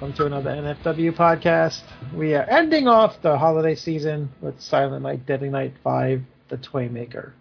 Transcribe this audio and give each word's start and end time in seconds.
Hello, 0.00 0.10
everybody, 0.10 0.12
and 0.12 0.12
welcome 0.12 0.12
to 0.12 0.26
another 0.26 0.50
NFW 0.50 1.12
podcast. 1.16 1.82
We 2.14 2.34
are 2.34 2.48
ending 2.48 2.88
off 2.88 3.20
the 3.22 3.36
holiday 3.38 3.74
season 3.74 4.30
with 4.40 4.60
Silent 4.60 5.02
Night, 5.02 5.26
Deadly 5.26 5.48
Night 5.50 5.74
5, 5.82 6.22
The 6.48 6.56
Toymaker. 6.58 7.34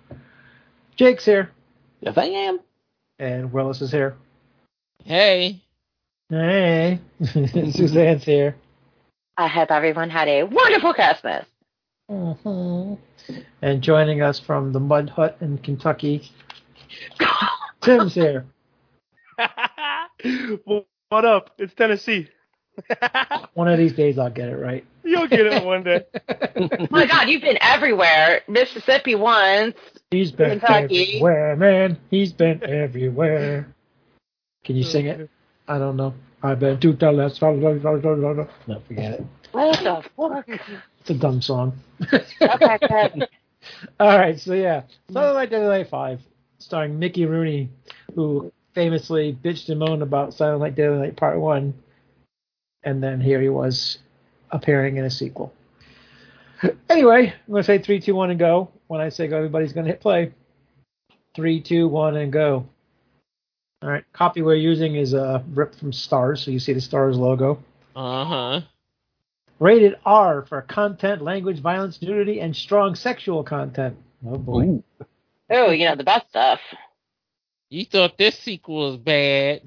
Jake's 0.96 1.26
here, 1.26 1.52
Yes, 2.02 2.18
I 2.18 2.26
am. 2.26 2.60
and 3.20 3.52
Willis 3.52 3.82
is 3.82 3.92
here. 3.92 4.16
Hey. 5.04 5.62
Hey, 6.30 7.00
Suzanne's 7.24 8.24
here. 8.24 8.56
I 9.38 9.48
hope 9.48 9.72
everyone 9.72 10.10
had 10.10 10.28
a 10.28 10.44
wonderful 10.44 10.94
Christmas. 10.94 11.46
Mhm. 12.10 12.98
And 13.62 13.82
joining 13.82 14.22
us 14.22 14.40
from 14.40 14.72
the 14.72 14.80
Mud 14.80 15.10
Hut 15.10 15.38
in 15.42 15.58
Kentucky, 15.60 16.32
Tim's 17.82 18.14
here. 18.16 18.46
what 20.64 21.26
up? 21.26 21.52
It's 21.60 21.74
Tennessee. 21.76 22.30
One 23.54 23.68
of 23.68 23.78
these 23.78 23.94
days 23.94 24.18
I'll 24.18 24.30
get 24.30 24.50
it 24.50 24.56
right. 24.56 24.86
You'll 25.04 25.28
get 25.28 25.40
it 25.42 25.64
one 25.64 25.84
day. 25.84 26.06
My 26.92 27.06
God, 27.06 27.30
you've 27.30 27.42
been 27.42 27.58
everywhere. 27.62 28.42
Mississippi 28.48 29.16
once. 29.16 29.76
He's 30.12 30.32
been 30.32 30.60
Kentucky. 30.60 31.16
everywhere, 31.16 31.56
man. 31.56 31.98
He's 32.12 32.34
been 32.34 32.62
everywhere. 32.64 33.74
Can 34.66 34.76
you 34.76 34.84
sing 34.84 35.06
it? 35.06 35.30
I 35.68 35.78
don't 35.78 35.96
know. 35.96 36.14
I've 36.44 36.60
been 36.60 36.80
to 36.80 36.94
the 36.94 37.12
left. 37.12 37.42
No, 37.42 38.80
forget 38.88 39.14
it. 39.14 39.26
What 39.52 39.80
the 39.80 40.04
fuck? 40.16 40.46
It's 41.00 41.10
a 41.10 41.14
dumb 41.14 41.42
song. 41.42 41.80
Okay, 42.02 42.26
good. 42.82 43.28
All 44.00 44.18
right, 44.18 44.40
so 44.40 44.54
yeah, 44.54 44.84
Silent 45.12 45.36
Night, 45.36 45.50
Deadly 45.50 45.68
Night 45.68 45.90
Five, 45.90 46.22
starring 46.60 47.00
Mickey 47.00 47.26
Rooney, 47.26 47.70
who 48.14 48.52
famously 48.74 49.38
bitched 49.42 49.70
and 49.70 49.80
moaned 49.80 50.04
about 50.04 50.34
Silent 50.34 50.62
Night, 50.62 50.76
Deadly 50.76 51.00
Night 51.00 51.16
Part 51.18 51.40
One, 51.40 51.74
and 52.88 53.04
then 53.04 53.20
here 53.20 53.42
he 53.42 53.50
was 53.50 53.98
appearing 54.52 54.96
in 54.98 55.06
a 55.06 55.10
sequel. 55.12 55.54
Anyway, 56.90 57.32
I'm 57.32 57.54
gonna 57.54 57.64
say 57.64 57.78
three, 57.78 58.00
two, 58.00 58.16
one, 58.16 58.32
and 58.32 58.40
go. 58.40 58.72
When 58.88 59.00
I 59.00 59.10
say 59.10 59.28
go, 59.28 59.38
everybody's 59.38 59.74
gonna 59.74 59.90
hit 59.90 60.00
play. 60.00 60.34
Three, 61.36 61.62
two, 61.62 61.88
one, 61.88 62.16
and 62.16 62.34
go. 62.34 62.66
All 63.84 63.90
right, 63.90 64.04
copy 64.12 64.42
we're 64.42 64.56
using 64.56 64.96
is 64.96 65.14
uh, 65.14 65.44
rip 65.50 65.76
from 65.76 65.92
Starz, 65.92 66.40
so 66.40 66.50
you 66.50 66.58
see 66.58 66.74
the 66.74 66.80
Starz 66.80 67.16
logo. 67.16 67.60
Uh 67.96 68.26
huh. 68.26 68.62
Rated 69.60 69.98
R 70.04 70.48
for 70.48 70.64
content, 70.64 71.22
language, 71.22 71.60
violence, 71.62 72.02
nudity, 72.02 72.40
and 72.40 72.56
strong 72.56 72.96
sexual 72.96 73.44
content. 73.44 73.96
Oh 74.26 74.38
boy. 74.38 74.64
Ooh. 74.64 74.84
Oh, 75.52 75.70
you 75.70 75.86
know, 75.86 75.96
the 75.96 76.04
best 76.04 76.30
stuff. 76.30 76.60
You 77.70 77.86
thought 77.86 78.18
this 78.18 78.40
sequel 78.40 78.90
was 78.90 78.98
bad. 78.98 79.62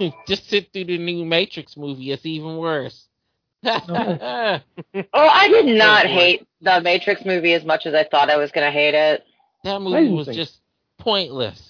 Just 0.26 0.48
sit 0.48 0.72
through 0.72 0.84
the 0.84 0.98
new 0.98 1.24
Matrix 1.24 1.76
movie. 1.76 2.10
It's 2.12 2.24
even 2.26 2.56
worse. 2.56 3.06
Oh, 3.62 5.28
I 5.28 5.48
did 5.48 5.66
not 5.76 6.06
Oh, 6.06 6.08
hate 6.08 6.46
the 6.62 6.80
Matrix 6.80 7.24
movie 7.24 7.52
as 7.52 7.64
much 7.64 7.84
as 7.86 7.94
I 7.94 8.04
thought 8.04 8.30
I 8.30 8.36
was 8.36 8.50
going 8.50 8.66
to 8.66 8.70
hate 8.70 8.94
it. 8.94 9.22
That 9.64 9.80
movie 9.82 10.08
was 10.08 10.26
think- 10.26 10.36
just 10.36 10.58
pointless. 10.98 11.66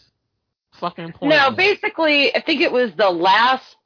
Fucking 0.75 1.13
pointless. 1.13 1.39
No, 1.41 1.51
basically, 1.51 2.35
I 2.35 2.41
think 2.41 2.61
it 2.61 2.73
was 2.73 2.93
the 2.97 3.11
last 3.11 3.77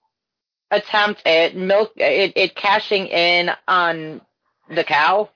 attempt 0.70 1.23
at 1.26 1.56
milk, 1.56 1.93
it, 1.97 2.32
it 2.37 2.55
cashing 2.55 3.06
in 3.06 3.50
on 3.67 4.20
the 4.69 4.85
cow. 4.85 5.31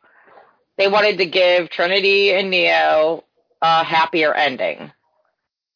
They 0.77 0.89
wanted 0.89 1.19
to 1.19 1.27
give 1.27 1.71
Trinity 1.71 2.33
and 2.33 2.51
Neo 2.51 3.25
a 3.63 3.83
happier 3.83 4.33
ending. 4.35 4.93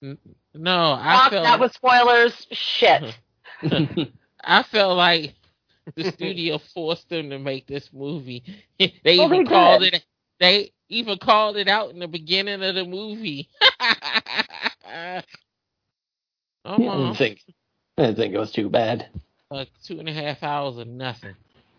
Mm. 0.04 0.18
No, 0.54 0.92
I 0.92 1.18
Fuck, 1.18 1.30
felt 1.30 1.44
that 1.44 1.60
was 1.60 1.72
spoilers. 1.72 2.46
Shit. 2.52 3.02
I 4.44 4.62
felt 4.62 4.96
like 4.96 5.34
the 5.96 6.04
studio 6.04 6.58
forced 6.58 7.08
them 7.08 7.30
to 7.30 7.38
make 7.38 7.66
this 7.66 7.90
movie. 7.92 8.42
they 8.78 9.14
Well, 9.16 9.28
even 9.28 9.30
they 9.30 9.44
called 9.44 9.82
did. 9.82 9.84
it. 9.84 10.04
They 10.40 10.72
even 10.88 11.18
called 11.18 11.56
it 11.56 11.68
out 11.68 11.90
in 11.90 11.98
the 12.00 12.08
beginning 12.08 12.62
of 12.62 12.74
the 12.74 12.84
movie. 12.84 13.48
I 13.80 15.22
Come 16.64 16.88
on. 16.88 17.14
didn't 17.14 17.16
think. 17.16 17.40
I 17.98 18.02
didn't 18.02 18.16
think 18.16 18.34
it 18.34 18.38
was 18.38 18.52
too 18.52 18.68
bad. 18.70 19.08
like 19.50 19.68
two 19.84 19.98
and 20.00 20.08
a 20.08 20.12
half 20.12 20.42
hours 20.42 20.78
of 20.78 20.88
nothing. 20.88 21.36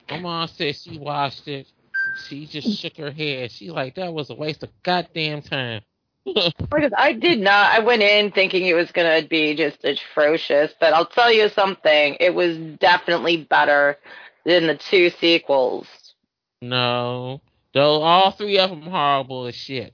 My 0.09 0.17
mom 0.17 0.47
said 0.47 0.75
she 0.75 0.97
watched 0.97 1.47
it. 1.47 1.67
She 2.13 2.47
just 2.47 2.69
shook 2.69 2.97
her 2.97 3.11
head. 3.11 3.51
She 3.51 3.71
like 3.71 3.95
that 3.95 4.13
was 4.13 4.29
a 4.29 4.35
waste 4.35 4.63
of 4.63 4.69
goddamn 4.83 5.41
time. 5.41 5.81
Because 6.57 6.93
I 6.97 7.13
did 7.13 7.39
not. 7.39 7.71
I 7.73 7.79
went 7.79 8.01
in 8.01 8.31
thinking 8.31 8.65
it 8.65 8.73
was 8.73 8.91
going 8.91 9.21
to 9.21 9.27
be 9.27 9.55
just 9.55 9.83
atrocious, 9.83 10.73
but 10.79 10.93
I'll 10.93 11.05
tell 11.05 11.31
you 11.31 11.49
something. 11.49 12.17
It 12.19 12.33
was 12.33 12.57
definitely 12.79 13.37
better 13.37 13.97
than 14.45 14.67
the 14.67 14.75
two 14.75 15.09
sequels. 15.09 15.87
no, 16.61 17.41
though 17.73 18.01
all 18.01 18.31
three 18.31 18.57
of 18.59 18.69
them 18.69 18.81
horrible 18.83 19.45
as 19.47 19.55
shit. 19.55 19.93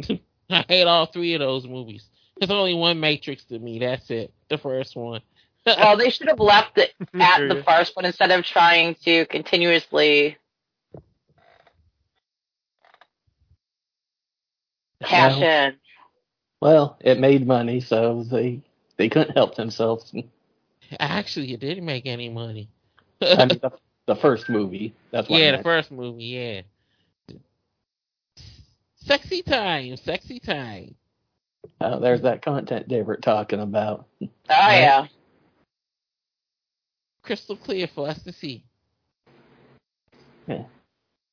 I 0.50 0.64
hate 0.68 0.86
all 0.86 1.06
three 1.06 1.34
of 1.34 1.40
those 1.40 1.66
movies. 1.66 2.04
There's 2.38 2.50
only 2.50 2.74
one 2.74 3.00
Matrix 3.00 3.44
to 3.46 3.58
me. 3.58 3.78
That's 3.78 4.10
it. 4.10 4.32
The 4.48 4.58
first 4.58 4.94
one. 4.96 5.20
Well, 5.64 5.96
they 5.96 6.10
should 6.10 6.26
have 6.26 6.40
left 6.40 6.76
it 6.76 6.92
at 7.14 7.48
the 7.48 7.62
first 7.64 7.94
one 7.94 8.04
instead 8.04 8.32
of 8.32 8.44
trying 8.44 8.96
to 9.04 9.26
continuously 9.26 10.36
cash 15.02 15.40
Well, 15.40 15.42
in. 15.42 15.76
well, 16.60 16.96
it 17.00 17.18
made 17.18 17.46
money, 17.46 17.80
so 17.80 18.22
they 18.24 18.60
they 18.96 19.08
couldn't 19.08 19.34
help 19.36 19.54
themselves. 19.56 20.12
Actually, 21.00 21.52
it 21.52 21.60
didn't 21.60 21.84
make 21.84 22.06
any 22.06 22.28
money. 22.28 22.68
I 23.36 23.46
mean, 23.46 23.58
the, 23.62 23.70
the 24.06 24.16
first 24.16 24.48
movie. 24.48 24.94
That's 25.10 25.28
what 25.28 25.36
I 25.36 25.40
yeah, 25.40 25.50
the 25.52 25.56
meant. 25.56 25.64
first 25.64 25.90
movie. 25.90 26.24
Yeah. 26.24 26.62
Sexy 28.96 29.42
time. 29.42 29.96
Sexy 29.96 30.38
time. 30.38 30.94
Oh, 31.80 31.98
there's 32.00 32.22
that 32.22 32.42
content 32.42 32.88
they 32.88 33.02
were 33.02 33.16
talking 33.16 33.60
about. 33.60 34.06
Oh, 34.20 34.26
yeah. 34.48 35.06
Crystal 37.22 37.56
clear 37.56 37.86
for 37.86 38.08
us 38.08 38.22
to 38.24 38.32
see. 38.32 38.64
Yeah. 40.46 40.64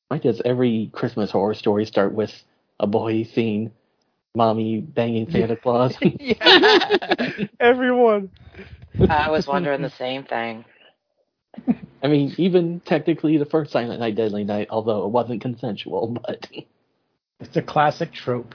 Why 0.08 0.18
does 0.18 0.40
every 0.44 0.90
Christmas 0.92 1.30
horror 1.30 1.54
story 1.54 1.84
start 1.84 2.12
with 2.12 2.32
a 2.80 2.86
boy 2.86 3.22
seeing 3.22 3.70
mommy 4.34 4.80
banging 4.80 5.30
Santa 5.30 5.56
Claus? 5.56 5.96
Everyone. 7.60 8.30
I 9.08 9.30
was 9.30 9.46
wondering 9.46 9.82
the 9.82 9.90
same 9.90 10.24
thing. 10.24 10.64
I 12.02 12.08
mean, 12.08 12.34
even 12.38 12.80
technically 12.80 13.36
the 13.36 13.44
first 13.44 13.70
Silent 13.70 14.00
Night, 14.00 14.16
Deadly 14.16 14.44
Night, 14.44 14.68
although 14.70 15.04
it 15.04 15.10
wasn't 15.10 15.42
consensual, 15.42 16.08
but 16.08 16.48
It's 17.40 17.56
a 17.56 17.62
classic 17.62 18.12
trope. 18.12 18.54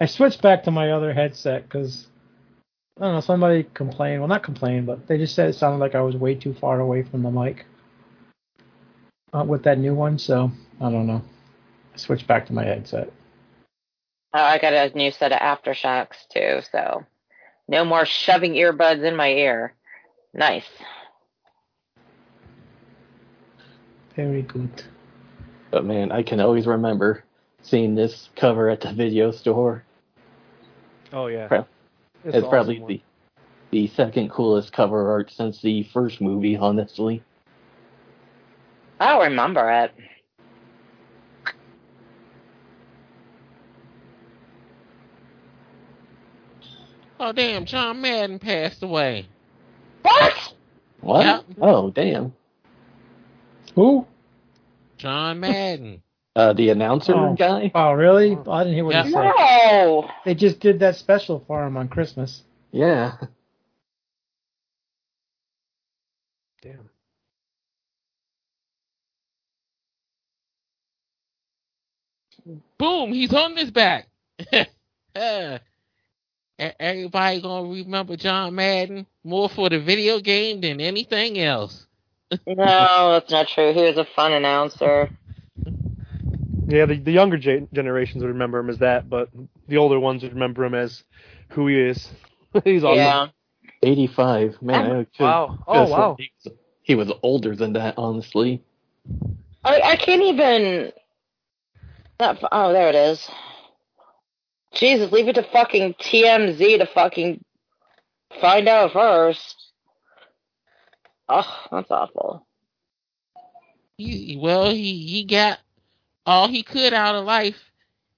I 0.00 0.06
switched 0.06 0.40
back 0.40 0.64
to 0.64 0.70
my 0.70 0.92
other 0.92 1.12
headset 1.12 1.64
because 1.64 2.08
I 2.98 3.04
don't 3.04 3.14
know. 3.14 3.20
Somebody 3.20 3.64
complained. 3.74 4.20
Well, 4.20 4.28
not 4.28 4.42
complained, 4.42 4.86
but 4.86 5.06
they 5.06 5.18
just 5.18 5.34
said 5.34 5.50
it 5.50 5.54
sounded 5.54 5.78
like 5.78 5.94
I 5.94 6.00
was 6.00 6.16
way 6.16 6.34
too 6.34 6.54
far 6.54 6.80
away 6.80 7.02
from 7.02 7.22
the 7.22 7.30
mic 7.30 7.66
uh, 9.32 9.44
with 9.44 9.62
that 9.64 9.78
new 9.78 9.94
one. 9.94 10.18
So 10.18 10.50
I 10.80 10.90
don't 10.90 11.06
know. 11.06 11.22
I 11.94 11.96
switched 11.96 12.26
back 12.26 12.46
to 12.46 12.52
my 12.52 12.64
headset. 12.64 13.12
Oh, 14.32 14.42
I 14.42 14.58
got 14.58 14.72
a 14.72 14.96
new 14.96 15.10
set 15.10 15.32
of 15.32 15.40
AfterShokz, 15.40 16.28
too, 16.32 16.60
so 16.70 17.04
no 17.66 17.84
more 17.84 18.06
shoving 18.06 18.52
earbuds 18.54 19.02
in 19.02 19.16
my 19.16 19.28
ear. 19.30 19.74
Nice. 20.32 20.68
Very 24.14 24.42
good. 24.42 24.82
but 25.70 25.84
man, 25.84 26.12
I 26.12 26.22
can 26.22 26.40
always 26.40 26.66
remember 26.66 27.24
seeing 27.62 27.94
this 27.94 28.28
cover 28.36 28.68
at 28.68 28.80
the 28.80 28.92
video 28.92 29.30
store. 29.30 29.84
Oh 31.12 31.26
yeah. 31.26 31.48
Prob- 31.48 31.66
It's, 32.24 32.36
It's, 32.36 32.44
an 32.44 32.50
probably 32.50 32.74
awesome 32.76 32.82
one. 32.82 32.92
the 32.92 33.00
the 33.72 33.86
second 33.88 34.30
coolest 34.30 34.72
cover 34.72 35.10
art 35.10 35.30
since 35.30 35.60
the 35.62 35.84
first 35.92 36.20
movie, 36.20 36.56
honestly. 36.56 37.22
I'll 39.00 39.22
remember 39.22 39.70
it. 39.70 39.92
Oh 47.18 47.32
damn, 47.32 47.66
John 47.66 48.00
Madden 48.00 48.38
passed 48.38 48.82
away. 48.82 49.26
What? 50.02 50.54
What? 51.00 51.24
Yeah. 51.24 51.40
Oh, 51.60 51.90
damn. 51.90 52.32
Who? 53.74 54.06
John 54.96 55.40
Madden. 55.40 56.02
Uh, 56.34 56.52
the 56.52 56.70
announcer 56.70 57.14
Oh. 57.14 57.34
guy? 57.34 57.70
Oh, 57.74 57.92
really? 57.92 58.36
Oh, 58.46 58.50
I 58.50 58.64
didn't 58.64 58.74
hear 58.74 58.84
what 58.84 58.94
Yeah. 58.94 59.04
you 59.04 59.10
said. 59.10 59.32
No. 59.36 60.10
They 60.24 60.34
just 60.34 60.60
did 60.60 60.78
that 60.80 60.96
special 60.96 61.44
for 61.46 61.66
him 61.66 61.76
on 61.76 61.88
Christmas. 61.88 62.42
Yeah. 62.72 63.16
Damn. 66.62 66.88
Boom, 72.78 73.12
he's 73.12 73.32
on 73.34 73.56
his 73.56 73.70
back. 73.70 74.08
Everybody 76.58 77.40
gonna 77.40 77.68
remember 77.68 78.16
John 78.16 78.54
Madden 78.54 79.06
more 79.24 79.48
for 79.48 79.68
the 79.68 79.80
video 79.80 80.20
game 80.20 80.60
than 80.60 80.80
anything 80.80 81.38
else. 81.38 81.86
No, 82.46 83.12
that's 83.12 83.30
not 83.30 83.48
true. 83.48 83.72
He 83.72 83.82
was 83.82 83.96
a 83.96 84.04
fun 84.04 84.32
announcer. 84.32 85.10
Yeah, 86.66 86.86
the, 86.86 86.98
the 86.98 87.10
younger 87.10 87.36
ge- 87.36 87.68
generations 87.72 88.22
would 88.22 88.28
remember 88.28 88.60
him 88.60 88.70
as 88.70 88.78
that, 88.78 89.10
but 89.10 89.28
the 89.66 89.76
older 89.76 89.98
ones 89.98 90.22
would 90.22 90.34
remember 90.34 90.64
him 90.64 90.74
as 90.74 91.02
who 91.48 91.66
he 91.66 91.76
is. 91.80 92.08
He's 92.64 92.84
awesome. 92.84 92.96
Yeah. 92.96 93.26
85. 93.82 94.62
Man, 94.62 95.06
I 95.18 95.22
Wow. 95.22 95.58
Oh, 95.66 95.88
wow. 95.88 96.16
He 96.16 96.30
was, 96.44 96.54
he 96.82 96.94
was 96.94 97.10
older 97.22 97.56
than 97.56 97.72
that, 97.72 97.94
honestly. 97.96 98.62
I, 99.64 99.80
I 99.80 99.96
can't 99.96 100.22
even. 100.22 100.92
Not, 102.20 102.44
oh, 102.52 102.72
there 102.72 102.90
it 102.90 102.94
is. 102.94 103.28
Jesus, 104.74 105.10
leave 105.10 105.28
it 105.28 105.34
to 105.34 105.42
fucking 105.42 105.94
TMZ 105.94 106.78
to 106.78 106.86
fucking 106.86 107.42
find 108.40 108.68
out 108.68 108.92
first. 108.92 109.56
Oh, 111.28 111.66
that's 111.72 111.90
awful. 111.90 112.46
He, 113.96 114.38
well, 114.40 114.70
he 114.70 115.06
he 115.06 115.24
got 115.24 115.58
all 116.26 116.48
he 116.48 116.62
could 116.62 116.92
out 116.92 117.14
of 117.14 117.24
life. 117.24 117.58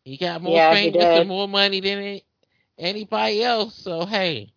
He 0.05 0.17
got 0.17 0.43
more 0.43 0.55
Yeah, 0.57 0.75
he 0.75 0.91
famous 0.91 1.11
and 1.15 1.29
more 1.29 1.49
money 1.49 1.81
than 1.81 1.99
any, 1.99 2.25
anybody 2.79 3.43
else. 3.43 3.75
So 3.75 4.07
hey, 4.07 4.53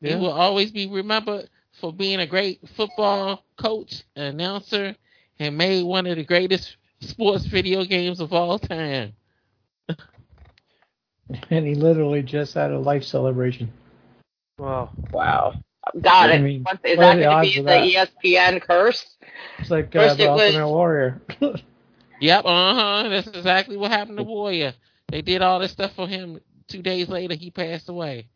he 0.00 0.14
will 0.14 0.32
always 0.32 0.70
be 0.70 0.86
remembered 0.86 1.50
for 1.80 1.92
being 1.92 2.20
a 2.20 2.26
great 2.26 2.60
football 2.76 3.44
coach, 3.56 4.04
announcer, 4.16 4.96
and 5.38 5.58
made 5.58 5.84
one 5.84 6.06
of 6.06 6.16
the 6.16 6.24
greatest 6.24 6.76
sports 7.00 7.44
video 7.46 7.84
games 7.84 8.20
of 8.20 8.32
all 8.32 8.58
time. 8.58 9.12
And 11.50 11.66
he 11.66 11.74
literally 11.74 12.22
just 12.22 12.54
had 12.54 12.70
a 12.70 12.78
life 12.78 13.02
celebration. 13.02 13.72
Wow. 14.58 14.90
Wow. 15.10 15.54
God, 16.00 16.30
I 16.30 16.34
it- 16.34 16.40
mean, 16.40 16.62
what- 16.62 16.78
is 16.84 16.96
what 16.98 17.06
are 17.06 17.10
that 17.10 17.16
the 17.16 17.22
going 17.24 17.36
odds 17.36 17.52
to 17.54 17.60
of 17.60 17.66
be 17.66 17.70
the 17.94 18.06
that? 18.06 18.12
ESPN 18.24 18.62
curse? 18.62 19.16
It's 19.58 19.70
like 19.70 19.94
uh, 19.96 20.00
First 20.06 20.18
the 20.18 20.24
it 20.24 20.30
was- 20.30 20.40
Ultimate 20.54 20.68
Warrior. 20.68 21.20
Yep, 22.18 22.44
uh 22.46 22.74
huh. 22.74 23.08
That's 23.10 23.26
exactly 23.26 23.76
what 23.76 23.90
happened 23.90 24.16
to 24.16 24.22
Warrior. 24.22 24.72
They 25.08 25.20
did 25.20 25.42
all 25.42 25.58
this 25.58 25.72
stuff 25.72 25.92
for 25.94 26.08
him. 26.08 26.40
Two 26.66 26.80
days 26.80 27.10
later, 27.10 27.34
he 27.34 27.50
passed 27.50 27.90
away. 27.90 28.28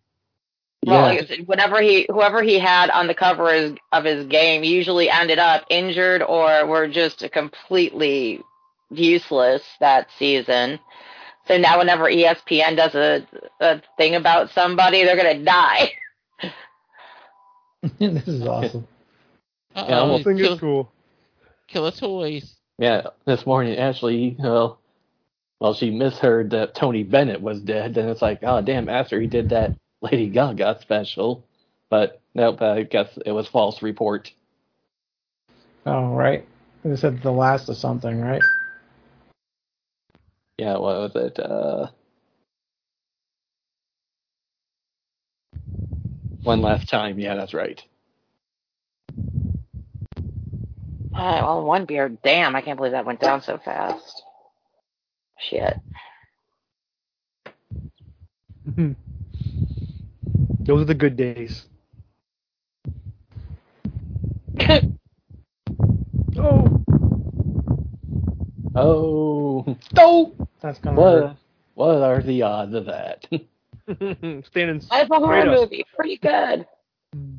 Well, 0.84 1.14
Yeah. 1.14 1.20
like 1.30 1.46
whenever 1.46 1.80
he, 1.80 2.04
whoever 2.10 2.42
he 2.42 2.58
had 2.58 2.90
on 2.90 3.06
the 3.06 3.14
cover 3.14 3.48
of 3.48 3.62
his, 3.62 3.72
of 3.90 4.04
his 4.04 4.26
game, 4.26 4.64
usually 4.64 5.08
ended 5.08 5.38
up 5.38 5.64
injured 5.70 6.22
or 6.22 6.66
were 6.66 6.88
just 6.88 7.24
completely 7.32 8.42
useless 8.90 9.62
that 9.80 10.08
season. 10.18 10.78
So 11.46 11.56
now, 11.56 11.78
whenever 11.78 12.04
ESPN 12.04 12.76
does 12.76 12.94
a, 12.94 13.26
a 13.60 13.82
thing 13.96 14.14
about 14.14 14.50
somebody, 14.50 15.04
they're 15.04 15.16
gonna 15.16 15.44
die. 15.44 15.92
this 17.98 18.28
is 18.28 18.42
awesome. 18.46 18.86
Uh 19.74 19.86
Yeah, 19.88 20.02
I 20.02 20.22
think 20.22 20.40
kill, 20.40 20.52
it's 20.52 20.60
cool. 20.60 20.92
Kill 21.68 21.90
killer 21.90 21.92
toys. 21.92 22.54
Yeah, 22.78 23.08
this 23.26 23.46
morning, 23.46 23.78
Ashley, 23.78 24.36
well, 24.38 24.78
well, 25.60 25.74
she 25.74 25.90
misheard 25.90 26.50
that 26.50 26.74
Tony 26.74 27.02
Bennett 27.02 27.40
was 27.40 27.60
dead, 27.60 27.96
and 27.98 28.08
it's 28.08 28.22
like, 28.22 28.40
oh, 28.42 28.62
damn, 28.62 28.88
after 28.88 29.20
he 29.20 29.26
did 29.26 29.50
that 29.50 29.76
Lady 30.00 30.28
Gaga 30.28 30.78
special. 30.80 31.44
But 31.90 32.20
nope, 32.34 32.62
I 32.62 32.82
guess 32.84 33.18
it 33.24 33.32
was 33.32 33.46
false 33.48 33.82
report. 33.82 34.32
Oh, 35.86 36.14
right. 36.14 36.46
They 36.84 36.96
said 36.96 37.22
the 37.22 37.32
last 37.32 37.68
of 37.68 37.76
something, 37.76 38.20
right? 38.20 38.42
Yeah, 40.60 40.72
what 40.78 41.14
was 41.14 41.16
it? 41.16 41.38
Uh, 41.40 41.88
one 46.42 46.62
last 46.62 46.88
time. 46.88 47.18
Yeah, 47.18 47.36
that's 47.36 47.54
right. 47.54 47.82
Uh, 51.14 51.40
well, 51.44 51.64
one 51.64 51.86
beer. 51.86 52.08
Damn, 52.08 52.56
I 52.56 52.62
can't 52.62 52.76
believe 52.78 52.92
that 52.92 53.06
went 53.06 53.20
down 53.20 53.42
so 53.42 53.58
fast. 53.58 54.22
Shit. 55.38 55.76
Those 60.60 60.82
are 60.82 60.84
the 60.86 60.94
good 60.94 61.16
days. 61.16 61.66
Oh. 66.38 66.80
Oh, 68.74 69.76
Oh, 69.96 70.34
that's 70.60 70.78
gonna 70.78 71.00
hurt. 71.00 71.22
what? 71.24 71.36
What 71.74 72.02
are 72.02 72.22
the 72.22 72.42
odds 72.42 72.74
of 72.74 72.86
that? 72.86 73.26
Standing 73.96 74.80
That's 74.90 75.10
a 75.10 75.14
horror 75.14 75.48
up. 75.48 75.60
movie. 75.60 75.84
Pretty 75.96 76.18
good. 76.18 76.66
Mm. 77.16 77.38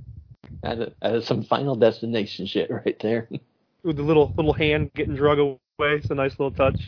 that, 0.63 0.79
is, 0.79 0.93
that 1.01 1.15
is 1.15 1.25
some 1.25 1.43
Final 1.43 1.75
Destination 1.75 2.45
shit 2.45 2.69
right 2.69 2.97
there. 3.01 3.29
With 3.83 3.97
the 3.97 4.03
little 4.03 4.33
little 4.37 4.53
hand 4.53 4.91
getting 4.93 5.15
drug 5.15 5.39
away. 5.39 5.57
It's 5.79 6.09
a 6.11 6.15
nice 6.15 6.37
little 6.39 6.51
touch. 6.51 6.79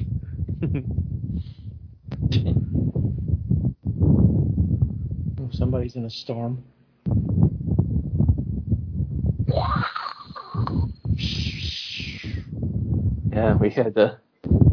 Oh, 5.39 5.49
Somebody's 5.51 5.95
in 5.95 6.05
a 6.05 6.09
storm. 6.09 6.63
Yeah, 13.31 13.55
we 13.55 13.69
had 13.71 13.95
the 13.95 14.17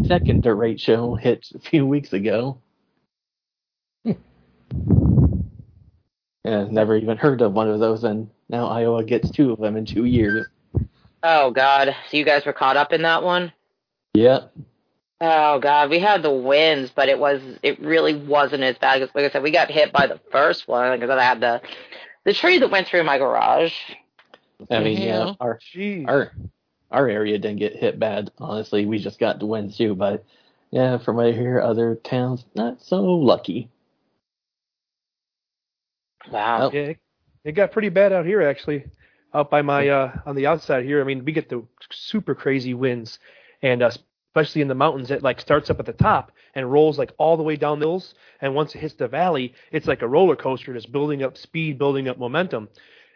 second 0.07 0.43
derecho 0.43 1.19
hit 1.19 1.47
a 1.55 1.59
few 1.59 1.87
weeks 1.87 2.13
ago. 2.13 2.59
yeah, 4.05 4.15
never 6.45 6.97
even 6.97 7.17
heard 7.17 7.41
of 7.43 7.53
one 7.53 7.69
of 7.69 7.81
those, 7.81 8.05
and 8.05 8.31
now 8.49 8.67
Iowa 8.67 9.05
gets 9.05 9.31
two 9.31 9.53
of 9.53 9.61
them 9.61 9.77
in 9.77 9.85
two 9.87 10.05
years. 10.05 10.47
Oh 11.23 11.51
God, 11.51 11.95
so 12.11 12.17
you 12.17 12.25
guys 12.25 12.47
were 12.47 12.53
caught 12.53 12.77
up 12.77 12.93
in 12.93 13.03
that 13.03 13.23
one? 13.23 13.53
Yeah, 14.15 14.47
Oh 15.21 15.59
God, 15.59 15.91
we 15.91 15.99
had 15.99 16.23
the 16.23 16.33
winds, 16.33 16.91
but 16.95 17.11
it 17.11 17.19
was 17.19 17.43
it 17.63 17.79
really 17.81 18.15
wasn't 18.15 18.63
as 18.63 18.79
bad 18.79 19.03
as 19.03 19.11
Like 19.15 19.27
I 19.27 19.31
said, 19.31 19.43
we 19.43 19.51
got 19.51 19.71
hit 19.71 19.93
by 19.93 20.07
the 20.07 20.19
first 20.33 20.67
one 20.67 20.99
because 20.99 21.11
I 21.11 21.23
had 21.23 21.41
the 21.41 21.61
the 22.25 22.33
tree 22.33 22.59
that 22.59 22.71
went 22.71 22.87
through 22.87 23.05
my 23.05 23.19
garage. 23.19 23.75
I 24.71 24.81
mean, 24.81 25.01
yeah, 25.01 25.13
hell? 25.13 25.37
our 25.39 25.59
Jeez. 25.75 26.09
our 26.09 26.33
our 26.91 27.09
area 27.09 27.39
didn't 27.39 27.59
get 27.59 27.77
hit 27.77 27.99
bad. 27.99 28.31
Honestly, 28.39 28.87
we 28.87 28.99
just 28.99 29.19
got 29.19 29.39
the 29.39 29.47
winds 29.47 29.77
too, 29.77 29.95
but 29.95 30.25
yeah, 30.71 30.99
from 30.99 31.17
what 31.17 31.27
I 31.27 31.33
hear, 31.33 31.61
other 31.61 31.97
towns 31.97 32.45
not 32.55 32.83
so 32.83 33.03
lucky. 33.03 33.69
Wow. 36.31 36.69
Oh. 36.69 36.71
Yeah, 36.73 36.81
it, 36.81 36.99
it 37.45 37.53
got 37.53 37.73
pretty 37.73 37.89
bad 37.89 38.13
out 38.13 38.27
here 38.27 38.43
actually. 38.43 38.85
Out 39.33 39.51
by 39.51 39.63
my 39.63 39.89
uh 39.89 40.13
on 40.27 40.35
the 40.35 40.47
outside 40.47 40.85
here. 40.85 41.01
I 41.01 41.05
mean, 41.05 41.25
we 41.25 41.33
get 41.33 41.49
the 41.49 41.65
super 41.91 42.35
crazy 42.35 42.75
winds, 42.75 43.21
and 43.63 43.83
uh, 43.83 43.91
especially 44.31 44.61
in 44.61 44.69
the 44.69 44.75
mountains, 44.75 45.11
it 45.11 45.23
like 45.23 45.41
starts 45.41 45.71
up 45.71 45.79
at 45.79 45.87
the 45.87 45.93
top 45.93 46.33
and 46.55 46.71
rolls 46.71 46.99
like 46.99 47.13
all 47.19 47.37
the 47.37 47.43
way 47.43 47.57
down 47.57 47.79
the 47.79 47.87
hills. 47.87 48.15
And 48.41 48.55
once 48.55 48.75
it 48.75 48.79
hits 48.79 48.95
the 48.95 49.07
valley, 49.07 49.55
it's 49.71 49.87
like 49.87 50.03
a 50.03 50.09
roller 50.09 50.37
coaster, 50.37 50.75
just 50.75 50.91
building 50.91 51.23
up 51.23 51.37
speed, 51.37 51.79
building 51.79 52.09
up 52.09 52.19
momentum. 52.19 52.69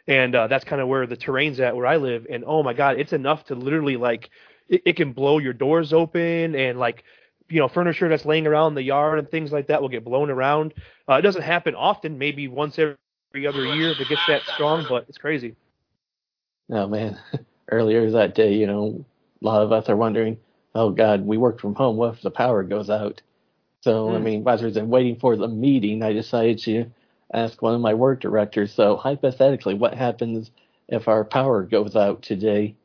And 0.07 0.35
uh, 0.35 0.47
that's 0.49 0.65
kind 0.65 0.81
of 0.83 0.89
where 0.89 1.07
the 1.07 1.17
terrain's 1.17 1.61
at 1.61 1.77
where 1.77 1.87
I 1.87 1.97
live. 1.97 2.27
And 2.31 2.45
oh 2.47 2.63
my 2.63 2.75
God, 2.75 2.99
it's 2.99 3.13
enough 3.13 3.45
to 3.47 3.55
literally 3.55 3.97
like 3.97 4.31
it, 4.69 4.83
it 4.87 4.97
can 4.97 5.13
blow 5.13 5.39
your 5.39 5.53
doors 5.53 5.93
open 5.93 6.55
and 6.55 6.79
like 6.79 7.05
you 7.49 7.61
know 7.61 7.69
furniture 7.69 8.09
that's 8.09 8.25
laying 8.27 8.47
around 8.47 8.73
in 8.73 8.75
the 8.75 8.83
yard 8.83 9.19
and 9.19 9.31
things 9.31 9.53
like 9.53 9.69
that 9.69 9.81
will 9.81 9.89
get 9.89 10.05
blown 10.05 10.31
around. 10.31 10.75
Uh, 11.09 11.15
it 11.15 11.23
doesn't 11.23 11.43
happen 11.43 11.75
often, 11.75 12.19
maybe 12.19 12.49
once 12.49 12.79
every 12.79 12.97
every 13.35 13.47
other 13.47 13.65
year 13.67 13.93
if 13.93 14.01
it 14.01 14.09
gets 14.09 14.25
that 14.27 14.47
strong, 14.47 14.85
but 14.87 15.07
it's 15.09 15.19
crazy. 15.19 15.57
Oh 16.71 16.87
man, 16.87 17.19
earlier 17.71 18.11
that 18.11 18.35
day, 18.35 18.55
you 18.55 18.67
know, 18.67 19.05
a 19.43 19.45
lot 19.45 19.63
of 19.63 19.73
us 19.73 19.89
are 19.89 19.97
wondering, 19.97 20.39
oh 20.75 20.91
God, 20.91 21.25
we 21.27 21.37
work 21.39 21.61
from 21.61 21.75
home. 21.75 21.97
What 21.97 22.15
if 22.15 22.23
the 22.23 22.31
power 22.31 22.63
goes 22.63 22.91
out? 22.91 23.23
So 23.83 24.15
I 24.17 24.19
Hmm. 24.19 24.21
mean, 24.21 24.45
rather 24.45 24.71
than 24.71 24.89
waiting 24.91 25.17
for 25.17 25.37
the 25.37 25.49
meeting, 25.49 26.03
I 26.03 26.13
decided 26.13 26.59
to 26.61 26.87
ask 27.35 27.61
one 27.61 27.75
of 27.75 27.81
my 27.81 27.95
work 27.95 28.21
directors. 28.21 28.73
So 28.73 28.97
hypothetically, 28.97 29.75
what 29.75 29.95
happens 29.95 30.51
if 30.89 31.09
our 31.09 31.25
power 31.25 31.63
goes 31.65 31.97
out 31.97 32.23
today? 32.23 32.77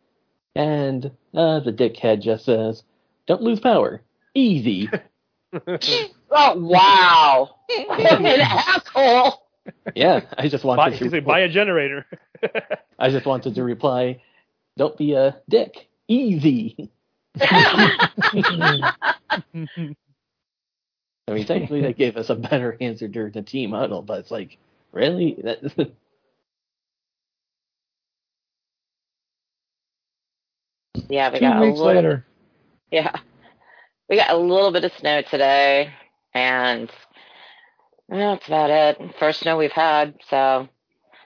And 0.55 1.11
uh, 1.33 1.59
the 1.61 1.71
dickhead 1.71 2.21
just 2.21 2.45
says, 2.45 2.83
"Don't 3.27 3.41
lose 3.43 3.59
power. 3.59 4.01
Easy." 4.33 4.89
Oh 6.31 6.55
wow. 6.59 7.55
What 7.87 8.21
an 8.21 8.25
asshole. 8.41 9.41
yeah, 9.95 10.21
I 10.37 10.47
just 10.47 10.63
wanted 10.63 10.93
he's 10.93 11.09
to. 11.09 11.17
like, 11.17 11.25
buy 11.25 11.39
a 11.39 11.49
generator. 11.49 12.05
I 12.99 13.09
just 13.09 13.25
wanted 13.25 13.55
to 13.55 13.63
reply, 13.63 14.21
"Don't 14.77 14.95
be 14.95 15.13
a 15.13 15.41
dick. 15.49 15.89
Easy." 16.07 16.91
I 21.29 21.33
mean, 21.33 21.45
technically, 21.45 21.81
they 21.81 21.93
gave 21.93 22.17
us 22.17 22.29
a 22.29 22.35
better 22.35 22.77
answer 22.81 23.07
during 23.07 23.33
the 23.33 23.43
team 23.43 23.71
huddle, 23.71 24.01
but 24.01 24.19
it's 24.19 24.31
like, 24.31 24.57
really? 24.91 25.37
That, 25.43 25.59
yeah, 31.09 31.31
we 31.31 31.39
Two 31.39 31.45
got 31.45 31.57
a 31.61 31.65
little, 31.65 31.85
later. 31.95 32.25
Yeah. 32.91 33.15
We 34.09 34.15
got 34.17 34.31
a 34.31 34.37
little 34.37 34.71
bit 34.71 34.85
of 34.85 34.93
snow 34.93 35.21
today 35.21 35.93
and 36.33 36.91
Yeah, 38.11 38.35
that's 38.35 38.47
about 38.47 38.69
it. 38.71 39.15
First 39.19 39.41
snow 39.41 39.57
we've 39.57 39.71
had, 39.71 40.15
so 40.29 40.67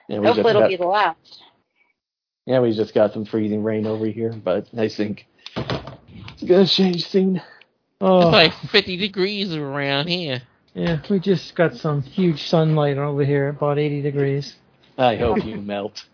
Yeah, 0.08 0.18
we 0.20 0.26
hopefully 0.26 0.50
it'll 0.50 0.62
got, 0.62 0.70
be 0.70 0.76
the 0.76 0.86
last. 0.86 1.42
yeah, 2.46 2.60
we 2.60 2.72
just 2.72 2.94
got 2.94 3.12
some 3.14 3.24
freezing 3.24 3.62
rain 3.62 3.86
over 3.86 4.06
here, 4.06 4.32
but 4.32 4.68
I 4.76 4.88
think 4.88 5.26
it's 5.56 6.42
gonna 6.44 6.66
change 6.66 7.06
soon. 7.08 7.40
Oh, 8.00 8.22
It's 8.22 8.32
like 8.32 8.70
50 8.70 8.96
degrees 8.96 9.54
around 9.54 10.08
here. 10.08 10.42
yeah, 10.74 11.00
we 11.08 11.18
just 11.20 11.54
got 11.54 11.74
some 11.74 12.02
huge 12.02 12.48
sunlight 12.48 12.98
over 12.98 13.24
here, 13.24 13.48
about 13.48 13.78
80 13.78 14.02
degrees. 14.02 14.56
I 14.98 15.16
hope 15.16 15.44
you 15.44 15.56
melt. 15.60 16.04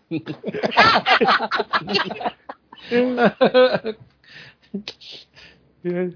Yeah. 5.83 6.07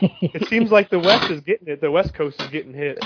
it 0.00 0.48
seems 0.48 0.70
like 0.70 0.90
the 0.90 0.98
west 0.98 1.30
is 1.30 1.40
getting 1.40 1.68
it. 1.68 1.80
The 1.80 1.90
west 1.90 2.14
coast 2.14 2.40
is 2.40 2.48
getting 2.48 2.72
hit 2.72 2.98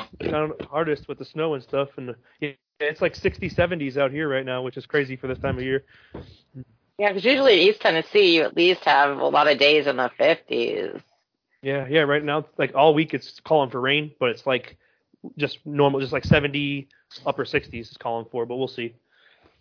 hardest 0.71 1.09
with 1.09 1.19
the 1.19 1.25
snow 1.25 1.55
and 1.55 1.63
stuff. 1.63 1.89
And 1.97 2.15
yeah, 2.41 2.51
it's 2.81 3.01
like 3.01 3.15
60, 3.17 3.51
70s 3.51 3.97
out 3.97 4.11
here 4.11 4.29
right 4.29 4.45
now, 4.45 4.63
which 4.63 4.77
is 4.77 4.87
crazy 4.87 5.17
for 5.17 5.27
this 5.27 5.39
time 5.39 5.57
of 5.59 5.65
year. 5.65 5.85
Yeah, 6.99 7.09
because 7.09 7.25
usually 7.25 7.55
in 7.63 7.69
East 7.69 7.81
Tennessee, 7.81 8.37
you 8.37 8.43
at 8.43 8.57
least 8.57 8.85
have 8.85 9.19
a 9.19 9.27
lot 9.27 9.49
of 9.49 9.59
days 9.59 9.87
in 9.87 9.97
the 9.97 10.11
50s. 10.19 11.03
Yeah, 11.63 11.87
yeah. 11.89 12.01
Right 12.01 12.25
now, 12.25 12.47
like 12.59 12.75
all 12.75 12.93
week, 12.93 13.15
it's 13.15 13.41
calling 13.41 13.71
for 13.71 13.81
rain, 13.81 14.13
but 14.19 14.31
it's 14.31 14.47
like 14.47 14.77
just 15.37 15.65
normal, 15.65 16.01
just 16.01 16.13
like 16.13 16.25
70, 16.25 16.89
upper 17.25 17.45
60s 17.45 17.73
is 17.91 17.97
calling 17.97 18.27
for. 18.31 18.45
But 18.47 18.57
we'll 18.57 18.69
see. 18.69 18.95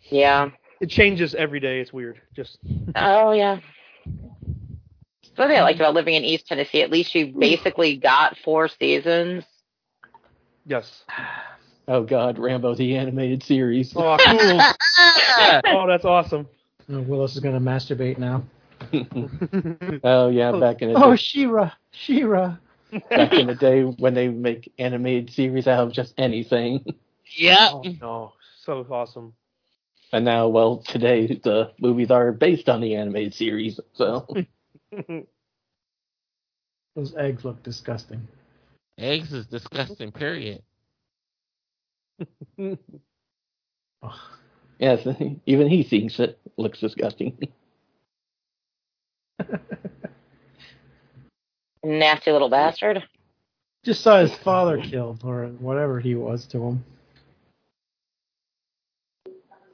Yeah. 0.10 0.50
It 0.80 0.90
changes 0.90 1.36
every 1.36 1.60
day. 1.60 1.80
It's 1.80 1.94
weird. 1.94 2.20
Just 2.36 2.58
Oh, 2.96 3.32
yeah. 3.34 3.60
That's 4.06 5.38
what 5.38 5.52
I 5.52 5.62
liked 5.62 5.80
about 5.80 5.94
living 5.94 6.16
in 6.16 6.24
East 6.26 6.48
Tennessee. 6.48 6.82
At 6.82 6.90
least 6.90 7.14
you 7.14 7.28
basically 7.28 7.96
got 7.98 8.36
four 8.44 8.68
seasons. 8.68 9.46
yes. 10.66 11.04
Oh 11.88 12.04
God, 12.04 12.38
Rambo 12.38 12.76
the 12.76 12.96
animated 12.96 13.44
series. 13.44 13.92
Oh, 13.96 14.16
cool. 14.24 14.62
oh, 15.66 15.88
that's 15.88 16.06
awesome. 16.06 16.48
Oh, 16.90 17.02
Willis 17.02 17.34
is 17.34 17.40
gonna 17.42 17.60
masturbate 17.60 18.20
now. 18.20 18.44
oh 20.04 20.30
yeah, 20.30 20.52
oh, 20.52 20.54
back 20.54 20.82
in 20.82 20.90
the 20.90 20.98
Oh, 20.98 21.16
day, 21.16 21.18
She-Ra, 21.18 21.72
She-Ra. 21.92 22.58
back 23.16 23.38
in 23.38 23.48
the 23.48 23.56
day 23.56 23.84
when 23.84 24.14
they 24.14 24.30
make 24.30 24.72
animated 24.78 25.32
series 25.32 25.68
out 25.68 25.88
of 25.88 25.92
just 25.94 26.14
anything. 26.18 26.84
Yeah. 27.38 27.70
Oh, 27.70 27.90
no, 28.02 28.34
so 28.60 28.86
awesome. 28.90 29.34
And 30.12 30.26
now, 30.26 30.48
well, 30.50 30.78
today 30.78 31.28
the 31.28 31.74
movies 31.80 32.12
are 32.12 32.32
based 32.32 32.70
on 32.70 32.82
the 32.82 32.96
animated 32.96 33.34
series. 33.34 33.80
So 33.94 34.28
Those 36.96 37.16
eggs 37.16 37.44
look 37.46 37.64
disgusting. 37.64 38.28
Eggs 38.98 39.34
is 39.34 39.48
disgusting, 39.48 40.12
period. 40.12 40.64
Oh, 44.04 44.30
yes, 44.80 45.08
even 45.46 45.68
he 45.68 45.84
thinks 45.84 46.20
it 46.20 46.40
looks 46.58 46.80
disgusting. 46.80 47.38
Nasty 51.84 52.32
little 52.32 52.50
bastard. 52.50 53.04
just 53.84 54.02
saw 54.02 54.20
his 54.20 54.34
father 54.36 54.78
killed, 54.80 55.22
or 55.24 55.48
whatever 55.60 56.00
he 56.00 56.16
was 56.16 56.46
to 56.48 56.64
him. 56.64 56.84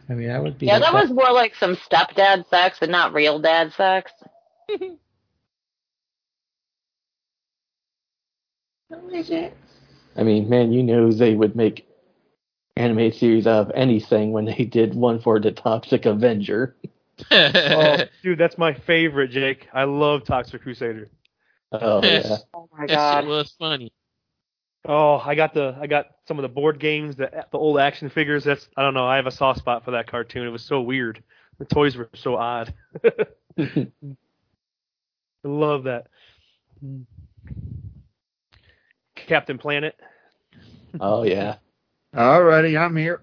I 0.09 0.13
mean, 0.13 0.29
that 0.29 0.41
would 0.41 0.57
be. 0.57 0.67
Yeah, 0.67 0.79
that 0.79 0.93
was 0.93 1.09
more 1.11 1.31
like 1.33 1.53
some 1.55 1.75
stepdad 1.75 2.49
sex 2.49 2.77
and 2.81 2.91
not 2.91 3.13
real 3.13 3.39
dad 3.39 3.73
sex. 3.73 4.11
I 10.17 10.23
mean, 10.23 10.47
man, 10.49 10.71
you 10.71 10.81
know 10.81 11.11
they 11.11 11.35
would 11.35 11.55
make 11.55 11.85
anime 12.77 13.11
series 13.11 13.45
out 13.47 13.67
of 13.67 13.71
anything 13.75 14.31
when 14.31 14.45
they 14.45 14.63
did 14.65 14.95
one 14.95 15.19
for 15.19 15.39
the 15.39 15.51
Toxic 15.51 16.05
Avenger. 16.05 16.75
Oh, 17.31 17.97
dude, 18.23 18.37
that's 18.37 18.57
my 18.57 18.73
favorite, 18.73 19.29
Jake. 19.29 19.67
I 19.73 19.83
love 19.85 20.23
Toxic 20.25 20.61
Crusader. 20.61 21.09
Oh 21.71 22.01
yeah. 22.03 22.37
Oh 22.53 22.69
my 22.77 22.85
that 22.87 22.93
god. 22.93 23.21
shit 23.21 23.29
was 23.29 23.55
funny. 23.59 23.91
Oh, 24.85 25.17
I 25.17 25.35
got 25.35 25.53
the 25.53 25.75
I 25.81 25.87
got 25.87 26.07
some 26.27 26.37
of 26.37 26.43
the 26.43 26.49
board 26.49 26.79
games, 26.79 27.15
the 27.17 27.45
the 27.51 27.57
old 27.57 27.77
action 27.79 28.09
figures. 28.09 28.43
That's 28.45 28.69
I 28.77 28.83
don't 28.83 28.93
know. 28.93 29.05
I 29.05 29.17
have 29.17 29.27
a 29.27 29.31
soft 29.31 29.59
spot 29.59 29.83
for 29.83 29.91
that 29.91 30.07
cartoon. 30.09 30.47
It 30.47 30.51
was 30.51 30.63
so 30.63 30.81
weird. 30.81 31.21
The 31.59 31.65
toys 31.65 31.97
were 31.97 32.09
so 32.15 32.35
odd. 32.35 32.73
I 33.59 33.87
love 35.43 35.83
that. 35.85 36.07
Captain 39.15 39.57
Planet. 39.57 39.95
oh 41.01 41.23
yeah. 41.23 41.55
Alrighty, 42.15 42.79
I'm 42.79 42.95
here. 42.95 43.21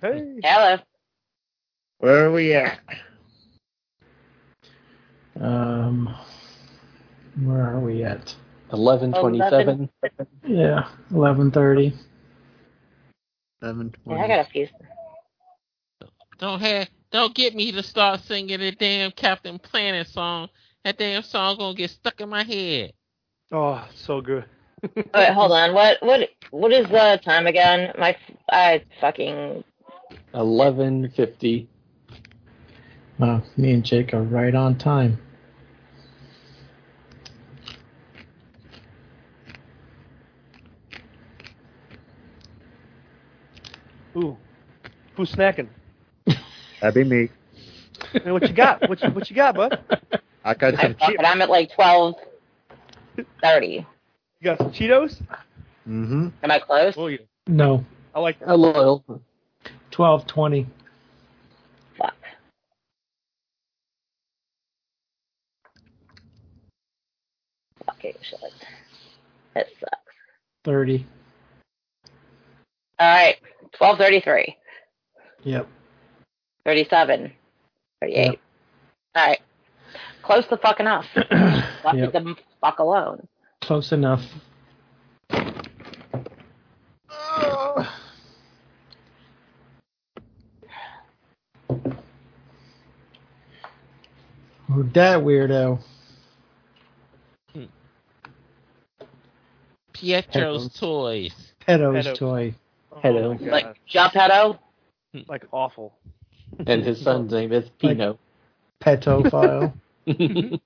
Hey. 0.00 0.36
Hello. 0.42 0.78
Where 2.02 2.26
are 2.26 2.32
we 2.32 2.52
at? 2.52 2.80
Um, 5.40 6.12
where 7.44 7.62
are 7.62 7.78
we 7.78 8.02
at? 8.02 8.34
Eleven 8.72 9.12
twenty-seven. 9.12 9.88
Yeah, 10.44 10.88
eleven 11.12 11.52
thirty. 11.52 11.94
Seven 13.62 13.94
Yeah, 14.04 14.16
I 14.16 14.26
got 14.26 14.40
a 14.40 14.50
few. 14.50 14.66
Don't 16.38 16.58
have, 16.58 16.88
don't 17.12 17.36
get 17.36 17.54
me 17.54 17.70
to 17.70 17.84
start 17.84 18.18
singing 18.22 18.58
the 18.58 18.72
damn 18.72 19.12
Captain 19.12 19.60
Planet 19.60 20.08
song. 20.08 20.48
That 20.84 20.98
damn 20.98 21.22
song 21.22 21.56
gonna 21.56 21.76
get 21.76 21.90
stuck 21.90 22.20
in 22.20 22.28
my 22.28 22.42
head. 22.42 22.94
Oh, 23.52 23.86
so 23.94 24.20
good. 24.20 24.44
Wait, 24.96 25.32
hold 25.32 25.52
on. 25.52 25.72
What 25.72 25.98
what 26.02 26.28
what 26.50 26.72
is 26.72 26.88
the 26.88 27.20
time 27.24 27.46
again? 27.46 27.92
My 27.96 28.16
I 28.50 28.82
fucking 29.00 29.62
Eleven 30.34 31.08
fifty. 31.14 31.68
Wow, 33.22 33.40
me 33.56 33.72
and 33.72 33.84
Jake 33.84 34.14
are 34.14 34.22
right 34.24 34.52
on 34.52 34.76
time. 34.76 35.16
Ooh, 44.16 44.36
who's 45.14 45.32
snacking? 45.32 45.68
That'd 46.80 46.94
be 46.94 47.04
me. 47.04 47.28
Man, 48.24 48.32
what 48.32 48.42
you 48.42 48.52
got? 48.52 48.88
What 48.88 49.00
you 49.00 49.10
what 49.10 49.30
you 49.30 49.36
got, 49.36 49.54
bud? 49.54 49.78
I 50.44 50.54
got 50.54 50.74
some 50.80 50.94
fuck 50.94 51.10
chip. 51.10 51.20
it. 51.20 51.24
I'm 51.24 51.40
at 51.40 51.48
like 51.48 51.72
twelve 51.72 52.16
thirty. 53.40 53.86
You 54.40 54.44
got 54.44 54.58
some 54.58 54.72
Cheetos? 54.72 55.22
Mm-hmm. 55.88 56.30
Am 56.42 56.50
I 56.50 56.58
close? 56.58 56.94
Oh 56.96 57.06
yeah, 57.06 57.18
No, 57.46 57.84
I 58.16 58.18
like 58.18 58.40
that. 58.40 58.48
A 58.48 58.56
little. 58.56 59.04
twelve 59.92 60.26
twenty. 60.26 60.66
Fucking 68.02 68.20
shit. 68.22 68.40
That 69.54 69.66
sucks. 69.78 69.92
Thirty. 70.64 71.06
All 72.98 73.08
right. 73.08 73.36
Twelve 73.76 73.98
thirty 73.98 74.20
three. 74.20 74.56
Yep. 75.44 75.66
37, 76.64 77.32
38. 78.00 78.16
Yep. 78.26 78.34
All 79.16 79.26
right. 79.26 79.40
Close 80.22 80.44
the 80.48 80.56
fuck 80.62 80.78
enough. 80.78 81.04
Let 81.84 81.96
Yep. 81.96 82.12
the 82.12 82.36
fuck 82.60 82.78
alone. 82.78 83.26
Close 83.60 83.90
enough. 83.90 84.22
Oh, 94.70 94.82
that 94.94 95.18
weirdo. 95.20 95.80
Hmm. 97.52 97.64
Pietro's 100.02 100.24
Headphones. 100.64 100.78
toys. 100.80 101.52
Pedo's 101.66 102.06
Pedo. 102.06 102.14
toy. 102.18 102.54
Hello. 103.02 103.30
Oh 103.30 103.34
my 103.34 103.38
God. 103.38 103.48
Like, 103.50 103.76
Geppetto? 103.86 104.58
like 105.28 105.44
awful. 105.52 105.94
And 106.66 106.82
his 106.84 107.00
son's 107.00 107.32
name 107.32 107.52
is 107.52 107.68
Pino. 107.78 108.18
Petophile. 108.80 109.72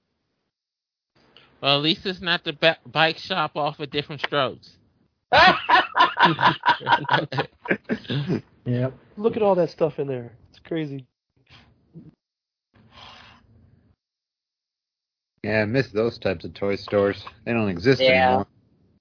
Well, 1.62 1.78
at 1.78 1.82
least 1.82 2.04
it's 2.04 2.20
not 2.20 2.44
the 2.44 2.52
ba- 2.52 2.76
bike 2.86 3.16
shop 3.16 3.56
off 3.56 3.80
of 3.80 3.90
Diff'rent 3.90 4.20
Strokes. 4.20 4.76
yep. 8.66 8.92
Look 9.16 9.36
at 9.36 9.42
all 9.42 9.54
that 9.54 9.70
stuff 9.70 9.98
in 9.98 10.06
there. 10.06 10.32
It's 10.50 10.58
crazy. 10.60 11.06
Yeah, 15.42 15.62
I 15.62 15.64
miss 15.64 15.88
those 15.88 16.18
types 16.18 16.44
of 16.44 16.52
toy 16.54 16.76
stores. 16.76 17.24
They 17.46 17.52
don't 17.54 17.70
exist 17.70 18.02
Yeah. 18.02 18.26
anymore 18.28 18.46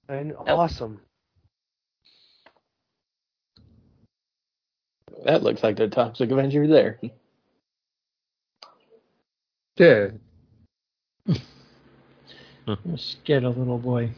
and 0.08 0.32
awesome. 0.46 1.00
That 5.24 5.42
looks 5.42 5.62
like 5.62 5.76
the 5.76 5.88
Toxic 5.88 6.30
Avenger 6.30 6.66
there. 6.66 7.00
Yeah. 9.76 10.08
Just 12.86 13.24
get 13.24 13.44
a 13.44 13.48
little 13.48 13.78
boy. 13.78 14.10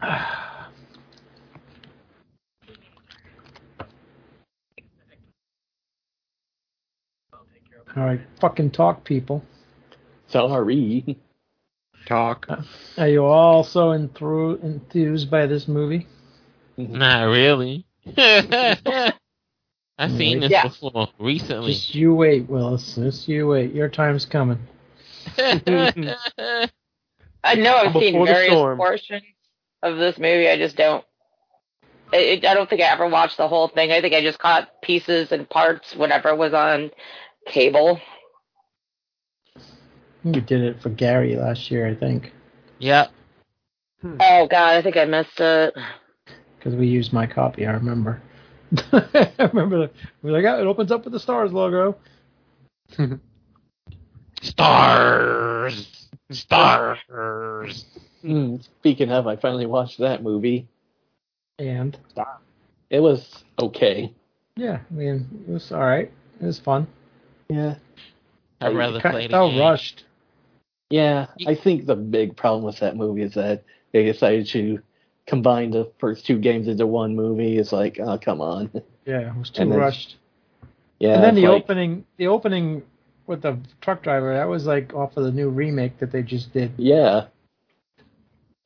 All 7.94 8.04
right, 8.04 8.20
fucking 8.40 8.70
talk, 8.70 9.04
people. 9.04 9.44
Sorry. 10.32 11.18
Talk. 12.06 12.48
Are 12.98 13.08
you 13.08 13.24
all 13.24 13.62
so 13.64 13.88
enthru- 13.90 14.62
enthused 14.62 15.30
by 15.30 15.46
this 15.46 15.68
movie? 15.68 16.06
Mm-hmm. 16.78 16.96
Not 16.96 17.24
really. 17.24 17.86
I've 19.98 20.10
seen 20.12 20.40
this 20.40 20.50
Yeah. 20.50 20.64
before 20.64 21.08
recently. 21.20 21.74
Just 21.74 21.94
you 21.94 22.14
wait, 22.14 22.48
Willis. 22.48 22.96
Just 22.96 23.28
you 23.28 23.46
wait. 23.48 23.72
Your 23.72 23.88
time's 23.88 24.24
coming. 24.24 24.58
I 25.38 25.60
know 27.56 27.76
I've 27.76 27.92
seen 27.92 28.14
Before 28.14 28.26
the 28.26 28.32
various 28.32 28.54
portions 28.76 29.22
of 29.82 29.98
this 29.98 30.18
movie. 30.18 30.48
I 30.48 30.56
just 30.56 30.76
don't. 30.76 31.04
It, 32.12 32.44
I 32.44 32.54
don't 32.54 32.68
think 32.68 32.82
I 32.82 32.86
ever 32.92 33.06
watched 33.08 33.36
the 33.36 33.48
whole 33.48 33.68
thing. 33.68 33.90
I 33.92 34.00
think 34.00 34.14
I 34.14 34.22
just 34.22 34.38
caught 34.38 34.82
pieces 34.82 35.32
and 35.32 35.48
parts 35.48 35.94
whenever 35.94 36.28
it 36.30 36.36
was 36.36 36.52
on 36.52 36.90
cable. 37.46 38.00
You 40.24 40.40
did 40.40 40.62
it 40.62 40.80
for 40.80 40.90
Gary 40.90 41.36
last 41.36 41.70
year, 41.70 41.86
I 41.88 41.94
think, 41.94 42.32
yep. 42.78 43.10
Oh 44.04 44.46
God, 44.48 44.76
I 44.76 44.82
think 44.82 44.96
I 44.96 45.04
missed 45.04 45.38
it. 45.40 45.74
because 46.58 46.74
we 46.74 46.86
used 46.86 47.12
my 47.12 47.26
copy. 47.26 47.66
I 47.66 47.72
remember. 47.72 48.20
I 48.92 49.34
remember. 49.52 49.78
The, 49.86 49.90
we 50.22 50.30
were 50.30 50.40
like, 50.40 50.44
oh, 50.50 50.60
it 50.60 50.66
opens 50.66 50.90
up 50.90 51.04
with 51.04 51.12
the 51.12 51.18
Starz 51.20 51.52
logo. 51.52 51.96
Starz. 54.42 55.86
Starz. 56.32 57.84
Hmm, 58.22 58.56
Speaking 58.78 59.10
of, 59.10 59.26
I 59.26 59.36
finally 59.36 59.66
watched 59.66 59.98
that 59.98 60.22
movie. 60.22 60.68
And 61.58 61.96
It 62.90 63.00
was 63.00 63.44
okay. 63.58 64.12
yeah, 64.56 64.80
I 64.90 64.94
mean, 64.94 65.44
it 65.46 65.52
was 65.52 65.70
all 65.72 65.80
right. 65.80 66.10
It 66.40 66.44
was 66.46 66.58
fun. 66.58 66.86
Yeah. 67.48 67.76
I'd 68.60 68.74
rather 68.76 69.00
Kind 69.00 69.12
play 69.12 69.24
of 69.26 69.30
the 69.30 69.34
felt 69.36 69.58
rushed. 69.58 70.04
Yeah, 70.92 71.28
I 71.46 71.54
think 71.54 71.86
the 71.86 71.96
big 71.96 72.36
problem 72.36 72.64
with 72.64 72.80
that 72.80 72.96
movie 72.96 73.22
is 73.22 73.32
that 73.32 73.64
they 73.92 74.04
decided 74.04 74.46
to 74.48 74.78
combine 75.26 75.70
the 75.70 75.90
first 75.98 76.26
two 76.26 76.38
games 76.38 76.68
into 76.68 76.86
one 76.86 77.16
movie. 77.16 77.56
It's 77.56 77.72
like, 77.72 77.98
oh, 77.98 78.18
come 78.18 78.42
on. 78.42 78.70
Yeah, 79.06 79.30
it 79.30 79.36
was 79.36 79.48
too 79.48 79.62
And 79.62 79.74
rushed. 79.74 80.16
Yeah. 80.98 81.14
and 81.14 81.24
then 81.24 81.34
the 81.34 81.48
like- 81.48 81.62
opening, 81.62 82.04
the 82.18 82.26
opening 82.26 82.82
with 83.26 83.40
the 83.40 83.58
truck 83.80 84.02
driver, 84.02 84.34
that 84.34 84.46
was 84.48 84.66
like 84.66 84.92
off 84.92 85.16
of 85.16 85.24
the 85.24 85.32
new 85.32 85.48
remake 85.48 85.98
that 86.00 86.12
they 86.12 86.22
just 86.22 86.52
did. 86.52 86.72
Yeah. 86.76 87.28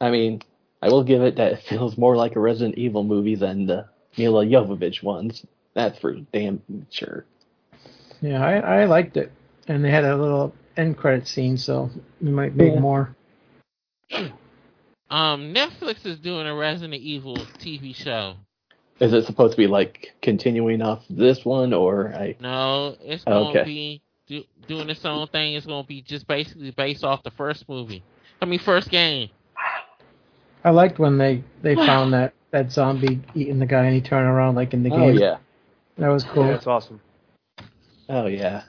I 0.00 0.10
mean, 0.10 0.42
I 0.82 0.88
will 0.88 1.04
give 1.04 1.22
it 1.22 1.36
that 1.36 1.52
it 1.52 1.60
feels 1.68 1.96
more 1.96 2.16
like 2.16 2.34
a 2.34 2.40
Resident 2.40 2.76
Evil 2.76 3.04
movie 3.04 3.36
than 3.36 3.66
the 3.66 3.86
Milla 4.18 4.44
Jovovich 4.44 5.00
ones. 5.02 5.46
That's 5.74 5.96
for 6.00 6.14
damn 6.32 6.60
sure. 6.90 7.24
Yeah, 8.20 8.44
I, 8.44 8.80
I 8.80 8.84
liked 8.86 9.16
it, 9.16 9.30
and 9.68 9.84
they 9.84 9.90
had 9.92 10.04
a 10.04 10.16
little 10.16 10.52
end 10.76 10.96
credit 10.96 11.26
scene, 11.26 11.56
so 11.56 11.90
we 12.20 12.30
might 12.30 12.54
make 12.54 12.74
Yeah. 12.74 12.80
more. 12.80 13.14
Um, 15.10 15.54
Netflix 15.54 16.04
is 16.04 16.18
doing 16.18 16.46
a 16.46 16.54
Resident 16.54 17.00
Evil 17.00 17.36
TV 17.58 17.92
show. 17.94 18.36
Is 18.98 19.12
it 19.12 19.24
supposed 19.26 19.52
to 19.52 19.56
be 19.56 19.66
like 19.66 20.14
continuing 20.22 20.82
off 20.82 21.04
this 21.08 21.44
one, 21.44 21.72
or 21.72 22.12
I? 22.14 22.36
No, 22.40 22.96
it's 23.00 23.24
gonna 23.24 23.50
Okay. 23.50 23.64
be 23.64 24.02
do, 24.26 24.42
doing 24.66 24.90
its 24.90 25.04
own 25.04 25.26
thing. 25.28 25.54
It's 25.54 25.66
gonna 25.66 25.86
be 25.86 26.02
just 26.02 26.26
basically 26.26 26.70
based 26.70 27.04
off 27.04 27.22
the 27.22 27.30
first 27.30 27.68
movie. 27.68 28.02
I 28.40 28.46
mean, 28.46 28.58
first 28.58 28.90
game. 28.90 29.28
I 30.64 30.70
liked 30.70 30.98
when 30.98 31.18
they 31.18 31.44
they 31.62 31.74
found 31.86 32.12
that 32.14 32.32
that 32.50 32.72
zombie 32.72 33.20
eating 33.34 33.58
the 33.58 33.66
guy 33.66 33.84
and 33.84 33.94
he 33.94 34.00
turned 34.00 34.26
around 34.28 34.54
like 34.54 34.72
in 34.74 34.82
the 34.82 34.90
Oh 34.90 35.08
game. 35.08 35.18
yeah. 35.18 35.38
That 35.98 36.08
was 36.08 36.24
cool. 36.24 36.44
Yeah, 36.44 36.52
that's 36.52 36.66
awesome. 36.66 37.00
Oh 38.08 38.26
yeah. 38.26 38.62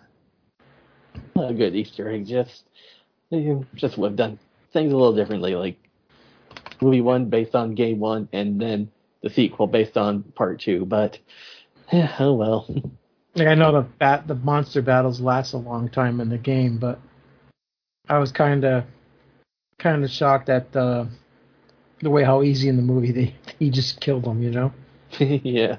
A 1.40 1.54
good 1.54 1.76
Easter 1.76 2.10
egg. 2.10 2.26
Just, 2.26 2.64
just 3.76 3.98
would 3.98 4.12
have 4.12 4.18
done 4.18 4.40
things 4.74 4.92
a 4.92 4.96
little 4.98 5.16
differently. 5.16 5.56
Like 5.56 5.78
movie 6.82 7.02
one 7.02 7.26
based 7.30 7.56
on 7.56 7.76
game 7.76 8.00
one, 8.00 8.28
and 8.34 8.60
then 8.60 8.90
the 9.22 9.30
sequel 9.30 9.68
based 9.68 9.98
on 9.98 10.24
part 10.24 10.60
two. 10.60 10.86
But 10.86 11.20
yeah, 11.92 12.16
oh 12.20 12.34
well. 12.34 12.68
Like 13.36 13.50
I 13.50 13.54
know 13.54 13.72
the 13.72 13.82
bat 13.82 14.28
the 14.28 14.34
monster 14.34 14.82
battles 14.82 15.22
last 15.22 15.54
a 15.54 15.58
long 15.58 15.90
time 15.90 16.20
in 16.22 16.30
the 16.30 16.40
game, 16.40 16.80
but 16.80 17.00
I 18.10 18.18
was 18.18 18.32
kind 18.32 18.66
of 18.66 18.84
kind 19.78 20.04
of 20.04 20.10
shocked 20.10 20.50
at 20.50 20.72
the 20.72 21.08
the 22.02 22.10
way 22.10 22.24
how 22.24 22.42
easy 22.42 22.68
in 22.68 22.78
the 22.78 22.82
movie 22.82 23.12
they 23.12 23.36
he 23.60 23.70
just 23.70 24.00
killed 24.02 24.24
them, 24.24 24.42
you 24.42 24.50
know. 24.50 24.74
yeah. 25.20 25.78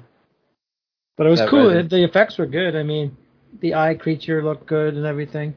But 1.17 1.27
it 1.27 1.31
was 1.31 1.39
That 1.41 1.49
cool. 1.49 1.65
Resident- 1.67 1.89
The 1.89 2.03
effects 2.05 2.37
were 2.37 2.45
good. 2.45 2.77
I 2.77 2.83
mean, 2.83 3.17
the 3.59 3.75
eye 3.75 3.95
creature 3.95 4.43
looked 4.43 4.65
good 4.65 4.95
and 4.95 5.05
everything. 5.05 5.55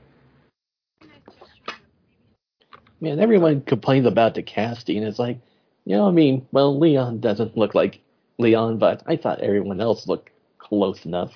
Man, 3.00 3.18
everyone 3.18 3.62
complains 3.62 4.06
about 4.06 4.34
the 4.34 4.42
casting. 4.42 5.02
It's 5.02 5.18
like, 5.18 5.38
you 5.84 5.96
know, 5.96 6.06
I 6.06 6.12
mean, 6.12 6.46
well, 6.52 6.78
Leon 6.78 7.20
doesn't 7.20 7.56
look 7.56 7.74
like 7.74 8.00
Leon, 8.38 8.78
but 8.78 9.02
I 9.06 9.16
thought 9.16 9.40
everyone 9.40 9.80
else 9.80 10.06
looked 10.06 10.30
close 10.58 11.04
enough. 11.04 11.32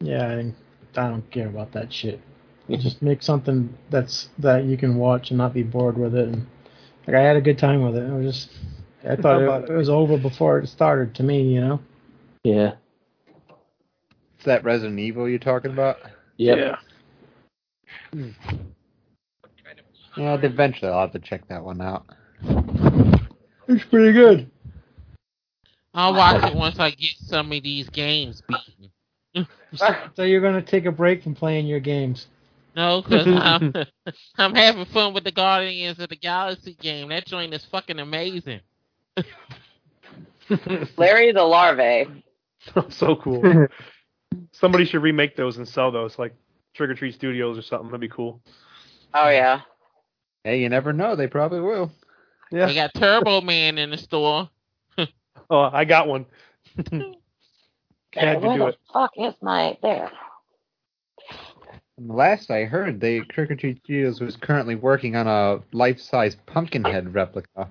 Yeah, 0.00 0.26
I, 0.26 1.00
I 1.00 1.08
don't 1.08 1.30
care 1.30 1.48
about 1.48 1.72
that 1.72 1.92
shit. 1.92 2.20
Just 2.70 3.00
make 3.00 3.22
something 3.22 3.74
that's 3.88 4.28
that 4.38 4.64
you 4.64 4.76
can 4.76 4.96
watch 4.96 5.30
and 5.30 5.38
not 5.38 5.54
be 5.54 5.62
bored 5.62 5.96
with 5.96 6.14
it. 6.14 6.28
And 6.28 6.46
like 7.06 7.16
I 7.16 7.22
had 7.22 7.36
a 7.36 7.40
good 7.40 7.58
time 7.58 7.82
with 7.82 7.96
it. 7.96 8.06
I 8.06 8.14
was 8.14 8.26
just 8.26 8.50
I 9.02 9.16
thought 9.16 9.42
about 9.42 9.62
it, 9.62 9.70
it? 9.70 9.72
it 9.72 9.76
was 9.78 9.88
over 9.88 10.18
before 10.18 10.58
it 10.58 10.68
started 10.68 11.14
to 11.14 11.22
me, 11.22 11.42
you 11.42 11.62
know. 11.62 11.80
Yeah. 12.44 12.74
Is 14.38 14.44
that 14.44 14.64
Resident 14.64 14.98
Evil 14.98 15.28
you're 15.28 15.38
talking 15.38 15.72
about? 15.72 15.98
Yep. 16.36 16.58
Yeah, 16.58 16.76
hmm. 18.12 18.30
eventually 20.16 20.90
I'll 20.90 21.00
have 21.00 21.12
to 21.12 21.18
check 21.18 21.48
that 21.48 21.64
one 21.64 21.80
out. 21.80 22.06
It's 23.68 23.84
pretty 23.84 24.12
good. 24.12 24.50
I'll 25.92 26.14
watch 26.14 26.44
it 26.44 26.56
once 26.56 26.78
I 26.78 26.90
get 26.90 27.16
some 27.18 27.50
of 27.52 27.62
these 27.62 27.88
games 27.90 28.42
beaten. 28.48 28.92
So 30.14 30.22
you're 30.22 30.40
gonna 30.40 30.62
take 30.62 30.86
a 30.86 30.90
break 30.90 31.22
from 31.22 31.34
playing 31.34 31.66
your 31.66 31.78
games. 31.78 32.28
No, 32.74 33.02
because 33.02 33.26
I'm, 33.28 33.74
I'm 34.38 34.54
having 34.54 34.86
fun 34.86 35.12
with 35.12 35.24
the 35.24 35.30
Guardians 35.30 35.98
of 35.98 36.08
the 36.08 36.16
Galaxy 36.16 36.74
game. 36.80 37.10
That 37.10 37.26
joint 37.26 37.52
is 37.52 37.66
fucking 37.66 37.98
amazing. 37.98 38.60
Larry 40.96 41.32
the 41.32 41.42
Larva. 41.42 42.06
so 42.88 43.16
cool. 43.16 43.68
Somebody 44.52 44.84
should 44.84 45.02
remake 45.02 45.36
those 45.36 45.56
and 45.58 45.66
sell 45.68 45.90
those, 45.90 46.18
like 46.18 46.34
Trick 46.74 46.90
or 46.90 46.94
Treat 46.94 47.14
Studios 47.14 47.56
or 47.58 47.62
something. 47.62 47.88
That'd 47.88 48.00
be 48.00 48.08
cool. 48.08 48.40
Oh 49.14 49.28
yeah. 49.28 49.60
Hey, 50.44 50.60
you 50.60 50.68
never 50.68 50.92
know. 50.92 51.16
They 51.16 51.26
probably 51.26 51.60
will. 51.60 51.90
Yeah. 52.50 52.66
They 52.66 52.74
got 52.74 52.94
Turbo 52.94 53.40
Man 53.40 53.78
in 53.78 53.90
the 53.90 53.98
store. 53.98 54.48
Oh, 55.50 55.70
I 55.72 55.86
got 55.86 56.08
one. 56.08 56.26
Had 56.76 56.90
to 56.90 58.38
Where 58.38 58.52
do 58.52 58.58
the 58.58 58.66
it. 58.66 58.78
fuck 58.92 59.12
is 59.16 59.32
my 59.40 59.78
there? 59.82 60.10
Last 61.98 62.50
I 62.50 62.64
heard, 62.64 63.00
the 63.00 63.22
Trick 63.30 63.50
or 63.50 63.56
Treat 63.56 63.78
Studios 63.82 64.20
was 64.20 64.36
currently 64.36 64.74
working 64.74 65.16
on 65.16 65.26
a 65.26 65.60
life-size 65.72 66.36
Pumpkinhead 66.46 67.14
replica. 67.14 67.70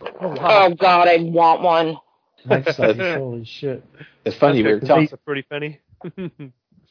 Oh, 0.00 0.36
oh 0.40 0.74
God, 0.74 1.08
I 1.08 1.16
want 1.22 1.62
one. 1.62 1.96
Life 2.44 2.68
size, 2.74 2.96
holy 3.16 3.44
shit. 3.44 3.82
It's 4.24 4.36
funny 4.36 4.62
we 4.62 4.74
were 4.74 4.80
That's 4.80 4.88
talking. 4.88 5.08
a 5.12 5.16
pretty 5.16 5.42
penny. 5.42 5.80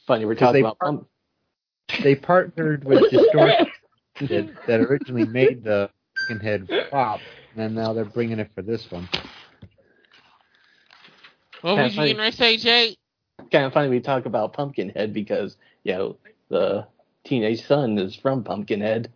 Funny 0.06 0.24
we're 0.24 0.34
talking 0.34 0.52
they 0.54 0.60
about. 0.60 0.78
pump- 0.78 1.08
They 2.02 2.14
partnered 2.14 2.84
with 2.84 3.10
Distortion 3.10 3.66
that, 4.20 4.48
that 4.66 4.80
originally 4.80 5.24
made 5.26 5.64
the 5.64 5.90
Pumpkinhead 6.28 6.68
flop, 6.90 7.20
and 7.56 7.74
now 7.74 7.92
they're 7.92 8.04
bringing 8.04 8.38
it 8.38 8.50
for 8.54 8.62
this 8.62 8.90
one. 8.90 9.08
What 11.62 11.76
Yeah, 11.76 11.84
was 11.84 11.96
you 11.96 12.14
going 12.14 12.30
to 12.30 12.36
say, 12.36 12.56
Jake? 12.56 12.98
kind 13.52 13.64
of 13.66 13.72
funny 13.72 13.88
we 13.88 14.00
talk 14.00 14.26
about 14.26 14.52
Pumpkinhead 14.52 15.12
because 15.12 15.56
you 15.84 15.92
know 15.92 16.16
the 16.48 16.86
teenage 17.24 17.64
son 17.66 17.98
is 17.98 18.16
from 18.16 18.42
Pumpkinhead. 18.44 19.10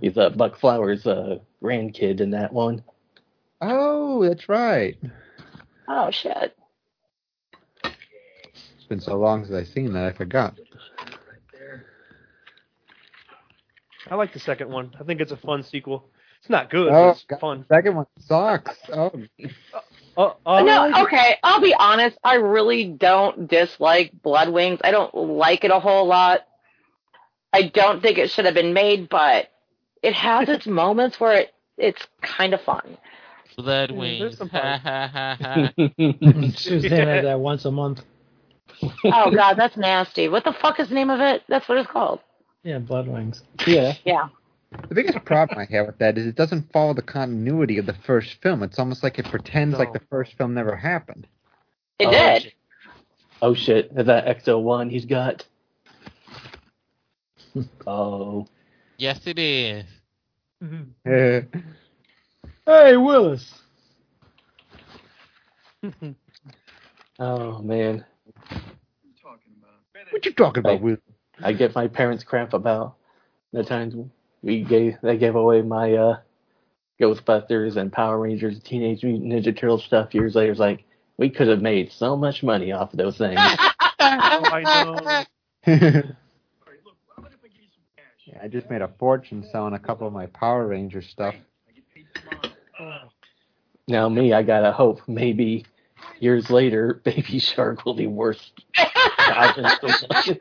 He's 0.00 0.18
uh, 0.18 0.30
Buck 0.30 0.58
Flowers' 0.58 1.06
uh, 1.06 1.38
grandkid 1.62 2.20
in 2.20 2.30
that 2.30 2.52
one. 2.52 2.82
Oh, 3.60 4.26
that's 4.26 4.48
right. 4.48 4.96
Oh 5.88 6.10
shit. 6.10 6.56
It's 8.90 9.04
been 9.06 9.12
so 9.12 9.18
long 9.20 9.44
since 9.44 9.54
I've 9.56 9.68
seen 9.72 9.92
that, 9.92 10.04
I 10.04 10.10
forgot. 10.10 10.58
I 14.10 14.16
like 14.16 14.32
the 14.32 14.40
second 14.40 14.68
one. 14.68 14.92
I 15.00 15.04
think 15.04 15.20
it's 15.20 15.30
a 15.30 15.36
fun 15.36 15.62
sequel. 15.62 16.08
It's 16.40 16.50
not 16.50 16.70
good, 16.70 16.88
Oh, 16.92 17.10
it's 17.10 17.22
God. 17.22 17.38
fun. 17.38 17.64
Second 17.68 17.94
one 17.94 18.06
sucks. 18.18 18.76
Oh, 18.92 19.12
Oh, 20.16 20.36
oh, 20.44 20.64
no, 20.64 21.04
okay. 21.04 21.36
I'll 21.44 21.60
be 21.60 21.72
honest. 21.72 22.18
I 22.24 22.34
really 22.34 22.84
don't 22.86 23.46
dislike 23.48 24.10
Blood 24.24 24.48
Wings. 24.48 24.80
I 24.82 24.90
don't 24.90 25.14
like 25.14 25.62
it 25.62 25.70
a 25.70 25.78
whole 25.78 26.06
lot. 26.08 26.40
I 27.52 27.68
don't 27.68 28.02
think 28.02 28.18
it 28.18 28.28
should 28.32 28.44
have 28.46 28.54
been 28.54 28.74
made, 28.74 29.08
but 29.08 29.50
it 30.02 30.14
has 30.14 30.48
its 30.48 30.66
moments 30.66 31.20
where 31.20 31.34
it 31.42 31.54
it's 31.78 32.04
kind 32.22 32.54
of 32.54 32.60
fun. 32.62 32.98
Blood 33.56 33.92
Yeah, 33.92 33.96
Wings. 33.96 34.18
there's 34.20 34.38
some 34.38 34.48
Ha 34.48 34.80
ha 34.82 35.08
ha 35.12 35.36
ha. 35.40 35.72
Suzanne 36.56 37.06
had 37.06 37.24
that 37.24 37.38
once 37.38 37.64
a 37.64 37.70
month. 37.70 38.02
Oh 39.04 39.30
god, 39.34 39.54
that's 39.54 39.76
nasty. 39.76 40.28
What 40.28 40.44
the 40.44 40.52
fuck 40.52 40.80
is 40.80 40.88
the 40.88 40.94
name 40.94 41.10
of 41.10 41.20
it? 41.20 41.42
That's 41.48 41.68
what 41.68 41.78
it's 41.78 41.90
called. 41.90 42.20
Yeah, 42.62 42.78
Blood 42.78 43.08
Wings. 43.08 43.42
Yeah. 43.66 43.94
Yeah. 44.04 44.28
The 44.88 44.94
biggest 44.94 45.24
problem 45.24 45.58
I 45.58 45.64
have 45.74 45.86
with 45.86 45.98
that 45.98 46.16
is 46.16 46.26
it 46.26 46.36
doesn't 46.36 46.70
follow 46.72 46.94
the 46.94 47.02
continuity 47.02 47.78
of 47.78 47.86
the 47.86 47.96
first 48.06 48.36
film. 48.42 48.62
It's 48.62 48.78
almost 48.78 49.02
like 49.02 49.18
it 49.18 49.24
pretends 49.26 49.76
like 49.78 49.92
the 49.92 50.00
first 50.10 50.34
film 50.38 50.54
never 50.54 50.76
happened. 50.76 51.26
It 51.98 52.06
Oh, 52.06 52.10
did. 52.10 52.42
shit. 52.42 52.52
Oh 53.42 53.54
shit! 53.54 53.90
Is 53.96 54.06
that 54.06 54.26
XO1 54.44 54.90
he's 54.90 55.06
got? 55.06 55.44
Oh, 57.86 58.46
Yes, 58.98 59.20
it 59.26 59.38
is. 59.38 59.84
Hey, 62.66 62.96
Willis. 62.96 63.52
oh 67.18 67.58
man! 67.62 68.04
What 70.10 70.26
you 70.26 70.32
talking 70.32 70.60
about, 70.60 70.78
Hey. 70.78 70.82
Will? 70.82 70.96
I 71.42 71.52
get 71.52 71.74
my 71.74 71.88
parents 71.88 72.24
crap 72.24 72.52
about 72.52 72.96
the 73.52 73.64
times 73.64 73.94
we 74.42 74.62
gave 74.62 74.96
they 75.02 75.16
gave 75.16 75.34
away 75.34 75.62
my 75.62 75.94
uh 75.94 76.16
Ghostbusters 77.00 77.76
and 77.76 77.90
Power 77.90 78.20
Rangers, 78.20 78.60
Teenage 78.62 79.02
Mutant 79.02 79.32
Ninja 79.32 79.56
Turtle 79.56 79.78
stuff 79.78 80.14
years 80.14 80.34
later. 80.34 80.50
It's 80.50 80.60
like 80.60 80.84
we 81.16 81.30
could 81.30 81.48
have 81.48 81.62
made 81.62 81.90
so 81.90 82.16
much 82.16 82.42
money 82.42 82.72
off 82.72 82.92
of 82.92 82.98
those 82.98 83.16
things. 83.16 83.40
Oh, 84.02 84.44
I 84.46 84.62
know. 84.62 85.24
yeah, 85.66 86.02
I 88.42 88.48
just 88.48 88.70
made 88.70 88.80
a 88.80 88.88
fortune 88.98 89.46
selling 89.52 89.74
a 89.74 89.78
couple 89.78 90.06
of 90.06 90.12
my 90.12 90.26
Power 90.26 90.66
Ranger 90.68 91.02
stuff. 91.02 91.34
now 93.86 94.08
me, 94.08 94.32
I 94.32 94.42
gotta 94.42 94.72
hope 94.72 95.00
maybe 95.06 95.66
years 96.18 96.50
later, 96.50 97.00
Baby 97.04 97.38
Shark 97.38 97.84
will 97.84 97.94
be 97.94 98.06
worth 98.06 98.40
thousands 99.18 99.78
of 99.82 100.38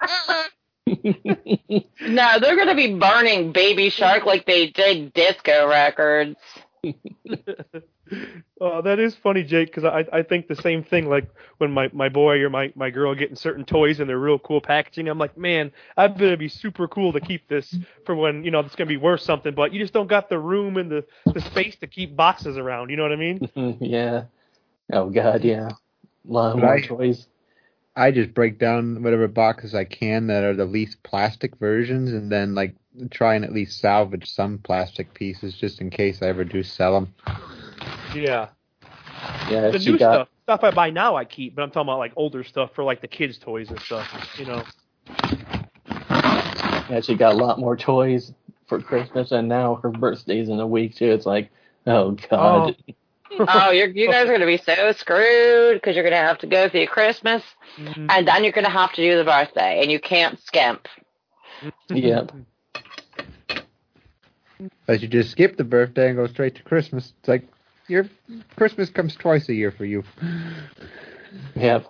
No, 2.01 2.39
they're 2.39 2.55
gonna 2.57 2.75
be 2.75 2.95
burning 2.95 3.51
Baby 3.51 3.89
Shark 3.89 4.25
like 4.25 4.45
they 4.45 4.67
did 4.67 5.13
disco 5.13 5.67
records. 5.67 6.37
Oh, 8.61 8.81
that 8.81 8.99
is 8.99 9.15
funny, 9.15 9.43
Jake, 9.43 9.67
because 9.73 9.85
I 9.85 10.05
I 10.11 10.23
think 10.23 10.47
the 10.47 10.55
same 10.55 10.83
thing. 10.83 11.07
Like 11.09 11.29
when 11.59 11.71
my 11.71 11.89
my 11.93 12.09
boy 12.09 12.39
or 12.41 12.49
my 12.49 12.71
my 12.75 12.89
girl 12.89 13.13
getting 13.15 13.35
certain 13.35 13.63
toys 13.65 13.99
and 13.99 14.09
they're 14.09 14.17
real 14.19 14.39
cool 14.39 14.61
packaging, 14.61 15.07
I'm 15.07 15.17
like, 15.19 15.37
man, 15.37 15.71
I'd 15.95 16.17
better 16.17 16.35
be 16.35 16.49
super 16.49 16.87
cool 16.87 17.13
to 17.13 17.21
keep 17.21 17.47
this 17.47 17.77
for 18.05 18.15
when 18.15 18.43
you 18.43 18.51
know 18.51 18.59
it's 18.59 18.75
gonna 18.75 18.87
be 18.87 18.97
worth 18.97 19.21
something. 19.21 19.53
But 19.53 19.73
you 19.73 19.79
just 19.79 19.93
don't 19.93 20.07
got 20.07 20.29
the 20.29 20.39
room 20.39 20.77
and 20.77 20.91
the 20.91 21.05
the 21.33 21.41
space 21.41 21.75
to 21.77 21.87
keep 21.87 22.15
boxes 22.15 22.57
around. 22.57 22.89
You 22.89 22.97
know 22.97 23.03
what 23.03 23.11
I 23.13 23.17
mean? 23.17 23.77
yeah. 23.79 24.23
Oh 24.91 25.09
god, 25.09 25.43
yeah. 25.43 25.69
A 25.69 26.31
lot 26.31 26.57
more 26.57 26.75
I- 26.75 26.81
toys. 26.81 27.27
I 27.95 28.11
just 28.11 28.33
break 28.33 28.59
down 28.59 29.03
whatever 29.03 29.27
boxes 29.27 29.75
I 29.75 29.83
can 29.83 30.27
that 30.27 30.45
are 30.45 30.55
the 30.55 30.65
least 30.65 31.03
plastic 31.03 31.57
versions, 31.57 32.13
and 32.13 32.31
then 32.31 32.55
like 32.55 32.75
try 33.11 33.35
and 33.35 33.43
at 33.43 33.51
least 33.51 33.79
salvage 33.79 34.31
some 34.31 34.57
plastic 34.59 35.13
pieces 35.13 35.55
just 35.55 35.81
in 35.81 35.89
case 35.89 36.21
I 36.21 36.27
ever 36.27 36.45
do 36.45 36.63
sell 36.63 36.93
them. 36.93 37.13
Yeah. 38.15 38.49
Yeah, 39.49 39.71
The 39.71 39.79
new 39.79 39.97
got 39.97 40.13
stuff 40.13 40.29
stuff 40.43 40.63
I 40.63 40.71
buy 40.71 40.89
now 40.89 41.15
I 41.15 41.25
keep, 41.25 41.55
but 41.55 41.61
I'm 41.61 41.69
talking 41.69 41.89
about 41.89 41.99
like 41.99 42.13
older 42.15 42.43
stuff 42.43 42.71
for 42.73 42.83
like 42.83 43.01
the 43.01 43.07
kids' 43.07 43.37
toys 43.37 43.69
and 43.69 43.79
stuff. 43.79 44.07
You 44.37 44.45
know. 44.45 44.63
yeah, 46.89 47.01
she 47.01 47.15
got 47.15 47.33
a 47.33 47.37
lot 47.37 47.59
more 47.59 47.77
toys 47.77 48.33
for 48.67 48.81
Christmas 48.81 49.31
and 49.31 49.47
now 49.47 49.75
her 49.83 49.89
birthday's 49.89 50.49
in 50.49 50.59
a 50.59 50.67
week 50.67 50.95
too. 50.95 51.11
It's 51.11 51.25
like, 51.25 51.51
oh 51.85 52.11
god. 52.11 52.75
oh, 52.79 52.93
you're, 53.71 53.87
you 53.87 54.07
guys 54.07 54.27
are 54.27 54.33
gonna 54.33 54.45
be 54.45 54.57
so 54.57 54.91
screwed 54.93 55.75
because 55.75 55.95
you're 55.95 56.03
gonna 56.03 56.15
have 56.17 56.39
to 56.39 56.47
go 56.47 56.69
through 56.69 56.87
Christmas 56.87 57.43
Mhm. 57.77 58.07
and 58.09 58.27
then 58.27 58.43
you're 58.43 58.53
gonna 58.53 58.69
have 58.69 58.91
to 58.93 59.01
do 59.01 59.17
the 59.17 59.23
birthday 59.23 59.81
and 59.81 59.91
you 59.91 59.99
can't 59.99 60.39
skimp. 60.41 60.87
Yep. 61.89 62.31
But 64.85 65.01
you 65.01 65.07
just 65.07 65.31
skip 65.31 65.57
the 65.57 65.63
birthday 65.63 66.07
and 66.07 66.15
go 66.17 66.27
straight 66.27 66.55
to 66.55 66.63
Christmas. 66.63 67.13
It's 67.19 67.27
like 67.29 67.47
your 67.87 68.05
Christmas 68.55 68.89
comes 68.89 69.15
twice 69.15 69.47
a 69.49 69.53
year 69.53 69.71
for 69.71 69.85
you. 69.85 70.03
Yep. 71.55 71.85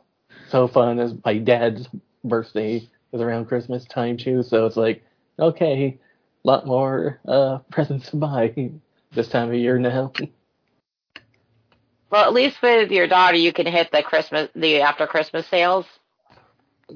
So 0.49 0.67
fun 0.67 0.99
as 0.99 1.13
my 1.23 1.37
dad's 1.37 1.87
birthday 2.23 2.81
is 3.13 3.21
around 3.21 3.45
Christmas 3.45 3.85
time 3.85 4.17
too, 4.17 4.43
so 4.43 4.65
it's 4.65 4.75
like, 4.75 5.03
okay, 5.39 5.97
a 6.43 6.47
lot 6.47 6.65
more 6.65 7.19
uh 7.27 7.59
presents 7.71 8.09
to 8.11 8.17
buy 8.17 8.71
this 9.13 9.29
time 9.29 9.49
of 9.49 9.55
year 9.55 9.77
now. 9.79 10.11
Well, 12.11 12.25
at 12.25 12.33
least 12.33 12.61
with 12.61 12.91
your 12.91 13.07
daughter, 13.07 13.37
you 13.37 13.53
can 13.53 13.67
hit 13.67 13.91
the 13.91 14.01
Christmas, 14.01 14.49
the 14.55 14.81
after 14.81 15.05
Christmas 15.05 15.45
sales. 15.47 15.85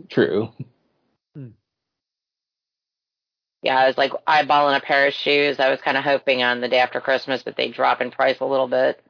True. 0.10 0.50
Hmm. 1.36 1.50
Yeah, 3.62 3.78
I 3.78 3.88
was 3.88 3.98
like 3.98 4.12
eyeballing 4.28 4.76
a 4.78 4.82
pair 4.82 5.08
of 5.08 5.14
shoes. 5.14 5.60
I 5.60 5.70
was 5.70 5.80
kind 5.82 5.98
of 5.98 6.04
hoping 6.04 6.42
on 6.42 6.62
the 6.62 6.68
day 6.68 6.80
after 6.80 7.00
Christmas 7.00 7.44
that 7.44 7.56
they 7.56 7.70
drop 7.70 8.02
in 8.02 8.10
price 8.12 8.40
a 8.40 8.46
little 8.46 8.68
bit, 8.68 9.02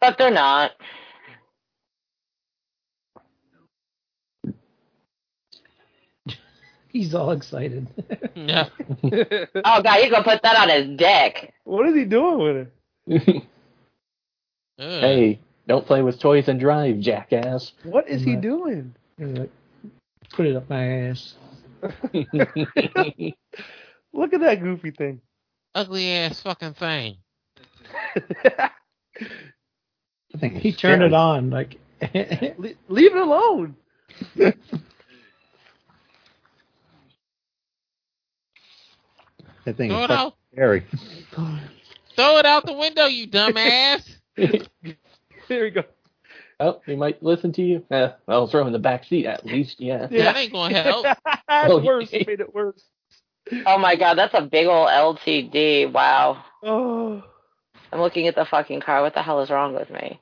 but 0.00 0.16
they're 0.16 0.30
not. 0.30 0.72
He's 6.88 7.14
all 7.14 7.32
excited. 7.32 7.88
Yeah. 8.34 8.68
Oh 9.66 9.82
god, 9.82 10.00
he's 10.00 10.10
gonna 10.10 10.22
put 10.24 10.42
that 10.42 10.56
on 10.56 10.68
his 10.68 10.96
dick. 10.96 11.52
what 11.64 11.88
is 11.88 11.94
he 11.94 12.04
doing 12.04 12.38
with 12.38 12.68
it? 13.06 13.42
Ugh. 14.78 15.00
hey, 15.00 15.40
don't 15.68 15.86
play 15.86 16.02
with 16.02 16.18
toys 16.18 16.48
and 16.48 16.58
drive, 16.60 16.98
jackass. 17.00 17.72
What 17.84 18.08
is 18.08 18.22
he 18.22 18.36
doing? 18.36 18.94
Like, 19.18 19.50
Put 20.30 20.46
it 20.46 20.56
up 20.56 20.68
my 20.68 21.08
ass. 21.08 21.34
Look 22.12 22.26
at 24.32 24.40
that 24.40 24.60
goofy 24.60 24.90
thing. 24.90 25.20
Ugly 25.74 26.10
ass 26.10 26.40
fucking 26.40 26.74
thing. 26.74 27.16
I 28.16 28.70
think 30.38 30.54
He 30.56 30.72
turned 30.72 31.02
it 31.02 31.12
on 31.12 31.50
like. 31.50 31.78
Le- 32.02 32.70
leave 32.88 33.14
it 33.14 33.22
alone. 33.22 33.76
That 39.64 39.76
thing 39.76 39.90
Throw 39.90 39.98
is 40.00 40.04
it 40.04 40.08
fucking 40.08 40.26
out. 40.26 40.34
scary. 40.52 40.84
Throw 42.16 42.38
it 42.38 42.46
out 42.46 42.66
the 42.66 42.72
window, 42.74 43.06
you 43.06 43.26
dumbass. 43.26 44.08
There 45.48 45.64
we 45.64 45.70
go. 45.70 45.82
oh, 46.60 46.80
he 46.86 46.96
might 46.96 47.22
listen 47.22 47.52
to 47.52 47.62
you. 47.62 47.84
Uh, 47.90 48.10
I'll 48.26 48.46
throw 48.46 48.62
him 48.62 48.68
in 48.68 48.72
the 48.72 48.78
back 48.78 49.04
seat 49.04 49.26
at 49.26 49.44
least. 49.44 49.78
Yeah. 49.80 50.08
Yeah. 50.10 50.24
That 50.24 50.36
ain't 50.36 50.52
gonna 50.52 50.82
help. 50.82 51.06
Oh, 51.48 51.76
it's 51.78 51.86
worse. 51.86 52.08
yeah. 52.12 52.18
It 52.20 52.26
made 52.26 52.40
it 52.40 52.54
worse. 52.54 52.82
Oh 53.66 53.76
my 53.78 53.94
god, 53.96 54.14
that's 54.14 54.32
a 54.34 54.40
big 54.42 54.66
old 54.66 54.88
LTD. 54.88 55.92
Wow. 55.92 56.42
Oh. 56.62 57.22
I'm 57.92 58.00
looking 58.00 58.26
at 58.26 58.34
the 58.34 58.46
fucking 58.46 58.80
car. 58.80 59.02
What 59.02 59.12
the 59.14 59.22
hell 59.22 59.40
is 59.42 59.50
wrong 59.50 59.74
with 59.74 59.90
me? 59.90 60.18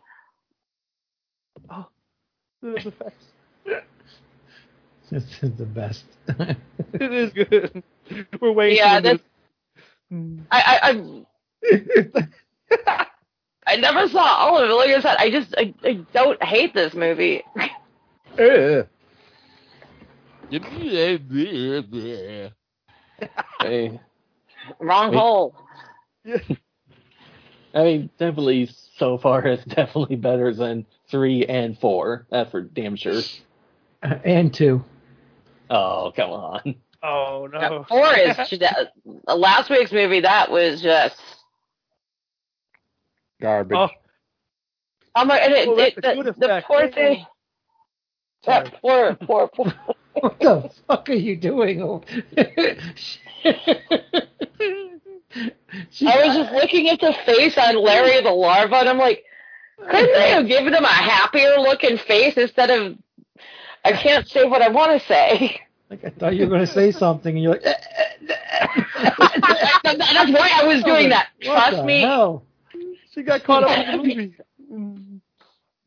Those 2.60 2.86
effects. 2.86 3.24
This 5.10 5.24
is 5.42 5.52
the 5.56 5.64
best. 5.66 6.04
It 6.94 7.12
is 7.12 7.32
good. 7.32 7.82
We're 8.40 8.52
waiting. 8.52 8.76
Yeah, 8.78 8.96
for 9.00 9.18
the- 10.10 10.38
I 10.50 10.78
I 10.82 11.24
I, 12.88 13.06
I 13.66 13.76
never 13.76 14.08
saw 14.08 14.20
all 14.22 14.58
of 14.58 14.68
it. 14.68 14.72
Like 14.74 14.90
I 14.90 15.00
said, 15.00 15.16
I 15.18 15.30
just 15.30 15.54
I, 15.56 15.74
I 15.84 15.92
don't 16.12 16.42
hate 16.42 16.74
this 16.74 16.94
movie. 16.94 17.42
Eh, 17.56 17.68
eh, 18.38 18.82
eh. 20.52 21.18
Ugh. 21.92 22.52
Hey, 23.60 24.00
Wrong 24.80 25.10
Wait. 25.10 25.18
hole. 25.18 25.54
I 27.74 27.82
mean, 27.84 28.10
definitely 28.18 28.68
so 28.98 29.18
far 29.18 29.46
it's 29.46 29.64
definitely 29.74 30.16
better 30.16 30.52
than 30.54 30.86
three 31.10 31.46
and 31.46 31.78
four. 31.78 32.26
That's 32.30 32.50
for 32.50 32.60
damn 32.62 32.96
sure. 32.96 33.20
Uh, 34.02 34.14
and 34.24 34.52
two. 34.52 34.84
Oh, 35.70 36.12
come 36.14 36.30
on. 36.30 36.74
Oh 37.02 37.48
no. 37.52 37.84
Four 37.88 38.14
is 38.14 38.36
just- 38.48 38.62
uh, 39.26 39.34
last 39.34 39.70
week's 39.70 39.92
movie. 39.92 40.20
That 40.20 40.50
was 40.50 40.82
just 40.82 41.16
Garbage. 43.42 43.76
Oh, 43.76 43.88
oh 45.16 45.24
my 45.24 45.36
and 45.38 45.52
it, 45.52 45.68
Well, 45.68 45.78
it, 45.80 45.94
the, 45.96 46.34
the 46.38 46.62
poor 46.66 46.88
thing. 46.90 47.26
Sorry. 48.44 48.64
That 48.64 48.80
poor 48.80 49.14
poor 49.16 49.48
poor. 49.48 49.74
What 50.14 50.38
the 50.40 50.70
fuck 50.86 51.08
are 51.08 51.14
you 51.14 51.36
doing? 51.36 52.02
She- 55.90 56.06
I 56.06 56.26
was 56.26 56.36
just 56.36 56.52
looking 56.52 56.88
at 56.90 57.00
the 57.00 57.14
face 57.24 57.56
on 57.56 57.82
Larry 57.82 58.20
the 58.22 58.30
larva, 58.30 58.76
and 58.76 58.88
I'm 58.90 58.98
like, 58.98 59.24
couldn't 59.78 60.12
they 60.12 60.30
have 60.30 60.46
given 60.46 60.74
him 60.74 60.84
a 60.84 60.88
happier 60.88 61.56
looking 61.58 61.96
face 61.96 62.36
instead 62.36 62.68
of? 62.70 62.96
I 63.84 63.92
can't 63.92 64.28
say 64.28 64.44
what 64.44 64.60
I 64.62 64.68
want 64.68 65.00
to 65.00 65.06
say. 65.08 65.60
like 65.90 66.04
I 66.04 66.10
thought 66.10 66.36
you 66.36 66.42
were 66.44 66.50
going 66.50 66.66
to 66.66 66.72
say 66.72 66.92
something, 66.92 67.34
and 67.34 67.42
you're 67.42 67.52
like, 67.52 67.62
That's 67.64 67.78
why 70.30 70.50
I 70.54 70.64
was 70.66 70.82
doing 70.84 71.08
that. 71.08 71.28
What 71.44 71.54
Trust 71.54 71.76
the 71.78 71.84
me. 71.84 72.02
hell? 72.02 72.44
She 73.14 73.22
got 73.22 73.44
caught 73.44 73.64
up 73.64 73.78
in 73.78 73.96
the 73.96 74.34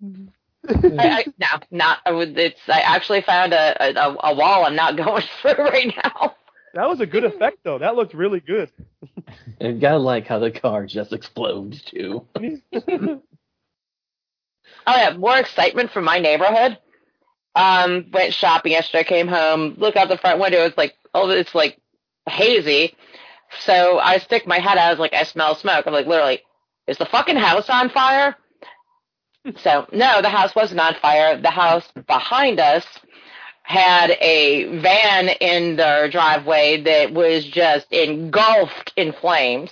movie. 0.02 0.30
I, 0.68 1.08
I, 1.10 1.26
no, 1.38 1.48
not. 1.72 2.00
I 2.06 2.12
would. 2.12 2.38
It's. 2.38 2.60
I 2.68 2.80
actually 2.82 3.22
found 3.22 3.54
a, 3.54 4.00
a 4.00 4.16
a 4.24 4.36
wall. 4.36 4.66
I'm 4.66 4.76
not 4.76 4.98
going 5.04 5.24
through 5.42 5.54
right 5.54 5.94
now. 6.04 6.36
That 6.74 6.90
was 6.90 7.00
a 7.00 7.06
good 7.06 7.24
effect 7.24 7.60
though. 7.64 7.78
That 7.78 7.96
looked 7.96 8.14
really 8.14 8.40
good. 8.40 8.70
And 9.60 9.80
gotta 9.80 9.98
like 9.98 10.28
how 10.28 10.40
the 10.40 10.52
car 10.52 10.86
just 10.86 11.14
explodes 11.14 11.82
too. 11.84 12.26
Oh 14.88 14.96
yeah, 14.96 15.18
more 15.18 15.38
excitement 15.38 15.92
from 15.92 16.04
my 16.06 16.20
neighborhood. 16.20 16.78
Um, 17.56 18.08
went 18.12 18.34
shopping 18.34 18.74
yesterday. 18.74 19.04
Came 19.04 19.28
home. 19.28 19.76
Look 19.78 19.96
out 19.96 20.10
the 20.10 20.18
front 20.18 20.40
window. 20.40 20.64
It's 20.66 20.78
like 20.78 20.96
oh, 21.14 21.30
it's 21.30 21.56
like 21.56 21.80
hazy. 22.30 22.96
So 23.62 24.00
I 24.00 24.18
stick 24.20 24.46
my 24.46 24.60
head 24.60 24.78
out. 24.78 24.88
I 24.88 24.90
was 24.92 25.00
like, 25.00 25.14
I 25.14 25.24
smell 25.24 25.56
smoke. 25.56 25.86
I'm 25.88 25.94
like, 25.94 26.08
literally, 26.08 26.42
is 26.88 26.98
the 26.98 27.06
fucking 27.06 27.38
house 27.38 27.70
on 27.70 27.90
fire? 27.90 28.36
so 29.58 29.88
no, 29.92 30.22
the 30.22 30.30
house 30.30 30.56
wasn't 30.56 30.80
on 30.80 30.96
fire. 31.02 31.40
The 31.40 31.52
house 31.52 31.86
behind 32.08 32.60
us 32.60 32.86
had 33.64 34.12
a 34.22 34.80
van 34.80 35.30
in 35.42 35.76
their 35.76 36.10
driveway 36.10 36.82
that 36.82 37.14
was 37.14 37.46
just 37.46 37.92
engulfed 37.92 38.94
in 38.96 39.12
flames. 39.14 39.72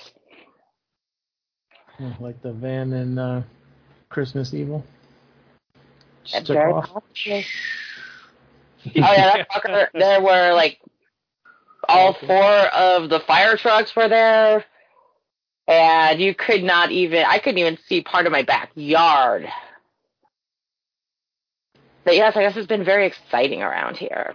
like 2.20 2.42
the 2.42 2.54
van 2.54 2.92
in 2.94 3.18
uh, 3.20 3.44
Christmas 4.10 4.54
Evil. 4.54 4.84
Just 6.24 6.48
took 6.48 6.58
off. 6.58 7.04
Oh 8.86 8.92
yeah, 8.96 9.38
that 9.38 9.50
fucker. 9.50 9.88
There 9.94 10.22
were 10.22 10.54
like 10.54 10.78
all 11.88 12.14
four 12.14 12.44
of 12.44 13.10
the 13.10 13.22
fire 13.22 13.56
trucks 13.56 13.96
were 13.96 14.10
there, 14.10 14.66
and 15.68 16.20
you 16.20 16.34
could 16.36 16.64
not 16.64 16.92
even. 16.92 17.26
I 17.28 17.40
couldn't 17.40 17.60
even 17.60 17.78
see 17.88 18.02
part 18.02 18.26
of 18.26 18.32
my 18.32 18.44
backyard. 18.44 19.48
But 22.04 22.16
yes, 22.16 22.36
I 22.36 22.42
guess 22.42 22.58
it's 22.58 22.68
been 22.68 22.84
very 22.84 23.08
exciting 23.08 23.62
around 23.62 23.98
here. 23.98 24.34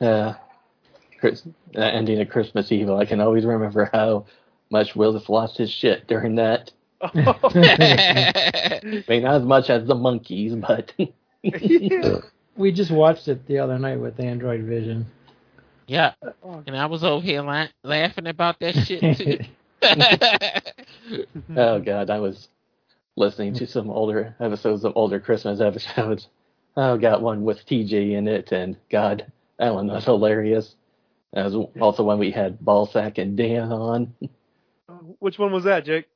Yeah. 0.00 0.36
Chris, 1.18 1.42
uh, 1.76 1.80
ending 1.80 2.20
of 2.20 2.28
Christmas 2.28 2.70
Evil. 2.70 2.96
I 2.96 3.04
can 3.04 3.20
always 3.20 3.44
remember 3.44 3.90
how 3.92 4.26
much 4.70 4.94
Will 4.94 5.12
Willis 5.12 5.28
lost 5.28 5.58
his 5.58 5.70
shit 5.70 6.06
during 6.06 6.36
that. 6.36 6.70
I 7.02 8.80
mean, 9.08 9.22
not 9.22 9.34
as 9.34 9.42
much 9.42 9.70
as 9.70 9.86
the 9.86 9.94
monkeys, 9.94 10.54
but 10.54 10.92
We 12.56 12.72
just 12.72 12.90
watched 12.90 13.28
it 13.28 13.46
the 13.46 13.58
other 13.60 13.78
night 13.78 14.00
with 14.00 14.18
Android 14.18 14.62
Vision. 14.64 15.06
yeah, 15.86 16.14
and 16.66 16.76
I 16.76 16.86
was 16.86 17.04
over 17.04 17.24
here 17.24 17.42
la- 17.42 17.68
laughing 17.84 18.26
about 18.26 18.58
that 18.60 18.74
shit 18.74 19.16
too. 19.16 19.38
oh 21.56 21.78
god, 21.80 22.10
I 22.10 22.18
was 22.20 22.48
listening 23.16 23.54
to 23.54 23.66
some 23.66 23.90
older 23.90 24.34
episodes 24.40 24.84
of 24.84 24.92
older 24.96 25.20
Christmas 25.20 25.60
episodes. 25.60 26.28
Oh, 26.80 26.96
got 26.96 27.22
one 27.22 27.42
with 27.42 27.66
TJ 27.66 28.12
in 28.12 28.28
it, 28.28 28.52
and 28.52 28.76
God, 28.88 29.32
that 29.58 29.74
one 29.74 29.88
was 29.88 30.04
hilarious. 30.04 30.76
That 31.32 31.50
was 31.50 31.66
also 31.80 32.04
when 32.04 32.20
we 32.20 32.30
had 32.30 32.60
Ballsack 32.60 33.18
and 33.18 33.36
Dan 33.36 33.72
on. 33.72 34.14
Which 35.18 35.40
one 35.40 35.50
was 35.50 35.64
that, 35.64 35.84
Jake? 35.84 36.06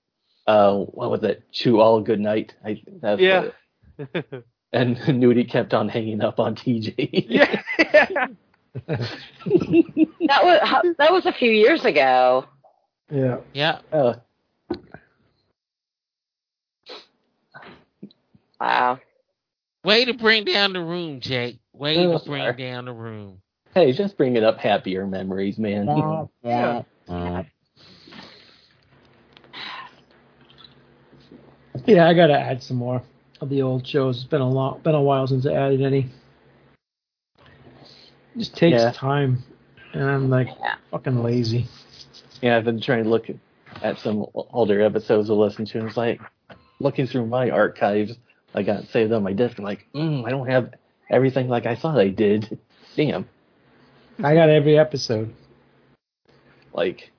Uh, 0.46 0.77
what 0.77 1.11
was 1.11 1.25
it? 1.25 1.42
Chew 1.51 1.81
all 1.81 2.01
good 2.01 2.20
night. 2.20 2.55
I 2.64 2.81
that's 3.01 3.20
Yeah. 3.20 3.48
what- 3.96 4.14
and 4.72 4.96
Nudie 4.98 5.51
kept 5.51 5.75
on 5.75 5.88
hanging 5.88 6.20
up 6.20 6.38
on 6.38 6.55
TJ. 6.55 7.25
yeah. 7.29 7.61
That 8.87 10.44
was 10.44 10.94
that 10.98 11.12
was 11.12 11.27
a 11.27 11.33
few 11.33 11.51
years 11.51 11.85
ago. 11.85 12.44
Yeah. 13.12 13.38
yeah, 13.53 13.79
Uh, 13.92 14.14
Wow. 18.61 18.98
way 19.85 20.05
to 20.05 20.14
bring 20.14 20.44
down 20.44 20.72
the 20.72 20.81
room, 20.81 21.20
Jake. 21.20 21.59
Way 21.72 21.96
Oh, 21.98 22.18
to 22.18 22.25
bring 22.25 22.42
sorry. 22.44 22.57
down 22.57 22.85
the 22.87 22.92
room. 22.92 23.40
hey, 23.75 23.92
just 23.92 24.16
bringing 24.16 24.44
up 24.44 24.59
happier 24.59 25.07
memories, 25.07 25.59
man. 25.59 25.88
Yeah. 26.42 26.72
Yeah, 31.87 32.07
I 32.09 32.14
gotta 32.14 32.38
add 32.38 32.62
some 32.62 32.77
more 32.77 33.03
of 33.40 33.48
the 33.48 33.62
old 33.62 33.87
shows. 33.87 34.18
It's 34.18 34.27
been 34.27 34.40
a 34.40 34.48
lot, 34.48 34.83
been 34.83 34.94
a 34.94 35.03
while 35.03 35.27
since 35.27 35.46
I 35.46 35.53
added 35.55 35.83
any. 35.83 36.09
It 38.35 38.38
just 38.38 38.57
takes 38.57 38.81
Yeah. 38.83 38.92
time, 38.92 39.42
and 39.92 40.05
I'm 40.05 40.31
like 40.31 40.48
Yeah. 40.61 40.77
fucking 40.90 41.22
lazy. 41.22 41.66
Yeah, 42.42 42.57
I've 42.57 42.64
been 42.64 42.81
trying 42.81 43.05
to 43.05 43.09
look 43.11 43.26
at 43.83 43.98
some 43.98 44.26
older 44.35 44.83
episodes 44.83 45.28
to 45.28 45.35
listen 45.35 45.64
to. 45.66 45.78
And 45.78 45.88
it's 45.88 45.96
like 45.96 46.20
looking 46.81 47.07
through 47.07 47.26
my 47.26 47.50
archives. 47.50 48.12
I 48.55 48.62
got 48.62 48.85
saved 48.88 49.12
on 49.12 49.22
my 49.22 49.33
disc. 49.33 49.59
I'm 49.59 49.64
like, 49.64 49.87
mm, 49.94 50.26
I 50.26 50.31
don't 50.31 50.48
have 50.48 50.74
everything 51.09 51.48
like 51.48 51.66
I 51.66 51.76
thought 51.76 51.98
I 51.98 52.09
did. 52.09 52.59
Damn. 52.96 53.28
I 54.22 54.35
got 54.35 54.50
every 54.50 54.78
episode. 54.78 55.33
Like, 56.72 57.12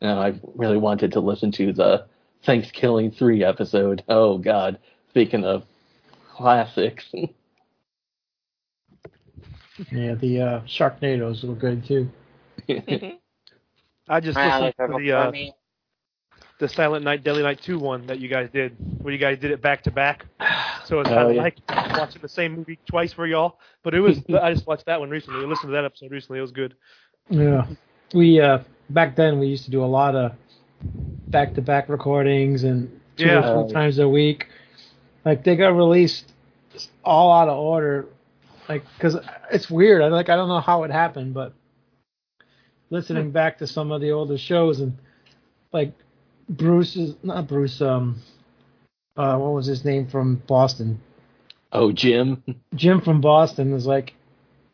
you 0.00 0.08
know, 0.08 0.20
I 0.20 0.40
really 0.54 0.78
wanted 0.78 1.12
to 1.12 1.20
listen 1.20 1.52
to 1.52 1.72
the 1.72 2.06
Thanksgiving 2.44 3.10
3 3.10 3.44
episode. 3.44 4.04
Oh, 4.08 4.38
God. 4.38 4.78
Speaking 5.10 5.44
of 5.44 5.64
classics. 6.32 7.12
Yeah, 9.90 10.14
the 10.14 10.42
uh, 10.42 10.60
Sharknadoes 10.66 11.42
were 11.42 11.54
good 11.54 11.86
too. 11.86 12.10
I 14.10 14.20
just 14.20 14.36
Wow, 14.36 14.60
listened 14.60 14.74
they're 14.78 14.88
to 14.88 14.94
the 14.94 15.12
uh, 15.12 15.32
the 16.58 16.68
Silent 16.68 17.04
Night 17.04 17.24
Deadly 17.24 17.42
Night 17.42 17.62
2 17.62 17.78
one 17.78 18.06
that 18.06 18.20
you 18.20 18.28
guys 18.28 18.50
did, 18.50 18.76
where 19.02 19.12
you 19.12 19.18
guys 19.18 19.38
did 19.38 19.50
it 19.52 19.62
back 19.62 19.82
to 19.84 19.90
back. 19.90 20.26
So 20.86 21.00
it's 21.00 21.10
kind 21.10 21.28
of 21.30 21.36
yeah. 21.36 21.42
like 21.42 21.58
watching 21.96 22.20
the 22.22 22.28
same 22.28 22.56
movie 22.56 22.78
twice 22.86 23.12
for 23.12 23.26
y'all. 23.26 23.58
But 23.84 23.94
it 23.94 24.00
was 24.00 24.18
I 24.42 24.52
just 24.52 24.66
watched 24.66 24.86
that 24.86 24.98
one 25.00 25.10
recently. 25.10 25.44
I 25.44 25.48
listened 25.48 25.68
to 25.68 25.72
that 25.74 25.84
episode 25.84 26.10
recently. 26.10 26.38
It 26.38 26.42
was 26.42 26.50
good. 26.52 26.74
Yeah, 27.28 27.66
we 28.12 28.40
uh, 28.40 28.58
back 28.88 29.14
then 29.14 29.38
we 29.38 29.46
used 29.46 29.64
to 29.66 29.70
do 29.70 29.84
a 29.84 29.86
lot 29.86 30.16
of 30.16 30.32
back-to-back 31.28 31.88
recordings 31.88 32.64
and 32.64 33.00
two 33.16 33.26
Yeah. 33.26 33.52
or 33.52 33.64
three 33.66 33.72
times 33.74 33.98
a 34.00 34.08
week. 34.08 34.48
Like 35.24 35.44
they 35.44 35.54
got 35.56 35.76
released 35.76 36.32
all 37.04 37.32
out 37.32 37.48
of 37.48 37.58
order, 37.58 38.06
like 38.68 38.84
because 38.96 39.16
it's 39.52 39.70
weird. 39.70 40.02
I 40.02 40.08
like 40.08 40.28
I 40.28 40.36
don't 40.36 40.48
know 40.48 40.60
how 40.60 40.82
it 40.84 40.90
happened, 40.90 41.34
but 41.34 41.52
listening 42.90 43.30
back 43.30 43.58
to 43.58 43.66
some 43.66 43.92
of 43.92 44.00
the 44.00 44.10
older 44.10 44.36
shows 44.36 44.80
and 44.80 44.98
like 45.72 45.92
Bruce 46.48 46.96
is 46.96 47.14
not 47.22 47.46
Bruce. 47.46 47.80
Um, 47.80 48.20
uh, 49.16 49.36
what 49.36 49.52
was 49.52 49.66
his 49.66 49.84
name 49.84 50.08
from 50.08 50.42
Boston? 50.46 51.00
oh, 51.72 51.92
Jim. 51.92 52.42
Jim 52.74 53.00
from 53.00 53.20
Boston 53.20 53.72
is 53.72 53.86
like, 53.86 54.14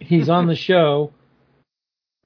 he's 0.01 0.29
on 0.29 0.47
the 0.47 0.57
show. 0.57 1.13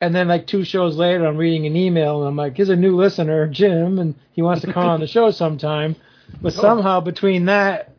And 0.01 0.15
then 0.15 0.29
like 0.29 0.47
two 0.47 0.65
shows 0.65 0.97
later, 0.97 1.27
I'm 1.27 1.37
reading 1.37 1.67
an 1.67 1.77
email 1.77 2.21
and 2.21 2.29
I'm 2.29 2.37
like, 2.37 2.57
here's 2.57 2.71
a 2.71 2.77
new 2.77 2.97
listener, 2.97 3.47
Jim, 3.49 3.99
and 3.99 4.15
he 4.33 4.41
wants 4.41 4.63
to 4.65 4.73
come 4.73 4.87
on 4.87 5.01
the 5.01 5.07
show 5.07 5.31
sometime. 5.31 5.95
But 6.41 6.55
somehow 6.55 7.01
between 7.01 7.47
that, 7.47 7.93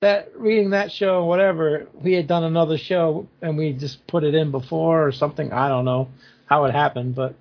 that 0.00 0.30
reading 0.34 0.70
that 0.70 0.90
show, 0.90 1.26
whatever, 1.26 1.88
we 1.92 2.14
had 2.14 2.26
done 2.26 2.44
another 2.44 2.78
show 2.78 3.28
and 3.42 3.58
we 3.58 3.74
just 3.74 4.06
put 4.06 4.24
it 4.24 4.34
in 4.34 4.50
before 4.50 5.06
or 5.06 5.12
something. 5.12 5.52
I 5.52 5.68
don't 5.68 5.84
know 5.84 6.08
how 6.52 6.64
it 6.66 6.72
happened, 6.74 7.14
but 7.14 7.34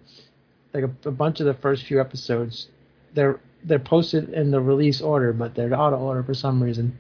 like 0.74 0.86
a, 0.86 1.10
a 1.10 1.12
bunch 1.12 1.42
of 1.42 1.46
the 1.46 1.54
first 1.54 1.84
few 1.86 2.00
episodes, 2.00 2.70
they're 3.14 3.40
they're 3.66 3.80
posted 3.80 4.30
in 4.34 4.52
the 4.52 4.62
release 4.62 5.02
order, 5.02 5.34
but 5.34 5.54
they're 5.54 5.74
out 5.74 5.94
of 5.94 6.02
order 6.02 6.24
for 6.24 6.34
some 6.34 6.64
reason. 6.64 6.98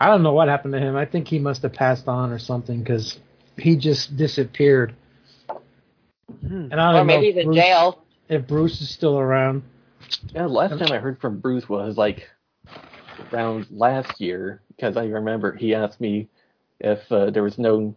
I 0.00 0.06
don't 0.06 0.22
know 0.22 0.32
what 0.32 0.48
happened 0.48 0.74
to 0.74 0.80
him. 0.80 0.96
I 0.96 1.06
think 1.06 1.28
he 1.28 1.38
must 1.38 1.62
have 1.62 1.72
passed 1.72 2.08
on 2.08 2.30
or 2.30 2.38
something 2.38 2.80
because 2.80 3.18
he 3.56 3.76
just 3.76 4.16
disappeared. 4.16 4.94
Hmm. 6.46 6.68
And 6.70 6.80
I 6.80 6.92
Or 6.94 7.02
don't 7.02 7.06
know 7.06 7.18
maybe 7.18 7.28
if 7.28 7.34
he's 7.34 7.36
in 7.36 7.44
Bruce, 7.44 7.56
jail. 7.56 8.04
if 8.28 8.46
Bruce 8.46 8.80
is 8.80 8.90
still 8.90 9.18
around. 9.18 9.62
Yeah, 10.34 10.46
last 10.46 10.78
time 10.78 10.92
I 10.92 10.98
heard 10.98 11.20
from 11.20 11.40
Bruce 11.40 11.68
was 11.68 11.96
like 11.96 12.28
around 13.32 13.66
last 13.70 14.20
year 14.20 14.62
because 14.68 14.96
I 14.96 15.06
remember 15.06 15.54
he 15.56 15.74
asked 15.74 16.00
me 16.00 16.28
if 16.80 17.10
uh, 17.12 17.30
there 17.30 17.42
was 17.42 17.58
no 17.58 17.94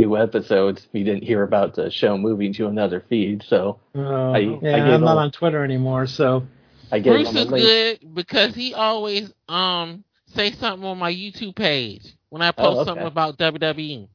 new 0.00 0.16
episodes. 0.16 0.86
He 0.92 1.04
didn't 1.04 1.22
hear 1.24 1.42
about 1.42 1.74
the 1.74 1.90
show 1.90 2.16
moving 2.18 2.52
to 2.54 2.66
another 2.66 3.00
feed, 3.08 3.42
so 3.46 3.78
Uh, 3.94 4.00
I- 4.00 4.36
I 4.36 4.40
yeah, 4.40 4.58
gave 4.60 4.94
I'm 4.94 5.00
not 5.02 5.18
on 5.18 5.30
Twitter 5.30 5.62
anymore, 5.64 6.06
so 6.06 6.44
I 6.90 6.98
gave 6.98 7.12
Bruce 7.24 7.34
is 7.34 7.50
good 7.50 8.14
because 8.14 8.54
he 8.54 8.74
always 8.74 9.32
um 9.48 10.04
say 10.26 10.50
something 10.52 10.84
on 10.88 10.98
my 10.98 11.12
YouTube 11.12 11.54
page 11.54 12.14
when 12.30 12.42
I 12.42 12.50
post 12.50 12.78
Oh, 12.78 12.80
okay. 12.80 12.84
something 12.90 13.06
about. 13.06 13.38
WWE. 13.38 14.08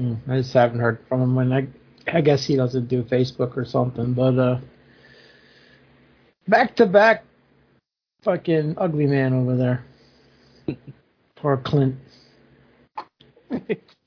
mm, 0.00 0.16
I 0.28 0.38
just 0.38 0.52
haven't 0.52 0.80
heard 0.80 0.98
from 1.08 1.22
him. 1.22 1.38
And 1.38 1.54
I, 1.54 1.68
I 2.12 2.20
guess 2.20 2.44
he 2.44 2.56
doesn't 2.56 2.88
do 2.88 3.04
Facebook 3.04 3.56
or 3.56 3.64
something. 3.64 4.14
But 4.14 4.36
uh, 4.38 4.58
back 6.48 6.74
to 6.76 6.86
back, 6.86 7.24
fucking 8.22 8.74
ugly 8.78 9.06
man 9.06 9.32
over 9.32 9.56
there. 9.56 9.84
Poor 11.36 11.56
Clint. 11.56 11.96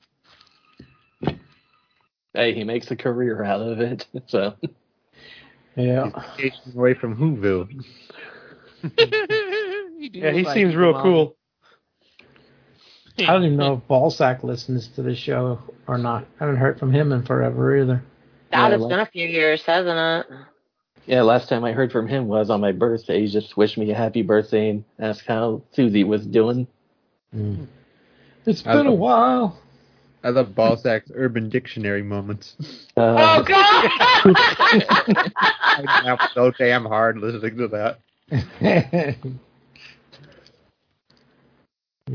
Hey, 2.34 2.52
he 2.54 2.64
makes 2.64 2.90
a 2.90 2.96
career 2.96 3.42
out 3.44 3.60
of 3.60 3.80
it, 3.80 4.06
so 4.26 4.54
Yeah. 5.76 6.10
Vacation 6.36 6.72
away 6.76 6.94
from 6.94 7.16
Whoville. 7.16 7.68
He 9.96 10.10
Yeah, 10.20 10.32
he 10.32 10.42
like 10.42 10.54
seems 10.54 10.76
real 10.76 10.92
belongs. 10.92 11.02
cool. 11.02 11.36
I 13.26 13.32
don't 13.32 13.44
even 13.44 13.56
know 13.56 13.74
if 13.74 13.88
Ballsack 13.88 14.42
listens 14.42 14.88
to 14.88 15.02
the 15.02 15.14
show 15.14 15.58
or 15.86 15.96
not. 15.96 16.24
I 16.40 16.44
haven't 16.44 16.56
heard 16.60 16.78
from 16.78 16.92
him 16.92 17.10
in 17.12 17.22
forever 17.24 17.78
either. 17.80 18.02
That 18.50 18.68
Yeah, 18.68 18.74
it's 18.74 18.82
like- 18.82 18.90
been 18.90 18.98
a 19.00 19.06
few 19.06 19.26
years, 19.26 19.62
hasn't 19.62 19.96
it? 20.30 20.36
Yeah, 21.06 21.22
last 21.22 21.48
time 21.48 21.64
I 21.64 21.72
heard 21.72 21.90
from 21.92 22.06
him 22.08 22.28
was 22.28 22.50
on 22.50 22.60
my 22.60 22.72
birthday. 22.72 23.20
He 23.22 23.28
just 23.28 23.56
wished 23.56 23.78
me 23.78 23.90
a 23.90 23.94
happy 23.94 24.22
birthday 24.22 24.70
and 24.70 24.84
asked 24.98 25.26
how 25.26 25.62
Susie 25.72 26.04
was 26.04 26.26
doing. 26.26 26.66
Hmm. 27.32 27.54
Hmm. 27.54 27.64
It's 28.46 28.62
been 28.62 28.86
a 28.86 28.92
uh, 28.92 28.96
while. 28.96 29.58
I 30.24 30.30
love 30.30 30.48
Ballsack's 30.48 31.12
Urban 31.14 31.50
Dictionary 31.50 32.02
moments. 32.02 32.56
Uh, 32.96 33.14
Oh 33.16 33.42
God! 33.42 33.90
I 35.76 36.02
laugh 36.04 36.30
so 36.32 36.50
damn 36.50 36.86
hard 36.86 37.18
listening 37.18 37.58
to 37.58 37.68
that. 37.68 38.00
yeah. 38.60 39.14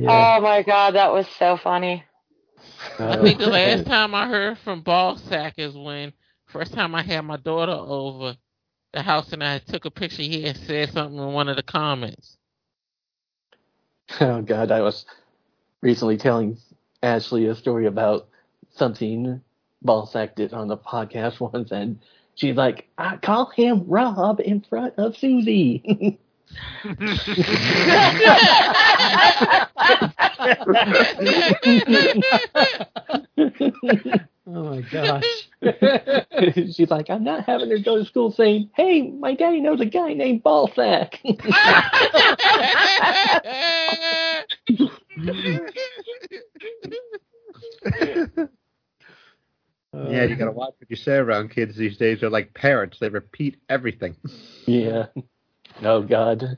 oh 0.07 0.41
my 0.41 0.63
God, 0.63 0.95
that 0.95 1.13
was 1.13 1.27
so 1.37 1.55
funny. 1.57 2.03
I 2.97 3.21
think 3.21 3.39
the 3.39 3.47
last 3.47 3.85
time 3.85 4.15
I 4.15 4.27
heard 4.27 4.57
from 4.57 4.83
Ballsack 4.83 5.53
is 5.57 5.75
when 5.75 6.11
first 6.47 6.73
time 6.73 6.95
I 6.95 7.03
had 7.03 7.21
my 7.21 7.37
daughter 7.37 7.71
over 7.73 8.35
the 8.91 9.03
house 9.03 9.31
and 9.33 9.43
I 9.43 9.59
took 9.59 9.85
a 9.85 9.91
picture. 9.91 10.23
He 10.23 10.41
had 10.41 10.57
said 10.57 10.91
something 10.91 11.19
in 11.19 11.33
one 11.33 11.47
of 11.47 11.55
the 11.55 11.63
comments. 11.63 12.37
Oh 14.19 14.41
God, 14.41 14.71
I 14.71 14.81
was 14.81 15.05
recently 15.83 16.17
telling 16.17 16.57
Ashley 17.01 17.45
a 17.45 17.55
story 17.55 17.85
about 17.85 18.27
something 18.71 19.41
Ballsack 19.85 20.35
did 20.35 20.53
on 20.53 20.67
the 20.67 20.77
podcast 20.77 21.39
once, 21.53 21.71
and 21.71 21.99
she's 22.35 22.55
like, 22.55 22.87
"I 22.97 23.17
call 23.17 23.49
him 23.49 23.85
Rob 23.87 24.39
in 24.39 24.61
front 24.61 24.95
of 24.97 25.15
Susie." 25.17 26.19
Oh 34.51 34.63
my 34.63 34.81
gosh. 34.81 35.23
she's 36.73 36.89
like, 36.89 37.09
"I'm 37.11 37.23
not 37.23 37.45
having 37.45 37.69
her 37.69 37.77
go 37.77 37.97
to 37.97 38.05
school 38.05 38.31
saying, 38.31 38.71
hey, 38.75 39.11
my 39.11 39.35
daddy 39.35 39.61
knows 39.61 39.79
a 39.79 39.85
guy 39.85 40.13
named 40.13 40.43
Ballsack." 40.43 41.19
Yeah, 49.93 50.23
you 50.23 50.35
gotta 50.35 50.51
watch 50.51 50.75
what 50.77 50.89
you 50.89 50.95
say 50.95 51.15
around 51.15 51.49
kids 51.49 51.75
these 51.75 51.97
days. 51.97 52.19
They're 52.21 52.29
like 52.29 52.53
parrots; 52.53 52.99
they 52.99 53.09
repeat 53.09 53.57
everything. 53.69 54.15
Yeah. 54.65 55.07
Oh 55.81 56.01
God. 56.03 56.57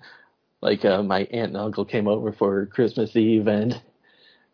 Like 0.61 0.85
uh, 0.85 1.01
my 1.01 1.21
aunt 1.21 1.49
and 1.49 1.57
uncle 1.57 1.85
came 1.85 2.07
over 2.07 2.33
for 2.33 2.65
Christmas 2.67 3.15
Eve 3.15 3.47
and 3.47 3.81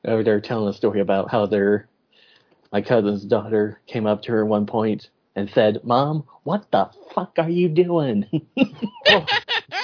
over 0.06 0.24
there 0.24 0.40
telling 0.40 0.70
a 0.70 0.78
story 0.78 1.02
about 1.02 1.32
how 1.32 1.48
their 1.48 1.90
my 2.72 2.82
cousin's 2.82 3.26
daughter 3.26 3.82
came 3.88 4.06
up 4.06 4.22
to 4.24 4.32
her 4.32 4.44
at 4.44 4.48
one 4.48 4.68
point 4.68 5.10
and 5.36 5.50
said, 5.50 5.84
"Mom, 5.84 6.26
what 6.44 6.70
the 6.72 6.90
fuck 7.14 7.34
are 7.38 7.50
you 7.50 7.70
doing?" 7.70 8.26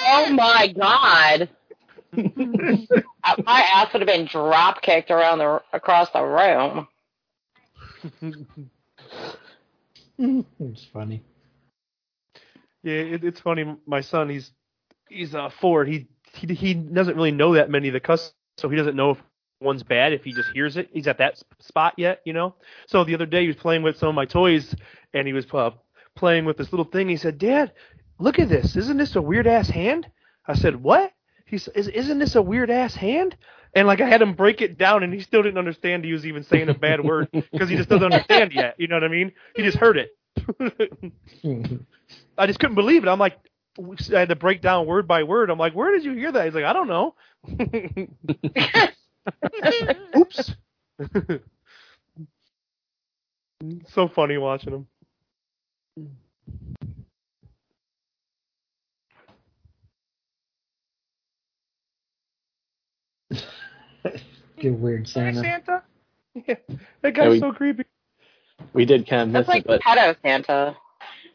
Oh 0.06 0.30
my 0.30 0.68
God! 0.68 1.48
My 2.16 3.60
ass 3.74 3.92
would 3.92 4.02
have 4.02 4.06
been 4.06 4.26
drop 4.26 4.82
kicked 4.82 5.10
around 5.10 5.38
the 5.38 5.62
across 5.72 6.10
the 6.10 6.22
room. 6.22 6.88
it's 10.18 10.84
funny. 10.92 11.22
Yeah, 12.82 12.94
it, 12.94 13.24
it's 13.24 13.40
funny. 13.40 13.76
My 13.86 14.00
son, 14.00 14.28
he's 14.28 14.52
he's 15.08 15.34
uh, 15.34 15.50
four. 15.60 15.84
He 15.84 16.08
he 16.34 16.46
he 16.54 16.74
doesn't 16.74 17.16
really 17.16 17.32
know 17.32 17.54
that 17.54 17.70
many 17.70 17.88
of 17.88 17.94
the 17.94 18.00
cuss, 18.00 18.32
so 18.58 18.68
he 18.68 18.76
doesn't 18.76 18.96
know 18.96 19.10
if 19.10 19.18
one's 19.60 19.82
bad 19.82 20.12
if 20.12 20.24
he 20.24 20.32
just 20.32 20.50
hears 20.52 20.76
it. 20.76 20.90
He's 20.92 21.06
at 21.08 21.18
that 21.18 21.42
spot 21.60 21.94
yet, 21.96 22.20
you 22.24 22.32
know. 22.32 22.54
So 22.86 23.04
the 23.04 23.14
other 23.14 23.26
day 23.26 23.42
he 23.42 23.46
was 23.48 23.56
playing 23.56 23.82
with 23.82 23.96
some 23.96 24.10
of 24.10 24.14
my 24.14 24.26
toys, 24.26 24.74
and 25.14 25.26
he 25.26 25.32
was 25.32 25.46
uh, 25.52 25.70
playing 26.14 26.44
with 26.44 26.56
this 26.58 26.72
little 26.72 26.84
thing. 26.84 27.08
He 27.08 27.16
said, 27.16 27.38
"Dad, 27.38 27.72
look 28.18 28.38
at 28.38 28.48
this. 28.48 28.76
Isn't 28.76 28.98
this 28.98 29.16
a 29.16 29.22
weird 29.22 29.46
ass 29.46 29.68
hand?" 29.68 30.06
I 30.46 30.54
said, 30.54 30.82
"What?" 30.82 31.12
He 31.54 31.58
said, 31.58 31.76
Is, 31.76 31.86
"Isn't 31.86 32.18
this 32.18 32.34
a 32.34 32.42
weird 32.42 32.68
ass 32.68 32.96
hand?" 32.96 33.36
And 33.76 33.86
like 33.86 34.00
I 34.00 34.08
had 34.08 34.20
him 34.20 34.34
break 34.34 34.60
it 34.60 34.76
down, 34.76 35.04
and 35.04 35.14
he 35.14 35.20
still 35.20 35.40
didn't 35.40 35.58
understand 35.58 36.04
he 36.04 36.12
was 36.12 36.26
even 36.26 36.42
saying 36.42 36.68
a 36.68 36.74
bad 36.74 37.04
word 37.04 37.28
because 37.32 37.68
he 37.68 37.76
just 37.76 37.88
doesn't 37.88 38.12
understand 38.12 38.52
yet. 38.52 38.74
You 38.76 38.88
know 38.88 38.96
what 38.96 39.04
I 39.04 39.08
mean? 39.08 39.30
He 39.54 39.62
just 39.62 39.78
heard 39.78 39.96
it. 39.96 40.10
I 42.36 42.48
just 42.48 42.58
couldn't 42.58 42.74
believe 42.74 43.04
it. 43.04 43.08
I'm 43.08 43.20
like, 43.20 43.38
I 44.12 44.18
had 44.18 44.30
to 44.30 44.36
break 44.36 44.62
down 44.62 44.86
word 44.86 45.06
by 45.06 45.22
word. 45.22 45.48
I'm 45.48 45.58
like, 45.58 45.74
where 45.74 45.92
did 45.92 46.04
you 46.04 46.14
hear 46.14 46.32
that? 46.32 46.44
He's 46.44 46.54
like, 46.54 46.64
I 46.64 46.72
don't 46.72 46.88
know. 46.88 47.14
Oops. 50.16 50.54
so 53.92 54.08
funny 54.08 54.38
watching 54.38 54.72
him. 54.72 54.88
Get 64.60 64.72
weird 64.74 65.06
Hi, 65.08 65.32
Santa. 65.32 65.40
Santa. 65.42 65.82
Yeah, 66.48 66.56
that 67.02 67.14
guy's 67.14 67.24
Yeah, 67.24 67.30
we- 67.30 67.38
so 67.40 67.52
creepy. 67.52 67.84
we 68.72 68.84
did 68.84 69.06
kind 69.08 69.22
of 69.22 69.28
miss 69.28 69.34
That's 69.46 69.48
like 69.48 69.60
it, 69.62 69.66
but 69.68 69.82
pedo 69.82 70.16
Santa. 70.20 70.76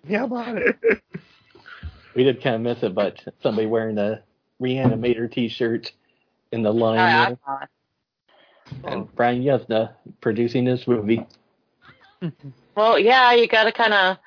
Yeah, 0.06 0.26
about 0.26 0.58
it. 0.58 0.76
we 2.16 2.24
did 2.26 2.44
kind 2.44 2.56
of 2.56 2.62
miss 2.62 2.84
it. 2.84 2.94
But 2.94 3.24
somebody 3.42 3.66
wearing 3.66 3.98
a 3.98 4.22
Reanimator 4.62 5.32
T-shirt 5.32 5.92
in 6.52 6.64
the 6.64 6.74
line 6.74 7.00
Oh, 7.00 7.06
yeah, 7.06 7.26
there, 7.30 7.38
I 7.46 7.46
saw 7.46 7.64
it. 7.64 8.94
and 8.94 9.16
Brian 9.16 9.42
Yuzna 9.42 9.94
producing 10.20 10.66
this 10.66 10.86
movie. 10.86 11.26
Well, 12.76 13.00
yeah, 13.00 13.32
you 13.34 13.48
got 13.48 13.64
to 13.64 13.72
kind 13.72 13.94
of 13.94 14.18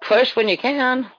push 0.00 0.34
when 0.36 0.48
you 0.48 0.56
can. 0.56 1.10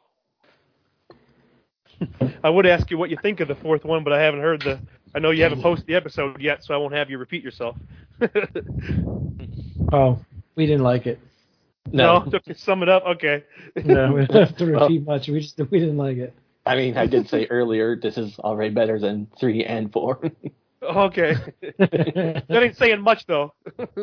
I 2.44 2.50
would 2.50 2.66
ask 2.66 2.90
you 2.90 2.98
what 2.98 3.12
you 3.12 3.18
think 3.22 3.40
of 3.40 3.48
the 3.48 3.56
fourth 3.56 3.84
one, 3.86 4.04
but 4.04 4.14
I 4.14 4.22
haven't 4.22 4.42
heard 4.42 4.62
the. 4.62 4.80
I 5.16 5.20
know 5.20 5.32
you 5.32 5.44
haven't 5.44 5.62
posted 5.62 5.88
the 5.88 5.96
episode 5.96 6.40
yet, 6.40 6.64
so 6.64 6.74
I 6.74 6.78
won't 6.78 6.94
have 6.94 7.10
you 7.10 7.18
repeat 7.18 7.44
yourself. 7.44 7.76
Oh, 9.92 10.20
we 10.56 10.68
didn't 10.68 10.84
like 10.84 11.08
it. 11.08 11.20
No, 11.92 12.20
to 12.46 12.54
sum 12.56 12.84
it 12.84 12.90
up. 12.90 13.04
Okay. 13.06 13.44
No, 13.84 14.14
we 14.14 14.26
don't 14.26 14.48
have 14.48 14.58
to 14.58 14.66
repeat 14.74 15.06
much. 15.06 15.28
We 15.28 15.40
just 15.40 15.58
we 15.58 15.80
didn't 15.80 15.98
like 15.98 16.18
it. 16.18 16.34
I 16.66 16.76
mean, 16.76 16.96
I 16.98 17.08
did 17.08 17.28
say 17.30 17.48
earlier 17.50 17.96
this 17.96 18.18
is 18.18 18.38
already 18.38 18.74
better 18.74 19.00
than 19.00 19.28
three 19.40 19.64
and 19.66 19.92
four. 19.92 20.20
Okay. 20.84 21.34
That 21.80 22.46
ain't 22.52 22.78
saying 22.78 23.02
much 23.02 23.26
though. 23.26 23.54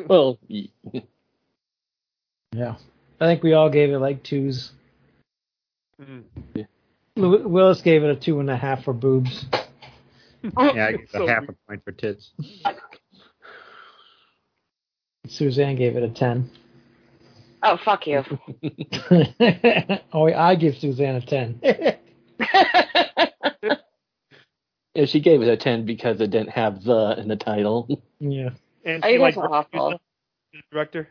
well, 0.08 0.38
y- 0.48 0.68
yeah, 2.52 2.74
I 3.20 3.26
think 3.26 3.42
we 3.42 3.52
all 3.52 3.70
gave 3.70 3.90
it 3.90 3.98
like 3.98 4.22
twos. 4.22 4.72
Mm. 6.02 6.24
Lew- 7.16 7.48
Willis 7.48 7.80
gave 7.80 8.02
it 8.02 8.10
a 8.10 8.16
two 8.16 8.40
and 8.40 8.50
a 8.50 8.56
half 8.56 8.84
for 8.84 8.92
boobs. 8.92 9.46
Yeah, 10.74 10.86
I 10.86 10.92
give 10.92 11.08
So 11.10 11.24
a 11.24 11.28
half 11.28 11.44
a 11.48 11.54
point 11.68 11.82
for 11.84 11.92
tits. 11.92 12.30
Suzanne 15.28 15.76
gave 15.76 15.96
it 15.96 16.02
a 16.02 16.08
ten. 16.08 16.50
Oh, 17.62 17.76
fuck 17.84 18.06
you. 18.06 18.22
oh, 20.12 20.32
I 20.32 20.54
give 20.54 20.76
Suzanne 20.76 21.16
a 21.16 21.20
ten. 21.20 21.60
yeah, 24.94 25.04
she 25.06 25.20
gave 25.20 25.42
it 25.42 25.48
a 25.48 25.56
ten 25.56 25.84
because 25.84 26.20
it 26.20 26.30
didn't 26.30 26.50
have 26.50 26.82
the 26.84 27.16
in 27.18 27.28
the 27.28 27.36
title. 27.36 27.88
yeah. 28.20 28.50
And 28.84 29.04
Oh, 29.04 29.08
she 29.08 29.14
you 29.14 29.18
guys 29.18 29.36
liked 29.36 29.38
are 29.38 29.52
awful. 29.52 29.98
the 30.52 30.60
director. 30.70 31.08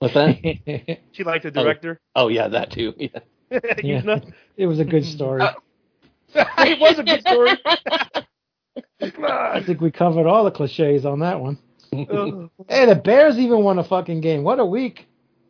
What's 0.00 0.14
that? 0.14 0.98
She 1.12 1.22
liked 1.24 1.44
the 1.44 1.50
Oh. 1.50 1.62
director. 1.62 2.00
oh 2.16 2.28
yeah, 2.28 2.48
that 2.48 2.72
too. 2.72 2.92
Yeah. 2.98 3.20
Yeah. 3.82 4.18
It 4.56 4.66
was 4.66 4.80
a 4.80 4.84
good 4.84 5.04
story. 5.04 5.42
Oh. 5.42 5.54
it 6.34 6.80
was 6.80 6.98
a 6.98 7.04
good 7.04 7.20
story. 7.20 7.50
I 9.00 9.62
think 9.64 9.80
we 9.80 9.90
covered 9.90 10.26
all 10.26 10.44
the 10.44 10.50
cliches 10.50 11.04
on 11.06 11.20
that 11.20 11.40
one. 11.40 11.58
Hey, 12.68 12.86
the 12.86 12.96
Bears 12.96 13.38
even 13.38 13.62
won 13.62 13.78
a 13.78 13.84
fucking 13.84 14.20
game. 14.20 14.42
What 14.42 14.58
a 14.58 14.64
week! 14.64 15.06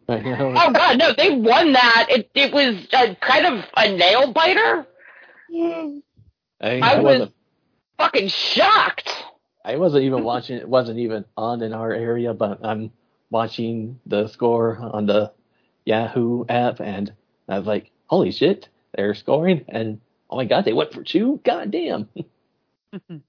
Oh 0.09 0.73
god, 0.73 0.99
no, 0.99 1.13
they 1.17 1.31
won 1.31 1.73
that. 1.73 2.07
It 2.11 2.31
it 2.35 2.53
was 2.53 2.87
a, 2.93 3.15
kind 3.17 3.47
of 3.47 3.65
a 3.77 3.97
nail 3.97 4.33
biter. 4.33 4.87
I, 5.51 6.01
I 6.61 6.79
I 6.81 7.01
was- 7.01 7.29
Fucking 7.99 8.29
shocked. 8.29 9.09
I 9.65 9.77
wasn't 9.77 10.05
even 10.05 10.25
watching. 10.25 10.57
It 10.59 10.69
wasn't 10.69 10.99
even 10.99 11.25
on 11.37 11.63
in 11.63 11.73
our 11.73 11.93
area, 11.93 12.35
but 12.35 12.63
I'm 12.65 12.91
watching 13.31 14.01
the 14.05 14.27
score 14.29 14.77
on 14.79 15.07
the 15.07 15.33
Yahoo 15.87 16.45
app, 16.49 16.81
and 16.81 17.13
I 17.49 17.57
was 17.59 17.67
like, 17.67 17.91
"Holy 18.07 18.33
shit, 18.33 18.69
they're 18.95 19.15
scoring!" 19.15 19.65
And 19.69 20.01
oh 20.29 20.37
my 20.37 20.45
god, 20.45 20.65
they 20.67 20.73
went 20.75 20.93
for 20.93 21.03
two. 21.05 21.41
God 21.45 21.71
damn. 21.71 22.09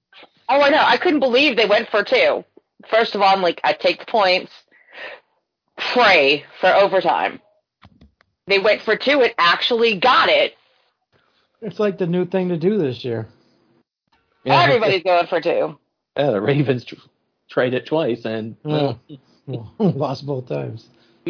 Oh, 0.48 0.62
I 0.62 0.68
know. 0.70 0.80
I 0.80 0.96
couldn't 0.96 1.18
believe 1.18 1.56
they 1.56 1.66
went 1.66 1.88
for 1.88 2.04
two. 2.04 2.44
First 2.88 3.16
of 3.16 3.20
all, 3.20 3.34
I'm 3.34 3.42
like, 3.42 3.60
I 3.64 3.72
take 3.72 3.98
the 3.98 4.06
points. 4.06 4.52
Pray 5.92 6.44
for 6.60 6.72
overtime. 6.72 7.40
They 8.46 8.60
went 8.60 8.82
for 8.82 8.96
two 8.96 9.22
and 9.22 9.34
actually 9.38 9.98
got 9.98 10.28
it. 10.28 10.54
It's 11.60 11.80
like 11.80 11.98
the 11.98 12.06
new 12.06 12.26
thing 12.26 12.50
to 12.50 12.56
do 12.56 12.78
this 12.78 13.04
year. 13.04 13.26
Yeah, 14.44 14.62
Everybody's 14.62 15.02
going 15.02 15.26
for 15.26 15.40
two. 15.40 15.76
Yeah, 16.16 16.30
the 16.30 16.40
Ravens 16.40 16.86
tried 17.50 17.74
it 17.74 17.86
twice 17.86 18.24
and 18.24 18.56
well, 18.62 19.00
uh, 19.10 19.16
Well, 19.46 19.72
lost 19.78 20.24
both 20.24 20.48
times. 20.48 20.88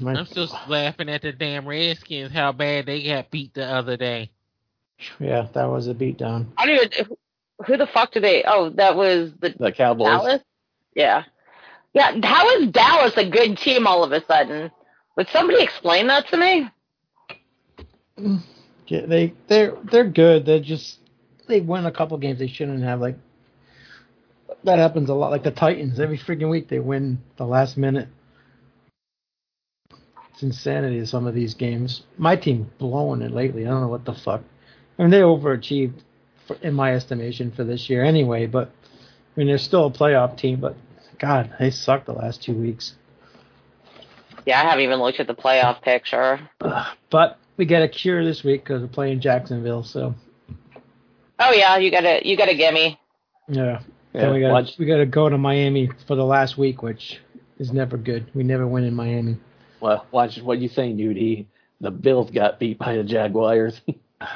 My- 0.00 0.12
I'm 0.12 0.26
still 0.26 0.48
laughing 0.68 1.08
at 1.08 1.22
the 1.22 1.32
damn 1.32 1.66
Redskins 1.66 2.30
how 2.30 2.52
bad 2.52 2.84
they 2.84 3.02
got 3.04 3.30
beat 3.30 3.54
the 3.54 3.64
other 3.64 3.96
day. 3.96 4.30
Yeah, 5.18 5.48
that 5.52 5.64
was 5.64 5.88
a 5.88 5.94
beatdown. 5.94 6.46
I 6.56 6.66
don't 6.66 6.94
even. 6.94 7.16
Who 7.66 7.76
the 7.76 7.86
fuck 7.86 8.12
did 8.12 8.22
they? 8.22 8.44
Oh, 8.44 8.70
that 8.70 8.96
was 8.96 9.32
the 9.40 9.54
the 9.58 9.72
Cowboys. 9.72 10.06
Dallas. 10.06 10.42
Yeah, 10.94 11.24
yeah. 11.94 12.18
How 12.22 12.48
is 12.58 12.70
Dallas 12.70 13.16
a 13.16 13.28
good 13.28 13.58
team 13.58 13.86
all 13.86 14.04
of 14.04 14.12
a 14.12 14.24
sudden? 14.26 14.70
Would 15.16 15.28
somebody 15.28 15.62
explain 15.62 16.06
that 16.08 16.28
to 16.28 16.36
me? 16.36 16.68
Yeah, 18.86 19.06
they 19.06 19.32
they're 19.48 19.76
they're 19.90 20.08
good. 20.08 20.46
They're 20.46 20.60
just 20.60 20.98
they 21.48 21.60
win 21.60 21.86
a 21.86 21.92
couple 21.92 22.16
games 22.18 22.38
they 22.38 22.46
shouldn't 22.46 22.82
have. 22.82 23.00
Like 23.00 23.16
that 24.64 24.78
happens 24.78 25.08
a 25.08 25.14
lot. 25.14 25.30
Like 25.30 25.44
the 25.44 25.50
Titans, 25.50 26.00
every 26.00 26.18
freaking 26.18 26.50
week 26.50 26.68
they 26.68 26.78
win 26.78 27.18
the 27.36 27.46
last 27.46 27.76
minute. 27.76 28.08
It's 30.32 30.42
insanity. 30.42 31.04
Some 31.06 31.26
of 31.26 31.34
these 31.34 31.54
games. 31.54 32.02
My 32.18 32.36
team 32.36 32.70
blowing 32.78 33.22
it 33.22 33.32
lately. 33.32 33.66
I 33.66 33.70
don't 33.70 33.80
know 33.80 33.88
what 33.88 34.04
the 34.04 34.14
fuck. 34.14 34.42
I 34.98 35.02
mean, 35.02 35.10
they 35.10 35.20
overachieved, 35.20 36.00
for, 36.46 36.56
in 36.62 36.74
my 36.74 36.94
estimation, 36.94 37.50
for 37.52 37.64
this 37.64 37.88
year 37.90 38.04
anyway. 38.04 38.46
But 38.46 38.68
I 38.68 39.38
mean, 39.38 39.46
they're 39.48 39.58
still 39.58 39.86
a 39.86 39.90
playoff 39.90 40.36
team. 40.38 40.60
But 40.60 40.76
God, 41.18 41.54
they 41.58 41.70
sucked 41.70 42.06
the 42.06 42.12
last 42.12 42.42
two 42.42 42.54
weeks. 42.54 42.94
Yeah, 44.46 44.60
I 44.60 44.64
haven't 44.64 44.84
even 44.84 45.00
looked 45.00 45.18
at 45.20 45.26
the 45.26 45.34
playoff 45.34 45.82
picture. 45.82 46.38
Ugh. 46.60 46.96
But 47.10 47.38
we 47.56 47.64
get 47.64 47.82
a 47.82 47.88
cure 47.88 48.24
this 48.24 48.44
week 48.44 48.62
because 48.64 48.80
we're 48.82 48.88
playing 48.88 49.20
Jacksonville. 49.20 49.82
So 49.82 50.14
Oh 51.38 51.52
yeah, 51.52 51.76
you 51.76 51.90
gotta 51.90 52.20
you 52.26 52.36
gotta 52.36 52.54
gimme. 52.54 52.98
yeah. 53.48 53.80
Yeah, 54.14 54.22
Then 54.22 54.32
we 54.32 54.40
got 54.40 54.52
watch- 54.52 54.78
we 54.78 54.86
got 54.86 54.96
to 54.96 55.04
go 55.04 55.28
to 55.28 55.36
Miami 55.36 55.90
for 56.06 56.14
the 56.16 56.24
last 56.24 56.56
week, 56.56 56.82
which 56.82 57.20
is 57.58 57.70
never 57.70 57.98
good. 57.98 58.30
We 58.34 58.44
never 58.44 58.66
win 58.66 58.84
in 58.84 58.94
Miami. 58.94 59.36
Well, 59.80 60.06
watch 60.10 60.40
what 60.40 60.58
you 60.58 60.68
say, 60.68 60.90
Nudie. 60.90 61.44
The 61.82 61.90
Bills 61.90 62.30
got 62.30 62.58
beat 62.58 62.78
by 62.78 62.96
the 62.96 63.04
Jaguars. 63.04 63.78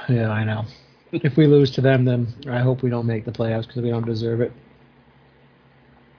Yeah, 0.09 0.31
I 0.31 0.45
know. 0.45 0.65
if 1.13 1.37
we 1.37 1.47
lose 1.47 1.71
to 1.73 1.81
them, 1.81 2.05
then 2.05 2.29
I 2.49 2.61
hope 2.61 2.83
we 2.83 2.91
don't 2.91 3.07
make 3.07 3.25
the 3.25 3.33
playoffs 3.33 3.67
because 3.67 3.83
we 3.83 3.91
don't 3.91 4.07
deserve 4.07 4.41
it. 4.41 4.53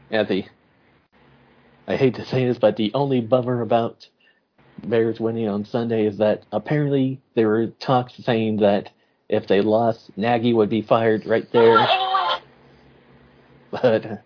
yeah, 0.10 0.24
the 0.24 0.46
I 1.88 1.96
hate 1.96 2.16
to 2.16 2.26
say 2.26 2.46
this, 2.46 2.58
but 2.58 2.78
the 2.78 2.92
only 2.94 3.22
bummer 3.22 3.62
about 3.62 4.08
Bears 4.84 5.20
winning 5.20 5.48
on 5.50 5.66
Sunday 5.66 6.06
is 6.06 6.18
that 6.18 6.44
apparently 6.52 7.20
there 7.36 7.48
were 7.48 7.68
talks 7.68 8.14
saying 8.24 8.58
that 8.58 8.90
if 9.30 9.48
they 9.48 9.62
lost, 9.62 10.12
Nagy 10.18 10.54
would 10.54 10.70
be 10.70 10.82
fired 10.82 11.26
right 11.26 11.50
there. 11.52 11.88
But 13.72 14.24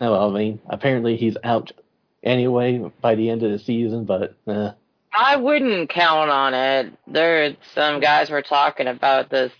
no, 0.00 0.28
I 0.28 0.30
mean, 0.38 0.60
apparently 0.68 1.16
he's 1.16 1.36
out 1.42 1.72
anyway 2.22 2.90
by 3.00 3.14
the 3.14 3.30
end 3.30 3.42
of 3.42 3.50
the 3.50 3.58
season. 3.58 4.04
But 4.04 4.36
uh, 4.46 4.72
I 5.12 5.36
wouldn't 5.36 5.90
count 5.90 6.30
on 6.30 6.54
it. 6.54 6.92
There, 7.06 7.56
some 7.74 8.00
guys 8.00 8.30
were 8.30 8.42
talking 8.42 8.86
about 8.86 9.30
this 9.30 9.52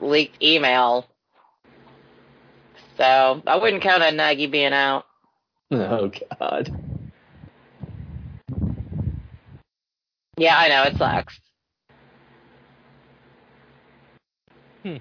leaked 0.00 0.42
email, 0.42 1.06
so 2.96 3.42
I 3.46 3.56
wouldn't 3.56 3.82
count 3.82 4.02
on 4.02 4.16
Nagy 4.16 4.46
being 4.46 4.72
out. 4.72 5.04
oh 5.70 6.10
god, 6.40 6.70
Yeah, 10.36 10.56
I 10.58 10.68
know 10.68 10.82
it 10.82 10.96
sucks. 10.96 11.38
Hmm. 14.82 14.96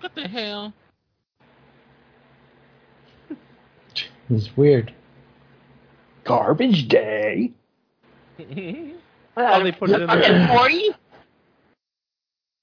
What 0.00 0.14
the 0.14 0.26
hell? 0.28 0.72
It's 4.30 4.56
weird. 4.56 4.92
Garbage 6.28 6.86
day. 6.88 7.52
Oh, 9.40 9.62
they 9.62 9.70
put 9.70 9.90
it 9.90 10.00
in 10.00 10.08
there. 10.08 10.48
forty. 10.48 10.90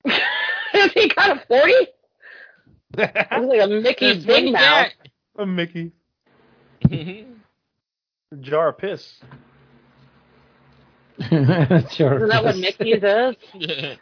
he 0.94 1.08
got 1.08 1.38
a 1.38 1.44
forty. 1.48 1.74
Looks 2.98 3.14
like 3.48 3.62
a 3.62 3.68
Mickey 3.68 4.14
That's 4.14 4.26
Big 4.26 4.52
Mouth. 4.52 4.92
A 5.38 5.46
Mickey. 5.46 5.94
got. 6.90 7.28
A 8.34 8.36
jar 8.42 8.70
of 8.70 8.78
piss. 8.78 9.22
sure. 11.30 11.30
Isn't 11.30 12.28
that 12.28 12.44
what 12.44 12.58
Mickey's 12.58 13.02
is? 13.02 13.36
Yeah. 13.54 13.96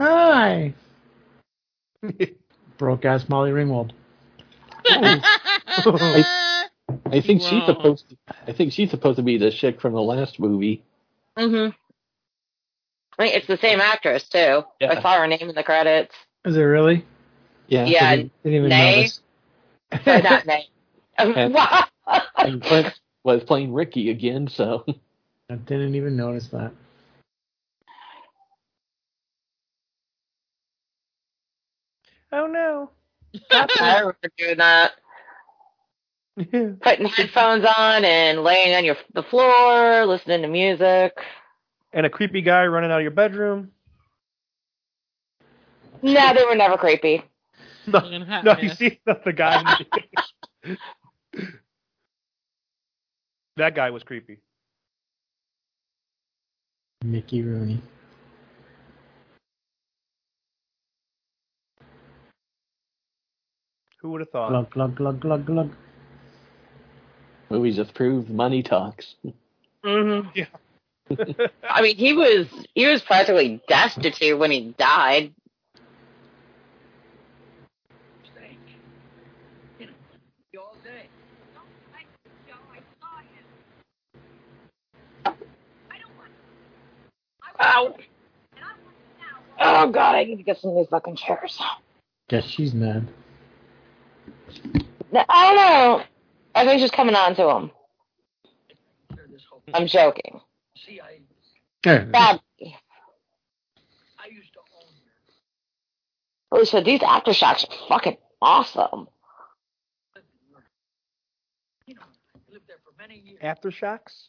Hi. 0.00 0.74
Broke 2.78 3.04
ass 3.04 3.28
Molly 3.28 3.50
Ringwald. 3.50 3.92
I 7.10 7.20
think 7.20 7.42
she's 7.42 7.64
supposed. 7.66 8.08
To, 8.10 8.16
I 8.46 8.52
think 8.52 8.72
she's 8.72 8.90
supposed 8.90 9.16
to 9.16 9.22
be 9.22 9.38
the 9.38 9.50
chick 9.50 9.80
from 9.80 9.92
the 9.94 10.02
last 10.02 10.38
movie. 10.38 10.82
Mm-hmm. 11.36 11.70
I 13.18 13.22
think 13.22 13.36
it's 13.36 13.46
the 13.46 13.56
same 13.56 13.80
actress 13.80 14.28
too. 14.28 14.62
Yeah. 14.80 14.92
I 14.92 15.00
saw 15.00 15.18
her 15.18 15.26
name 15.26 15.48
in 15.48 15.54
the 15.54 15.62
credits. 15.62 16.14
Is 16.44 16.56
it 16.56 16.60
really? 16.60 17.04
Yeah. 17.66 17.86
Yeah, 17.86 18.16
Didn't, 18.16 18.32
didn't 18.42 18.58
even 18.58 18.68
Nay? 18.68 18.96
notice. 18.96 19.20
Sorry, 20.04 20.22
not 20.22 20.46
name. 20.46 20.64
And- 21.18 21.54
What? 21.54 21.88
And 22.36 22.62
Clint 22.62 23.00
was 23.24 23.42
playing 23.42 23.72
Ricky 23.72 24.10
again, 24.10 24.46
so 24.48 24.84
I 25.50 25.54
didn't 25.54 25.94
even 25.96 26.16
notice 26.16 26.46
that. 26.48 26.72
Oh 32.32 32.46
no. 32.46 32.90
I 33.50 33.66
remember 33.80 34.16
doing 34.38 34.58
that. 34.58 34.92
Putting 36.82 37.06
headphones 37.06 37.64
on 37.64 38.04
and 38.04 38.42
laying 38.44 38.74
on 38.74 38.84
your 38.84 38.96
the 39.14 39.22
floor, 39.22 40.04
listening 40.06 40.42
to 40.42 40.48
music. 40.48 41.12
and 41.92 42.06
a 42.06 42.10
creepy 42.10 42.42
guy 42.42 42.66
running 42.66 42.90
out 42.90 42.98
of 42.98 43.02
your 43.02 43.10
bedroom. 43.10 43.70
No, 46.02 46.34
they 46.34 46.44
were 46.44 46.54
never 46.54 46.76
creepy. 46.76 47.24
No, 47.86 48.00
no, 48.42 48.56
you 48.58 48.68
see, 48.68 49.00
that's 49.06 49.24
the 49.24 49.32
guy. 49.32 49.76
that 53.56 53.74
guy 53.74 53.90
was 53.90 54.02
creepy. 54.02 54.40
Mickey 57.04 57.42
Rooney. 57.42 57.80
Who 64.06 64.12
would 64.12 64.20
have 64.20 64.30
thought? 64.30 64.50
Glug 64.50 64.70
glug 64.70 64.94
glug 64.94 65.20
glug 65.20 65.46
glug. 65.46 65.72
movie 67.50 67.72
just 67.72 67.92
proved 67.92 68.30
money 68.30 68.62
talks. 68.62 69.16
Mm-hmm. 69.84 70.28
Yeah. 70.32 70.46
I 71.68 71.82
mean, 71.82 71.96
he 71.96 72.12
was 72.12 72.46
he 72.72 72.86
was 72.86 73.02
practically 73.02 73.60
destitute 73.66 74.38
when 74.38 74.52
he 74.52 74.76
died. 74.78 75.34
Ow. 87.60 87.96
Oh 89.58 89.90
god, 89.90 90.14
I 90.14 90.22
need 90.22 90.36
to 90.36 90.44
get 90.44 90.60
some 90.60 90.76
new 90.76 90.86
fucking 90.88 91.16
chairs. 91.16 91.60
Guess 92.28 92.44
she's 92.44 92.72
mad. 92.72 93.08
No, 95.12 95.24
I 95.28 95.46
don't 95.46 95.56
know. 95.56 96.02
I 96.54 96.64
think 96.64 96.80
she's 96.80 96.90
coming 96.90 97.14
on 97.14 97.34
to 97.36 97.48
him. 97.48 97.70
I'm 99.74 99.86
joking. 99.86 100.40
Badly. 101.82 102.76
Alicia, 106.52 106.80
these 106.80 107.00
AfterShokz 107.00 107.64
are 107.68 107.88
fucking 107.88 108.16
awesome. 108.40 109.08
Aftershocks. 113.42 114.28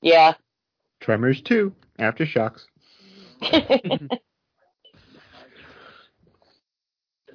Yeah. 0.00 0.34
Tremors 1.00 1.40
2, 1.42 1.72
Aftershocks. 1.98 2.62
and 3.40 4.10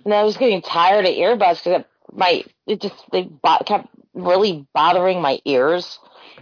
I 0.13 0.23
was 0.23 0.37
getting 0.37 0.61
tired 0.61 1.05
of 1.05 1.13
earbuds 1.13 1.63
because 1.63 1.83
my 2.13 2.43
it 2.65 2.81
just 2.81 2.95
they 3.11 3.23
bo- 3.23 3.63
kept 3.65 3.87
really 4.13 4.65
bothering 4.73 5.21
my 5.21 5.39
ears, 5.45 5.99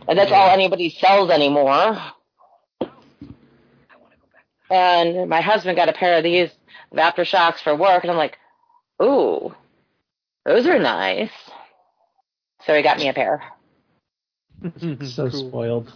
and 0.08 0.18
that's 0.18 0.32
all 0.32 0.50
anybody 0.50 0.90
sells 0.90 1.30
anymore. 1.30 1.98
And 4.70 5.30
my 5.30 5.42
husband 5.42 5.76
got 5.78 5.90
a 5.90 5.94
pair 5.94 6.18
of 6.18 6.24
these 6.24 6.50
of 6.92 6.98
AfterShokz 6.98 7.60
for 7.62 7.76
work, 7.76 8.04
and 8.04 8.12
I'm 8.12 8.18
like, 8.18 8.38
"Ooh, 9.02 9.54
those 10.46 10.66
are 10.68 10.80
nice." 10.80 11.32
So 12.66 12.76
he 12.76 12.82
got 12.82 12.98
me 12.98 13.10
a 13.10 13.14
pair. 13.14 13.44
So 15.02 15.30
Cool. 15.30 15.50
spoiled. 15.50 15.94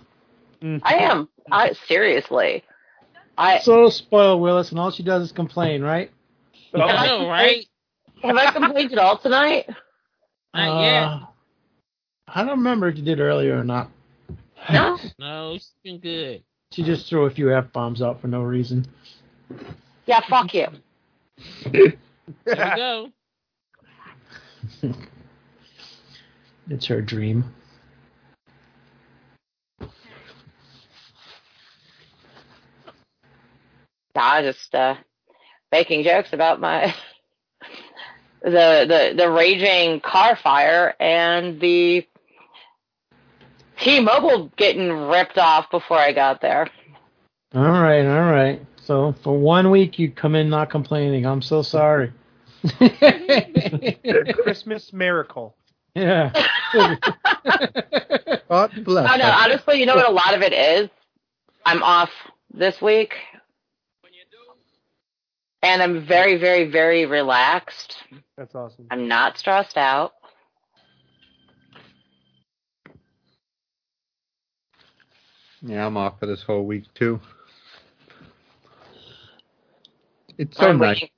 I 0.84 0.96
am. 0.96 1.30
I 1.52 1.74
seriously. 1.88 2.64
I 3.38 3.60
So 3.60 3.90
spoiled 3.90 4.42
Willis, 4.42 4.72
and 4.72 4.80
all 4.80 4.92
she 4.92 5.04
does 5.04 5.24
is 5.24 5.32
complain, 5.32 5.82
right? 5.82 6.12
Oh, 6.74 6.82
I 6.82 7.08
know, 7.20 7.30
right? 7.30 7.66
Have 8.22 8.36
I 8.36 8.52
complained 8.52 8.92
at 8.92 8.98
all 8.98 9.18
tonight? 9.18 9.70
Not 10.54 10.82
yet. 10.82 11.04
Uh, 11.04 11.20
I 12.28 12.44
don't 12.44 12.58
remember 12.60 12.88
if 12.88 12.98
you 12.98 13.04
did 13.04 13.20
earlier 13.20 13.58
or 13.60 13.64
not. 13.64 13.90
No. 14.72 14.98
No, 15.20 15.54
she's 15.54 15.72
been 15.84 16.00
good. 16.00 16.44
She 16.72 16.84
just 16.84 17.10
threw 17.10 17.26
a 17.26 17.32
few 17.32 17.54
f 17.54 17.72
bombs 17.74 18.02
out 18.02 18.22
for 18.22 18.28
no 18.28 18.44
reason. 18.44 18.86
Yeah, 20.06 20.22
fuck 20.30 20.54
you. 20.54 20.68
There 21.72 21.94
we 22.46 22.54
go. 22.56 23.10
It's 26.70 26.86
her 26.86 27.02
dream. 27.02 27.44
I 34.16 34.42
was 34.42 34.56
just 34.56 34.76
uh, 34.76 34.96
making 35.72 36.04
jokes 36.04 36.34
about 36.34 36.60
my 36.60 36.94
the 38.42 38.86
the 38.88 39.14
the 39.18 39.30
raging 39.30 40.00
car 40.02 40.36
fire 40.36 40.96
and 41.00 41.60
the 41.60 42.06
T-Mobile 43.82 44.52
getting 44.58 44.92
ripped 44.92 45.38
off 45.38 45.72
before 45.72 45.98
I 45.98 46.12
got 46.12 46.42
there. 46.42 46.68
All 47.56 47.62
right, 47.64 48.06
all 48.06 48.32
right. 48.32 48.62
So 48.78 49.16
for 49.24 49.38
one 49.38 49.72
week 49.72 49.98
you 49.98 50.12
come 50.12 50.36
in 50.36 50.50
not 50.50 50.70
complaining. 50.70 51.26
I'm 51.26 51.42
so 51.42 51.62
sorry. 51.62 52.12
Christmas 54.44 54.92
miracle. 54.92 55.56
yeah. 55.96 56.32
God 58.50 58.72
bless. 58.84 59.12
Oh 59.12 59.18
no, 59.18 59.32
honestly, 59.32 59.80
you 59.80 59.86
know 59.86 59.96
what 59.96 60.10
a 60.10 60.12
lot 60.12 60.34
of 60.34 60.42
it 60.42 60.54
is? 60.54 60.90
I'm 61.66 61.84
off 61.84 62.12
this 62.54 62.82
week. 62.82 63.16
And 65.62 65.82
I'm 65.84 66.06
very, 66.06 66.38
very, 66.38 66.70
very 66.70 67.06
relaxed. 67.06 67.98
That's 68.38 68.56
awesome. 68.56 68.88
I'm 68.92 69.08
not 69.08 69.38
stressed 69.38 69.78
out. 69.78 70.14
Yeah, 75.62 75.86
I'm 75.86 75.98
off 75.98 76.20
for 76.20 76.26
this 76.26 76.42
whole 76.44 76.66
week 76.66 76.86
too. 76.94 77.20
It's 80.38 80.58
so 80.58 80.70
I'm 80.70 80.80
nice. 80.80 80.96
waiting, 80.96 81.10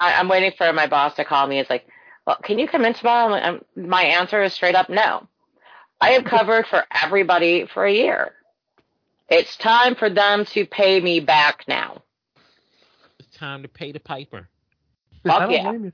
I, 0.00 0.14
I'm 0.14 0.28
waiting 0.28 0.52
for 0.56 0.72
my 0.72 0.86
boss 0.86 1.14
to 1.16 1.24
call 1.24 1.46
me. 1.46 1.58
It's 1.58 1.68
like, 1.68 1.86
well, 2.26 2.38
can 2.42 2.58
you 2.58 2.66
come 2.66 2.86
in 2.86 2.94
tomorrow? 2.94 3.26
I'm 3.26 3.30
like, 3.30 3.44
um, 3.44 3.88
my 3.88 4.02
answer 4.02 4.42
is 4.42 4.54
straight 4.54 4.74
up 4.74 4.88
no. 4.88 5.26
I 6.00 6.10
have 6.10 6.24
covered 6.24 6.66
for 6.66 6.84
everybody 6.90 7.66
for 7.66 7.84
a 7.84 7.92
year. 7.92 8.32
It's 9.28 9.56
time 9.56 9.94
for 9.94 10.08
them 10.08 10.46
to 10.46 10.64
pay 10.64 11.00
me 11.00 11.20
back 11.20 11.64
now. 11.68 12.02
It's 13.38 13.44
time 13.44 13.62
to 13.62 13.68
pay 13.68 13.92
the 13.92 14.00
piper. 14.00 14.48
I 15.24 15.38
don't 15.38 15.50
yeah. 15.52 15.70
blame 15.70 15.84
you. 15.84 15.92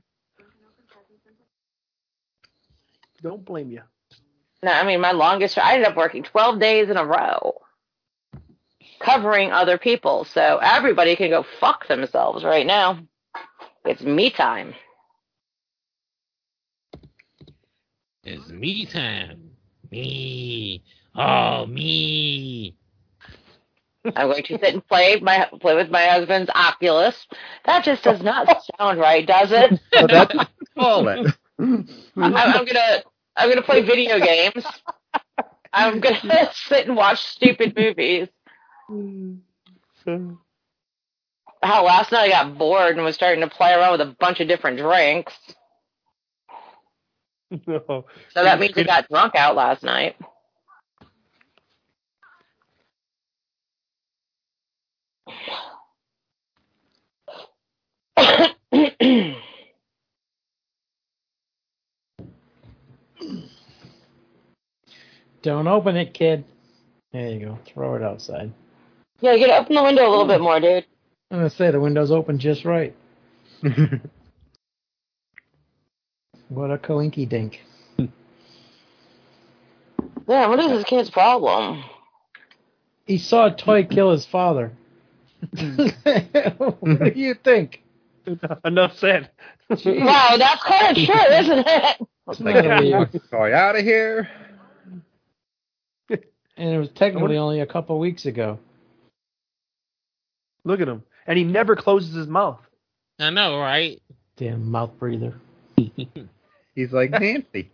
Don't 3.21 3.45
blame 3.45 3.69
you. 3.69 3.83
No, 4.63 4.71
I 4.71 4.83
mean 4.83 4.99
my 4.99 5.11
longest. 5.11 5.55
I 5.59 5.75
ended 5.75 5.89
up 5.89 5.95
working 5.95 6.23
12 6.23 6.59
days 6.59 6.89
in 6.89 6.97
a 6.97 7.05
row, 7.05 7.61
covering 8.99 9.51
other 9.51 9.77
people. 9.77 10.25
So 10.25 10.57
everybody 10.59 11.15
can 11.15 11.29
go 11.29 11.45
fuck 11.59 11.87
themselves 11.87 12.43
right 12.43 12.65
now. 12.65 12.97
It's 13.85 14.01
me 14.01 14.31
time. 14.31 14.73
It's 18.23 18.49
me 18.49 18.87
time. 18.87 19.51
Me. 19.91 20.83
Oh, 21.13 21.67
me. 21.67 22.75
I'm 24.15 24.29
going 24.29 24.43
to 24.43 24.59
sit 24.59 24.73
and 24.73 24.87
play 24.87 25.19
my 25.19 25.49
play 25.61 25.75
with 25.75 25.89
my 25.89 26.05
husband's 26.05 26.49
Oculus. 26.53 27.27
That 27.65 27.83
just 27.83 28.03
does 28.03 28.21
not 28.21 28.47
sound 28.77 28.99
right, 28.99 29.25
does 29.25 29.51
it? 29.51 29.79
So 29.93 30.07
that's 30.07 30.35
call 30.77 31.07
it. 31.07 31.33
I'm, 31.59 31.87
I'm 32.15 32.65
gonna 32.65 33.03
I'm 33.35 33.49
gonna 33.49 33.61
play 33.61 33.81
video 33.81 34.19
games. 34.19 34.65
I'm 35.73 35.99
gonna 35.99 36.49
sit 36.53 36.87
and 36.87 36.95
watch 36.95 37.21
stupid 37.23 37.73
movies. 37.77 38.27
How 41.63 41.83
last 41.85 42.11
night 42.11 42.25
I 42.25 42.29
got 42.29 42.57
bored 42.57 42.95
and 42.95 43.03
was 43.05 43.15
starting 43.15 43.41
to 43.41 43.49
play 43.49 43.73
around 43.73 43.93
with 43.93 44.01
a 44.01 44.15
bunch 44.19 44.39
of 44.39 44.47
different 44.47 44.77
drinks. 44.77 45.33
no. 47.67 48.05
So 48.33 48.43
that 48.43 48.59
means 48.59 48.77
I 48.77 48.83
got 48.83 49.07
drunk 49.09 49.35
out 49.35 49.55
last 49.55 49.83
night. 49.83 50.15
Don't 65.41 65.67
open 65.67 65.95
it, 65.95 66.13
kid. 66.13 66.43
There 67.11 67.29
you 67.29 67.45
go. 67.45 67.59
Throw 67.65 67.95
it 67.95 68.03
outside. 68.03 68.51
yeah, 69.21 69.37
get 69.37 69.49
open 69.49 69.75
the 69.75 69.83
window 69.83 70.07
a 70.07 70.09
little 70.09 70.27
bit 70.27 70.41
more, 70.41 70.59
dude. 70.59 70.85
I'm 71.31 71.39
gonna 71.39 71.49
say 71.49 71.71
the 71.71 71.79
window's 71.79 72.11
open 72.11 72.39
just 72.39 72.65
right. 72.65 72.95
What 76.49 76.71
a 76.71 76.77
coinky 76.77 77.27
dink. 77.27 77.61
Yeah, 80.27 80.47
what 80.47 80.59
is 80.59 80.69
this 80.69 80.83
kid's 80.83 81.09
problem? 81.09 81.83
He 83.05 83.17
saw 83.17 83.47
a 83.47 83.55
toy 83.55 83.83
kill 83.83 84.11
his 84.11 84.25
father. 84.25 84.71
what 86.79 87.13
do 87.13 87.19
you 87.19 87.35
think? 87.35 87.83
Enough 88.65 88.97
said. 88.97 89.29
Wow, 89.69 90.35
that's 90.37 90.63
kind 90.63 90.97
of 90.97 91.03
true, 91.03 91.35
isn't 91.35 91.67
it? 91.67 92.07
It's 92.27 92.39
like, 92.39 92.55
get 92.55 93.11
the 93.11 93.19
toy 93.29 93.53
out 93.53 93.75
of 93.75 93.83
here. 93.83 94.27
And 96.57 96.69
it 96.69 96.77
was 96.77 96.89
technically 96.95 97.37
only 97.37 97.59
a 97.59 97.65
couple 97.65 97.99
weeks 97.99 98.25
ago. 98.25 98.59
Look 100.63 100.79
at 100.79 100.87
him. 100.87 101.03
And 101.27 101.37
he 101.37 101.43
never 101.43 101.75
closes 101.75 102.15
his 102.15 102.27
mouth. 102.27 102.59
I 103.19 103.29
know, 103.29 103.59
right? 103.59 104.01
Damn 104.37 104.71
mouth 104.71 104.91
breather. 104.97 105.35
He's 106.75 106.91
like 106.91 107.11
Nancy. 107.11 107.71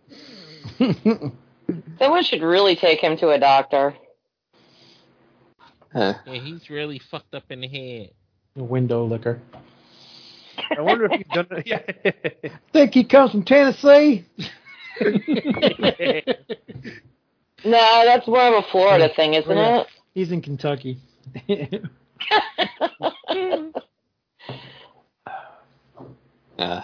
Someone 1.98 2.24
should 2.24 2.42
really 2.42 2.76
take 2.76 3.00
him 3.00 3.16
to 3.18 3.30
a 3.30 3.38
doctor. 3.38 3.94
Huh. 5.92 6.14
Yeah, 6.26 6.40
he's 6.40 6.70
really 6.70 6.98
fucked 7.10 7.34
up 7.34 7.44
in 7.50 7.60
the 7.60 7.68
head. 7.68 8.10
Window 8.56 9.04
liquor. 9.04 9.40
I 10.76 10.80
wonder 10.80 11.06
if 11.06 11.12
he's 11.12 11.26
done 11.34 11.46
it. 11.50 11.66
Yeah. 11.66 12.50
Think 12.72 12.92
he 12.94 13.04
comes 13.04 13.30
from 13.32 13.44
Tennessee? 13.44 14.24
No, 17.64 18.02
that's 18.04 18.26
more 18.26 18.40
of 18.42 18.64
a 18.64 18.66
Florida 18.72 19.08
thing, 19.14 19.34
isn't 19.34 19.56
Yeah. 19.56 19.82
it? 19.82 19.86
He's 20.14 20.32
in 20.32 20.42
Kentucky. 20.42 20.98
Uh, 26.58 26.82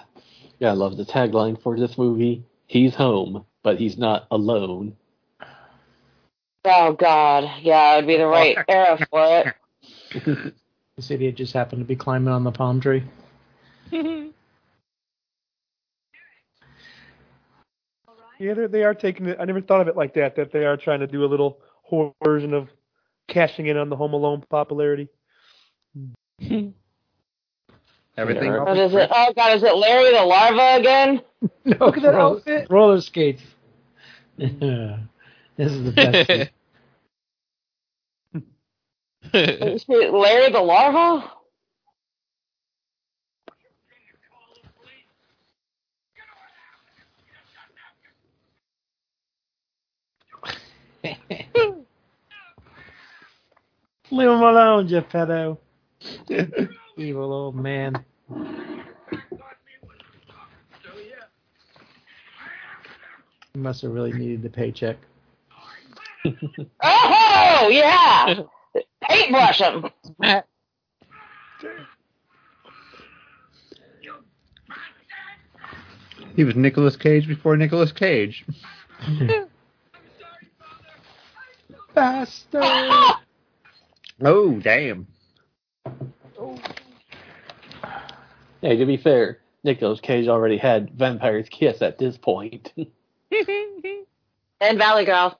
yeah, 0.58 0.70
I 0.70 0.72
love 0.72 0.96
the 0.96 1.04
tagline 1.04 1.60
for 1.62 1.78
this 1.78 1.96
movie. 1.98 2.44
He's 2.66 2.94
home, 2.94 3.44
but 3.62 3.78
he's 3.78 3.96
not 3.98 4.26
alone. 4.30 4.96
Oh 6.70 6.92
God, 6.92 7.50
yeah, 7.62 7.94
it 7.94 7.96
would 7.96 8.06
be 8.06 8.16
the 8.16 8.24
oh, 8.24 8.30
right 8.30 8.58
era 8.68 8.98
for 9.10 9.54
it. 10.14 10.54
this 10.96 11.10
idiot 11.10 11.36
just 11.36 11.54
happened 11.54 11.80
to 11.80 11.86
be 11.86 11.96
climbing 11.96 12.32
on 12.32 12.44
the 12.44 12.52
palm 12.52 12.80
tree. 12.80 13.02
yeah, 13.90 14.28
they're, 18.38 18.94
taking 18.94 19.26
it. 19.26 19.38
I 19.40 19.46
never 19.46 19.62
thought 19.62 19.80
of 19.80 19.88
it 19.88 19.96
like 19.96 20.12
that, 20.14 20.36
that 20.36 20.52
they 20.52 20.66
are 20.66 20.76
trying 20.76 21.00
to 21.00 21.06
do 21.06 21.24
a 21.24 21.26
little 21.26 21.58
horror 21.82 22.12
version 22.22 22.52
of 22.52 22.68
cashing 23.28 23.66
in 23.66 23.78
on 23.78 23.88
the 23.88 23.96
Home 23.96 24.12
Alone 24.12 24.44
popularity. 24.50 25.08
Everything. 26.40 26.74
Yeah. 28.52 28.58
off 28.58 28.68
What 28.68 28.76
his 28.76 28.92
is 28.92 28.98
it? 28.98 29.08
Oh 29.10 29.32
God, 29.34 29.56
is 29.56 29.62
it 29.62 29.74
Larry 29.74 30.12
the 30.12 30.22
Larva 30.22 30.80
again? 30.80 31.22
Look 31.64 31.96
at 31.96 32.02
that 32.02 32.14
outfit. 32.14 32.66
Roller 32.68 33.00
skates. 33.00 33.40
this 34.38 34.50
is 35.58 35.84
the 35.84 35.92
best. 35.92 36.50
Bit. 39.32 39.62
Is 39.62 39.84
it 39.88 40.12
Larry 40.12 40.52
the 40.52 40.60
Larva? 40.60 41.32
Leave 54.10 54.28
him 54.28 54.40
alone, 54.40 54.86
Geppetto. 54.86 55.58
Evil 56.96 57.32
old 57.32 57.56
man. 57.56 58.04
He 63.52 63.58
must 63.60 63.82
have 63.82 63.92
really 63.92 64.12
needed 64.12 64.42
the 64.42 64.50
paycheck. 64.50 64.96
Oh! 65.52 66.26
Oh 67.60 67.68
yeah, 67.70 68.42
paintbrush 69.08 69.60
him. 69.60 69.90
He 76.36 76.44
was 76.44 76.54
Nicolas 76.54 76.96
Cage 76.96 77.26
before 77.26 77.56
Nicolas 77.56 77.92
Cage. 77.92 78.44
Bastard. 81.94 82.62
Oh, 84.20 84.58
damn. 84.58 85.06
Hey, 88.60 88.76
to 88.76 88.84
be 88.84 88.96
fair, 88.96 89.38
Nicolas 89.62 90.00
Cage 90.00 90.26
already 90.26 90.56
had 90.56 90.90
Vampire's 90.90 91.48
Kiss 91.48 91.82
at 91.82 91.98
this 91.98 92.18
point. 92.18 92.72
And 94.60 94.76
Valley 94.76 95.04
Girl. 95.04 95.38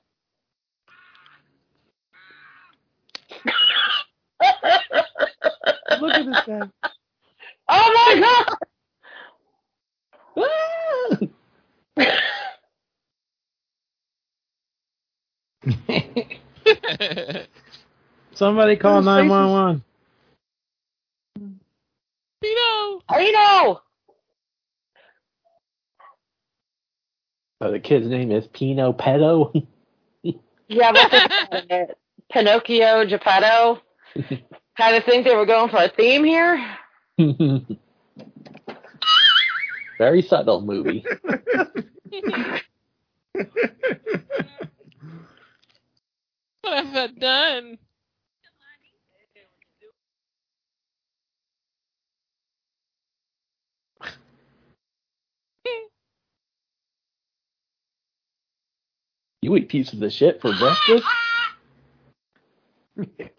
Look 6.01 6.13
at 6.13 6.25
this 6.25 6.41
guy. 6.45 6.69
Oh 7.71 7.93
my 7.93 8.19
god! 8.25 8.59
Somebody 18.33 18.75
call 18.75 19.03
911. 19.03 19.83
Pino. 22.41 23.01
I 23.07 23.31
know. 23.31 23.81
So 27.61 27.67
oh, 27.67 27.71
the 27.71 27.79
kid's 27.79 28.07
name 28.07 28.31
is 28.31 28.47
Pino 28.47 28.93
Pedo. 28.93 29.67
Yeah, 30.69 30.91
what's 30.91 31.13
it? 31.69 31.97
Pinocchio 32.31 33.05
Geppetto. 33.05 33.81
Kind 34.79 34.95
of 34.95 35.03
think 35.03 35.25
they 35.25 35.35
were 35.35 35.45
going 35.45 35.69
for 35.69 35.83
a 35.83 35.89
theme 35.89 36.23
here. 36.23 36.65
Very 39.97 40.21
subtle 40.21 40.61
movie. 40.61 41.03
What 46.61 46.85
have 46.85 46.95
I 46.95 47.07
done? 47.07 47.77
You 59.41 59.57
eat 59.57 59.67
pieces 59.67 60.01
of 60.01 60.13
shit 60.13 60.39
for 60.39 60.53
breakfast? 60.57 61.03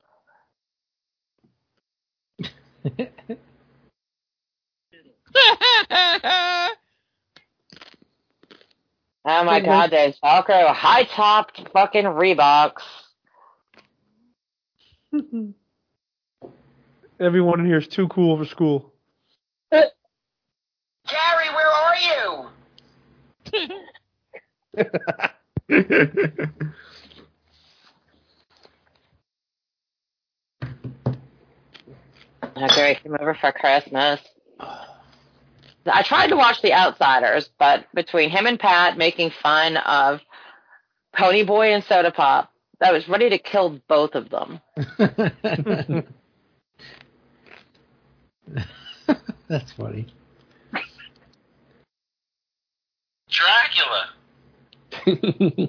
Oh 9.24 9.44
my 9.44 9.60
god, 9.60 9.90
there's 9.90 10.18
Velcro 10.20 10.74
high 10.74 11.04
topped 11.04 11.68
fucking 11.72 12.04
Reeboks. 12.04 12.82
Everyone 17.20 17.60
in 17.60 17.66
here 17.66 17.78
is 17.78 17.86
too 17.86 18.08
cool 18.08 18.38
for 18.38 18.46
school. 18.46 18.94
Gary, 19.70 19.90
where 21.54 21.68
are 21.68 21.96
you? 22.08 22.48
Okay, 32.60 32.98
came 33.02 33.16
over 33.18 33.34
for 33.34 33.52
Christmas. 33.52 34.20
I 34.60 36.02
tried 36.02 36.28
to 36.28 36.36
watch 36.36 36.60
The 36.62 36.74
Outsiders, 36.74 37.48
but 37.58 37.86
between 37.94 38.28
him 38.30 38.46
and 38.46 38.60
Pat 38.60 38.98
making 38.98 39.30
fun 39.42 39.78
of 39.78 40.20
Pony 41.16 41.42
Boy 41.42 41.72
and 41.72 41.82
Soda 41.84 42.10
Pop, 42.10 42.52
I 42.82 42.92
was 42.92 43.08
ready 43.08 43.30
to 43.30 43.38
kill 43.38 43.80
both 43.88 44.14
of 44.14 44.28
them. 44.28 44.60
That's 49.48 49.72
funny. 49.72 50.06
Dracula. 53.30 54.10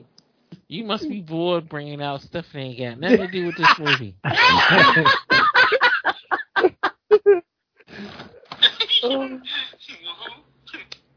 You 0.71 0.85
must 0.85 1.09
be 1.09 1.19
bored 1.19 1.67
bringing 1.67 2.01
out 2.01 2.21
stuff 2.21 2.45
that 2.53 2.57
ain't 2.57 2.79
got 2.79 2.97
nothing 2.97 3.17
to 3.17 3.27
do 3.27 3.45
with 3.47 3.57
this 3.57 3.77
movie. 3.77 4.15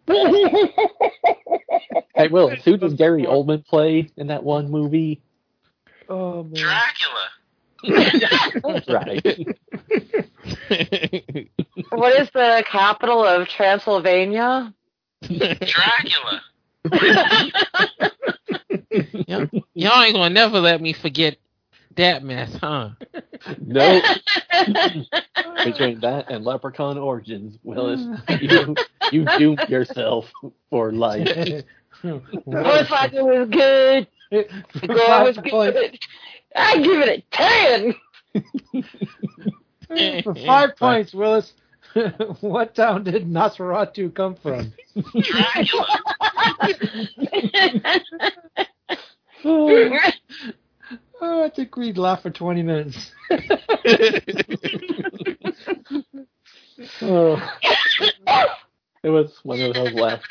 hey, 2.14 2.28
Will, 2.28 2.50
who 2.50 2.76
does 2.76 2.94
Gary 2.94 3.24
Oldman 3.24 3.66
play 3.66 4.08
in 4.16 4.28
that 4.28 4.44
one 4.44 4.70
movie? 4.70 5.20
Oh 6.08 6.44
man. 6.44 6.54
Dracula. 6.54 7.28
Right. 8.88 9.22
what 11.90 12.18
is 12.18 12.30
the 12.32 12.64
capital 12.66 13.22
of 13.24 13.46
Transylvania? 13.48 14.72
Dracula. 15.22 16.40
y'all, 19.26 19.48
y'all 19.74 20.02
ain't 20.02 20.14
gonna 20.14 20.30
never 20.30 20.60
let 20.60 20.80
me 20.80 20.94
forget 20.94 21.36
that 21.96 22.22
mess, 22.22 22.54
huh? 22.60 22.90
no, 23.60 24.00
between 25.64 26.00
that 26.00 26.26
and 26.30 26.44
Leprechaun 26.44 26.98
Origins, 26.98 27.58
Willis, 27.62 28.00
you 28.40 28.74
you 29.12 29.26
doomed 29.38 29.68
yourself 29.68 30.30
for 30.70 30.92
life. 30.92 31.28
I 31.28 32.84
thought 32.84 33.14
it 33.14 33.24
was 33.24 33.48
good. 33.50 34.08
Girl, 34.86 35.26
it 35.26 35.36
was 35.36 35.38
good. 35.38 35.98
I 36.56 36.78
give 36.78 37.00
it 37.00 37.08
a 37.08 37.22
ten. 37.30 37.94
For 40.22 40.34
five 40.34 40.76
points, 40.76 41.14
Willis. 41.14 41.52
what 42.40 42.74
town 42.74 43.04
did 43.04 43.26
Nosferatu 43.28 44.12
come 44.14 44.34
from? 44.34 44.72
Dracula. 45.14 46.00
Oh, 51.24 51.42
I 51.44 51.50
think 51.50 51.76
we'd 51.76 51.98
laugh 51.98 52.22
for 52.22 52.30
20 52.30 52.62
minutes. 52.62 53.12
Oh, 57.00 57.40
it 59.02 59.08
was 59.08 59.38
one 59.44 59.60
of 59.60 59.74
those 59.74 59.92
laughs. 59.92 60.26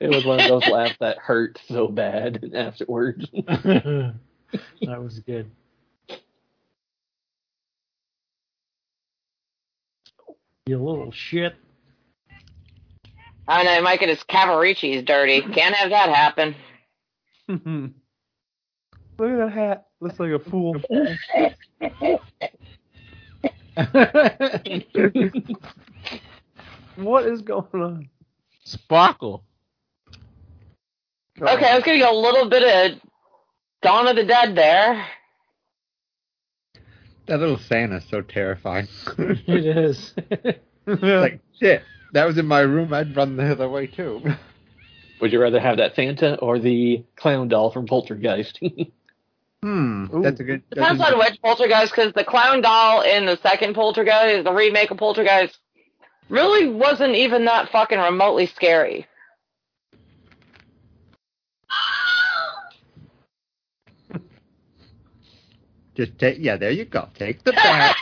It 0.00 0.08
was 0.08 0.24
one 0.24 0.40
of 0.40 0.48
those 0.48 0.66
laughs 0.66 0.96
that 1.00 1.18
hurt 1.18 1.60
so 1.68 1.88
bad 1.88 2.52
afterwards. 2.54 3.26
that 3.32 4.14
was 4.80 5.20
good. 5.20 5.50
You 10.66 10.78
little 10.78 11.12
shit. 11.12 11.54
I 13.46 13.62
know, 13.62 13.82
Mike 13.82 14.00
and 14.00 14.10
his 14.10 14.24
Cavaricci's 14.24 15.04
dirty. 15.04 15.42
Can't 15.42 15.74
have 15.74 15.90
that 15.90 16.08
happen. 16.08 16.54
Look 19.18 19.30
at 19.30 19.36
that 19.36 19.52
hat. 19.52 19.86
Looks 20.00 20.18
like 20.18 20.30
a 20.30 20.38
fool. 20.38 20.74
what 26.96 27.26
is 27.26 27.42
going 27.42 27.66
on? 27.74 28.08
Sparkle. 28.64 29.44
Okay, 31.40 31.68
I 31.68 31.74
was 31.74 31.84
gonna 31.84 31.98
go 31.98 32.12
a 32.12 32.20
little 32.20 32.48
bit 32.48 32.92
of 32.92 33.00
Dawn 33.82 34.06
of 34.06 34.16
the 34.16 34.24
Dead 34.24 34.56
there. 34.56 35.06
That 37.26 37.40
little 37.40 37.58
Santa's 37.58 38.04
so 38.08 38.20
terrifying. 38.20 38.86
it 39.18 39.64
is. 39.64 40.14
like, 40.86 41.40
shit, 41.58 41.82
that 42.12 42.24
was 42.24 42.38
in 42.38 42.46
my 42.46 42.60
room. 42.60 42.92
I'd 42.92 43.16
run 43.16 43.36
the 43.36 43.50
other 43.50 43.68
way 43.68 43.86
too. 43.86 44.22
Would 45.20 45.32
you 45.32 45.40
rather 45.40 45.60
have 45.60 45.78
that 45.78 45.94
Santa 45.94 46.38
or 46.40 46.58
the 46.58 47.04
clown 47.16 47.48
doll 47.48 47.70
from 47.70 47.86
Poltergeist? 47.86 48.60
Hmm, 49.64 50.06
Ooh. 50.14 50.20
that's 50.22 50.38
a 50.40 50.44
good. 50.44 50.62
That's 50.68 50.80
Depends 50.80 51.00
a, 51.00 51.14
on 51.14 51.18
which 51.18 51.40
Poltergeist, 51.40 51.90
because 51.90 52.12
the 52.12 52.22
clown 52.22 52.60
doll 52.60 53.00
in 53.00 53.24
the 53.24 53.38
second 53.38 53.72
Poltergeist, 53.72 54.44
the 54.44 54.52
remake 54.52 54.90
of 54.90 54.98
Poltergeist, 54.98 55.58
really 56.28 56.68
wasn't 56.68 57.14
even 57.14 57.46
that 57.46 57.70
fucking 57.70 57.98
remotely 57.98 58.44
scary. 58.44 59.06
just 65.96 66.18
take. 66.18 66.36
Yeah, 66.40 66.58
there 66.58 66.70
you 66.70 66.84
go. 66.84 67.08
Take 67.14 67.42
the 67.44 67.52
bat. 67.52 67.96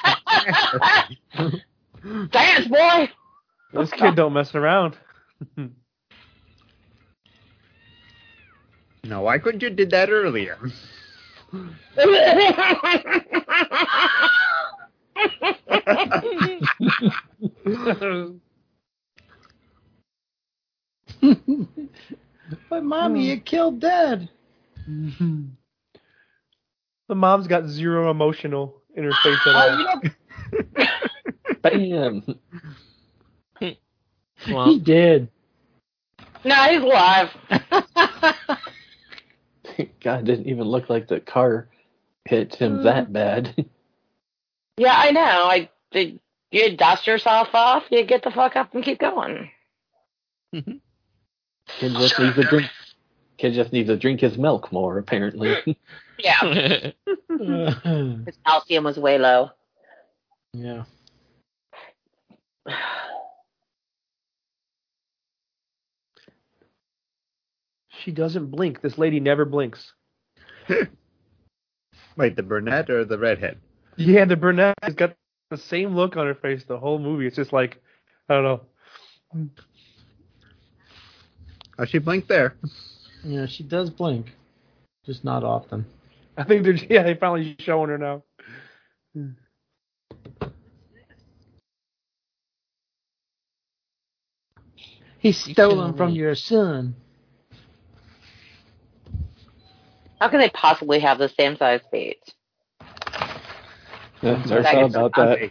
Dance, 2.32 2.66
boy! 2.66 3.08
This 3.72 3.92
kid 3.92 4.16
don't 4.16 4.32
mess 4.32 4.52
around. 4.56 4.96
no, 9.04 9.20
why 9.20 9.38
couldn't 9.38 9.62
you 9.62 9.70
did 9.70 9.92
that 9.92 10.10
earlier? 10.10 10.58
but 22.70 22.82
mommy, 22.84 23.28
you 23.30 23.40
killed 23.40 23.80
dad. 23.80 24.28
the 24.86 25.44
mom's 27.14 27.46
got 27.46 27.66
zero 27.66 28.10
emotional 28.10 28.82
in 28.96 29.04
her 29.04 29.12
face 29.22 29.46
at 29.46 29.54
Oh, 29.54 29.70
all. 29.70 29.78
you 29.78 29.84
know, 29.84 30.00
Bam! 31.62 32.38
He 34.64 34.78
did. 34.80 35.28
no, 36.44 36.54
he's 36.64 36.82
alive. 36.82 37.30
God, 40.00 40.20
it 40.20 40.24
didn't 40.24 40.48
even 40.48 40.64
look 40.64 40.88
like 40.88 41.08
the 41.08 41.20
car 41.20 41.68
hit 42.24 42.54
him 42.54 42.78
hmm. 42.78 42.84
that 42.84 43.12
bad. 43.12 43.66
Yeah, 44.78 44.94
I 44.96 45.10
know. 45.10 45.20
I 45.20 45.68
did. 45.90 46.18
You 46.50 46.74
dust 46.78 47.06
yourself 47.06 47.48
off. 47.52 47.84
You 47.90 48.06
get 48.06 48.22
the 48.22 48.30
fuck 48.30 48.56
up 48.56 48.74
and 48.74 48.82
keep 48.82 48.98
going. 48.98 49.50
Mm-hmm. 50.54 50.76
Kid 51.78 51.92
just 51.92 52.18
needs 52.18 52.36
to 52.36 52.42
drink. 52.44 52.70
Kid 53.36 53.52
just 53.52 53.70
needs 53.70 53.90
to 53.90 53.98
drink 53.98 54.20
his 54.20 54.38
milk 54.38 54.72
more, 54.72 54.96
apparently. 54.96 55.76
Yeah, 56.18 56.90
yeah. 57.38 57.74
his 58.24 58.38
calcium 58.46 58.84
was 58.84 58.96
way 58.96 59.18
low. 59.18 59.50
She 68.04 68.10
doesn't 68.10 68.50
blink. 68.50 68.80
This 68.80 68.98
lady 68.98 69.20
never 69.20 69.44
blinks. 69.44 69.92
Wait, 72.16 72.36
the 72.36 72.42
brunette 72.42 72.90
or 72.90 73.04
the 73.04 73.18
redhead? 73.18 73.58
Yeah, 73.96 74.24
the 74.24 74.36
brunette 74.36 74.74
has 74.82 74.94
got 74.94 75.14
the 75.50 75.56
same 75.56 75.94
look 75.94 76.16
on 76.16 76.26
her 76.26 76.34
face 76.34 76.64
the 76.64 76.78
whole 76.78 76.98
movie. 76.98 77.26
It's 77.26 77.36
just 77.36 77.52
like, 77.52 77.80
I 78.28 78.34
don't 78.34 78.44
know. 78.44 78.60
Oh, 81.78 81.84
she 81.84 81.98
blinked 81.98 82.28
there. 82.28 82.56
Yeah, 83.24 83.46
she 83.46 83.62
does 83.62 83.88
blink, 83.90 84.32
just 85.06 85.24
not 85.24 85.44
often. 85.44 85.86
I 86.36 86.44
think 86.44 86.64
they're 86.64 86.74
yeah, 86.74 87.02
they 87.02 87.14
finally 87.14 87.56
showing 87.60 87.90
her 87.90 87.98
now. 87.98 88.24
He's 95.18 95.38
stolen 95.38 95.96
from 95.96 96.14
your 96.14 96.34
son. 96.34 96.96
How 100.22 100.28
can 100.28 100.38
they 100.38 100.50
possibly 100.50 101.00
have 101.00 101.18
the 101.18 101.28
same 101.28 101.56
size 101.56 101.80
feet? 101.90 102.22
Never 104.22 104.62
thought 104.62 104.84
about 104.84 105.12
that. 105.16 105.50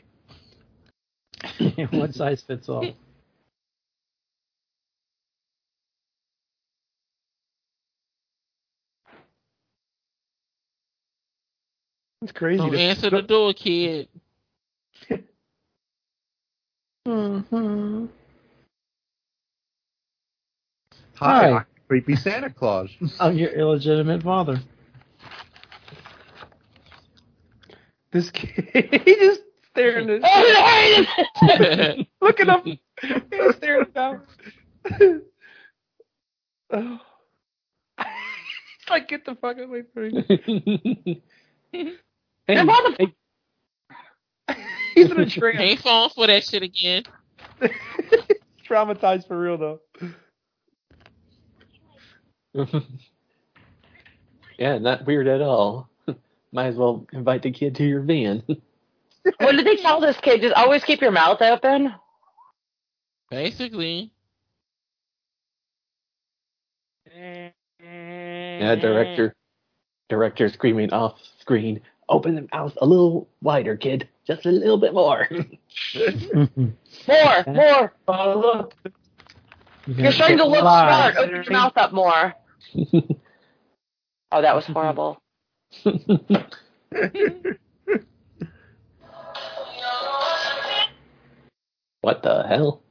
One 1.92 2.14
size 2.14 2.42
fits 2.42 2.70
all. 2.70 2.96
It's 12.22 12.32
crazy. 12.32 12.60
Don't 12.60 12.72
to- 12.72 12.80
answer 12.80 13.10
the 13.10 13.24
door, 13.24 13.54
kid. 13.54 14.08
Mm-hmm. 17.08 18.06
Hi, 21.16 21.52
Hi. 21.52 21.66
I'm 21.92 22.02
creepy 22.02 22.16
Santa 22.16 22.50
Claus. 22.50 22.90
I'm 23.20 23.38
your 23.38 23.50
illegitimate 23.50 24.24
father. 24.24 24.62
This 28.14 28.30
kid, 28.32 28.54
he 29.06 29.16
just 29.16 29.42
staring 29.72 30.10
at, 30.10 30.22
Oh, 30.24 31.96
looking 32.22 32.48
up, 32.50 32.64
he's 32.66 32.78
staring 33.58 33.88
down. 33.94 34.22
oh. 36.72 37.00
It's 38.00 38.90
like 38.90 39.10
get 39.10 39.26
the 39.26 39.36
fuck 39.36 39.58
away 39.60 39.84
from 39.94 40.12
me. 40.14 41.22
hey, 41.74 41.92
Your 42.56 42.64
mother- 42.64 42.96
hey, 43.00 43.16
He's 44.96 45.12
in 45.12 45.20
a 45.20 45.26
trance. 45.30 45.60
Ain't 45.60 45.80
falling 45.82 46.12
for 46.16 46.28
that 46.28 46.44
shit 46.46 46.64
again. 46.64 47.04
Traumatized 48.66 49.28
for 49.28 49.38
real 49.38 49.58
though. 49.58 49.82
yeah, 54.58 54.78
not 54.78 55.06
weird 55.06 55.28
at 55.28 55.42
all. 55.42 55.90
Might 56.52 56.68
as 56.68 56.76
well 56.76 57.06
invite 57.14 57.44
the 57.44 57.52
kid 57.52 57.76
to 57.76 57.86
your 57.86 58.02
van. 58.02 58.44
what 59.38 59.56
did 59.56 59.66
they 59.66 59.78
tell 59.78 60.00
this 60.02 60.18
kid? 60.18 60.42
Just 60.42 60.56
always 60.56 60.84
keep 60.84 61.02
your 61.02 61.12
mouth 61.12 61.42
open. 61.42 61.94
Basically. 63.30 64.12
Yeah, 67.16 68.76
director. 68.76 69.36
Director 70.10 70.50
screaming 70.50 70.92
off 70.92 71.20
screen. 71.40 71.82
Open 72.10 72.36
the 72.36 72.48
mouth 72.54 72.78
a 72.82 72.86
little 72.86 73.30
wider, 73.42 73.78
kid. 73.78 74.10
Just 74.28 74.46
a 74.46 74.52
little 74.52 74.78
bit 74.78 74.94
more. 74.94 75.28
More, 75.96 77.44
more. 77.48 77.94
Oh 78.08 78.40
look, 78.40 78.76
You're 79.88 80.12
starting 80.12 80.38
to 80.38 80.46
look 80.46 80.60
smart. 80.60 81.16
Open 81.18 81.36
your 81.36 81.52
mouth 81.52 81.74
up 81.78 81.94
more. 81.94 82.36
Oh, 84.34 84.42
that 84.42 84.56
was 84.56 84.66
horrible. 84.66 85.22
what 92.02 92.24
the 92.24 92.46
hell? 92.48 92.82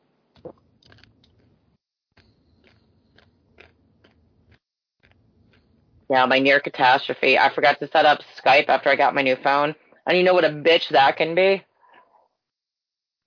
Yeah, 6.11 6.27
my 6.27 6.41
near 6.41 6.61
catastrophe. 6.61 7.39
I 7.39 7.55
forgot 7.55 7.79
to 7.81 7.89
set 7.91 8.05
up 8.05 8.21
Skype 8.37 8.69
after 8.69 8.91
I 8.91 8.97
got 8.97 9.15
my 9.15 9.23
new 9.23 9.37
phone. 9.37 9.75
And 10.07 10.19
you 10.19 10.25
know 10.25 10.35
what 10.35 10.45
a 10.45 10.51
bitch 10.51 10.91
that 10.91 11.17
can 11.17 11.35
be? 11.35 11.65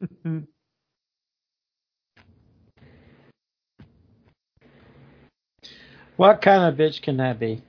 What 6.23 6.41
kind 6.41 6.63
of 6.63 6.79
bitch 6.79 7.01
can 7.01 7.17
that 7.17 7.37
be? 7.37 7.61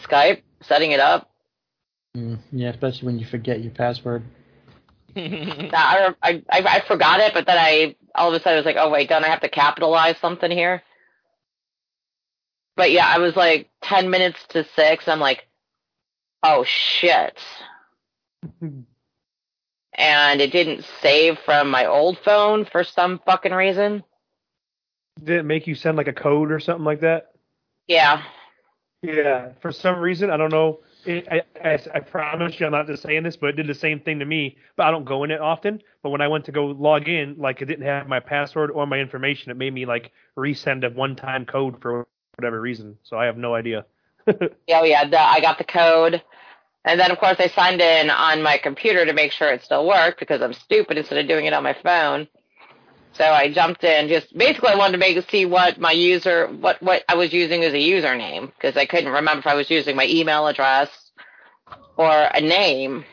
Skype, 0.00 0.40
setting 0.62 0.92
it 0.92 1.00
up. 1.00 1.30
Mm, 2.16 2.38
yeah, 2.50 2.70
especially 2.70 3.04
when 3.08 3.18
you 3.18 3.26
forget 3.26 3.60
your 3.60 3.72
password. 3.72 4.22
Nah, 5.14 5.18
I, 5.74 6.14
I, 6.22 6.42
I, 6.50 6.62
I 6.76 6.80
forgot 6.88 7.20
it, 7.20 7.34
but 7.34 7.44
then 7.44 7.58
I 7.58 7.94
all 8.14 8.28
of 8.28 8.40
a 8.40 8.42
sudden 8.42 8.56
was 8.56 8.64
like, 8.64 8.76
oh 8.78 8.88
wait, 8.88 9.10
don't 9.10 9.22
I 9.22 9.28
have 9.28 9.42
to 9.42 9.50
capitalize 9.50 10.16
something 10.16 10.50
here? 10.50 10.82
But 12.74 12.90
yeah, 12.90 13.06
I 13.06 13.18
was 13.18 13.36
like 13.36 13.68
ten 13.82 14.08
minutes 14.08 14.38
to 14.48 14.64
six. 14.74 15.08
I'm 15.08 15.20
like, 15.20 15.46
oh 16.42 16.64
shit. 16.64 17.38
and 19.92 20.40
it 20.40 20.50
didn't 20.50 20.86
save 21.02 21.38
from 21.44 21.70
my 21.70 21.84
old 21.84 22.18
phone 22.24 22.64
for 22.64 22.82
some 22.82 23.20
fucking 23.26 23.52
reason. 23.52 24.04
Did 25.18 25.38
it 25.38 25.42
make 25.44 25.66
you 25.66 25.74
send 25.74 25.96
like 25.96 26.08
a 26.08 26.12
code 26.12 26.50
or 26.50 26.60
something 26.60 26.84
like 26.84 27.00
that? 27.00 27.32
Yeah. 27.86 28.22
Yeah, 29.02 29.50
for 29.60 29.72
some 29.72 29.98
reason 29.98 30.30
I 30.30 30.36
don't 30.36 30.52
know. 30.52 30.80
It, 31.04 31.26
I, 31.28 31.42
I 31.64 31.78
I 31.94 32.00
promise 32.00 32.60
you 32.60 32.66
I'm 32.66 32.72
not 32.72 32.86
just 32.86 33.02
saying 33.02 33.24
this, 33.24 33.36
but 33.36 33.48
it 33.48 33.56
did 33.56 33.66
the 33.66 33.74
same 33.74 33.98
thing 33.98 34.20
to 34.20 34.24
me. 34.24 34.56
But 34.76 34.86
I 34.86 34.92
don't 34.92 35.04
go 35.04 35.24
in 35.24 35.32
it 35.32 35.40
often. 35.40 35.82
But 36.02 36.10
when 36.10 36.20
I 36.20 36.28
went 36.28 36.44
to 36.44 36.52
go 36.52 36.66
log 36.66 37.08
in, 37.08 37.34
like 37.38 37.60
it 37.60 37.64
didn't 37.64 37.86
have 37.86 38.06
my 38.06 38.20
password 38.20 38.70
or 38.70 38.86
my 38.86 38.98
information. 38.98 39.50
It 39.50 39.56
made 39.56 39.74
me 39.74 39.86
like 39.86 40.12
resend 40.36 40.84
a 40.84 40.90
one-time 40.90 41.46
code 41.46 41.82
for 41.82 42.06
whatever 42.36 42.60
reason. 42.60 42.96
So 43.02 43.16
I 43.16 43.24
have 43.26 43.36
no 43.36 43.54
idea. 43.54 43.84
Yeah, 44.68 44.80
oh, 44.80 44.84
yeah. 44.84 45.08
The, 45.08 45.20
I 45.20 45.40
got 45.40 45.58
the 45.58 45.64
code, 45.64 46.22
and 46.84 47.00
then 47.00 47.10
of 47.10 47.18
course 47.18 47.36
I 47.40 47.48
signed 47.48 47.80
in 47.80 48.08
on 48.08 48.40
my 48.40 48.56
computer 48.56 49.04
to 49.04 49.12
make 49.12 49.32
sure 49.32 49.52
it 49.52 49.64
still 49.64 49.84
worked 49.84 50.20
because 50.20 50.40
I'm 50.40 50.52
stupid 50.52 50.96
instead 50.96 51.18
of 51.18 51.26
doing 51.26 51.46
it 51.46 51.52
on 51.52 51.64
my 51.64 51.76
phone. 51.82 52.28
So 53.14 53.24
I 53.24 53.52
jumped 53.52 53.84
in. 53.84 54.08
Just 54.08 54.36
basically, 54.36 54.70
I 54.70 54.76
wanted 54.76 54.92
to 54.92 54.98
make 54.98 55.22
see 55.30 55.44
what 55.44 55.78
my 55.78 55.92
user, 55.92 56.48
what 56.48 56.82
what 56.82 57.04
I 57.08 57.14
was 57.14 57.32
using 57.32 57.62
as 57.62 57.72
a 57.74 57.76
username 57.76 58.46
because 58.46 58.76
I 58.76 58.86
couldn't 58.86 59.12
remember 59.12 59.40
if 59.40 59.46
I 59.46 59.54
was 59.54 59.70
using 59.70 59.96
my 59.96 60.06
email 60.06 60.46
address 60.46 60.88
or 61.96 62.10
a 62.10 62.40
name. 62.40 63.04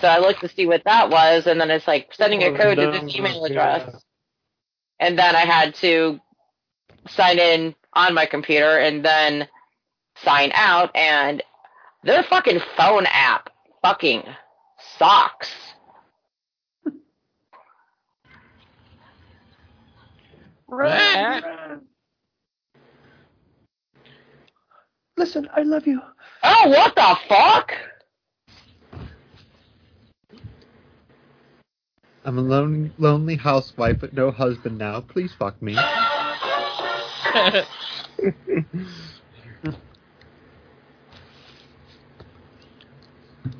So 0.00 0.08
I 0.08 0.18
looked 0.18 0.40
to 0.40 0.48
see 0.48 0.66
what 0.66 0.82
that 0.84 1.10
was, 1.10 1.46
and 1.46 1.60
then 1.60 1.70
it's 1.70 1.86
like 1.86 2.08
sending 2.12 2.42
a 2.42 2.46
oh, 2.46 2.56
code 2.56 2.76
to 2.78 2.90
this 2.90 3.14
email 3.14 3.44
address. 3.44 4.02
and 4.98 5.18
then 5.18 5.36
I 5.36 5.44
had 5.44 5.74
to 5.76 6.20
sign 7.08 7.38
in 7.38 7.74
on 7.92 8.14
my 8.14 8.26
computer 8.26 8.78
and 8.78 9.04
then 9.04 9.48
sign 10.24 10.50
out 10.54 10.94
and 10.96 11.42
their 12.04 12.22
fucking 12.24 12.60
phone 12.76 13.06
app 13.06 13.50
fucking 13.82 14.22
sucks. 14.98 15.50
Listen, 25.18 25.48
I 25.54 25.62
love 25.62 25.86
you. 25.86 26.00
Oh, 26.42 26.68
what 26.68 26.94
the 26.94 27.16
fuck? 27.28 27.72
I'm 32.24 32.38
a 32.38 32.40
lonely, 32.40 32.90
lonely 32.98 33.36
housewife 33.36 34.00
with 34.00 34.14
no 34.14 34.30
husband 34.30 34.78
now. 34.78 35.00
Please 35.00 35.34
fuck 35.38 35.60
me. 35.60 35.76
I 35.76 37.66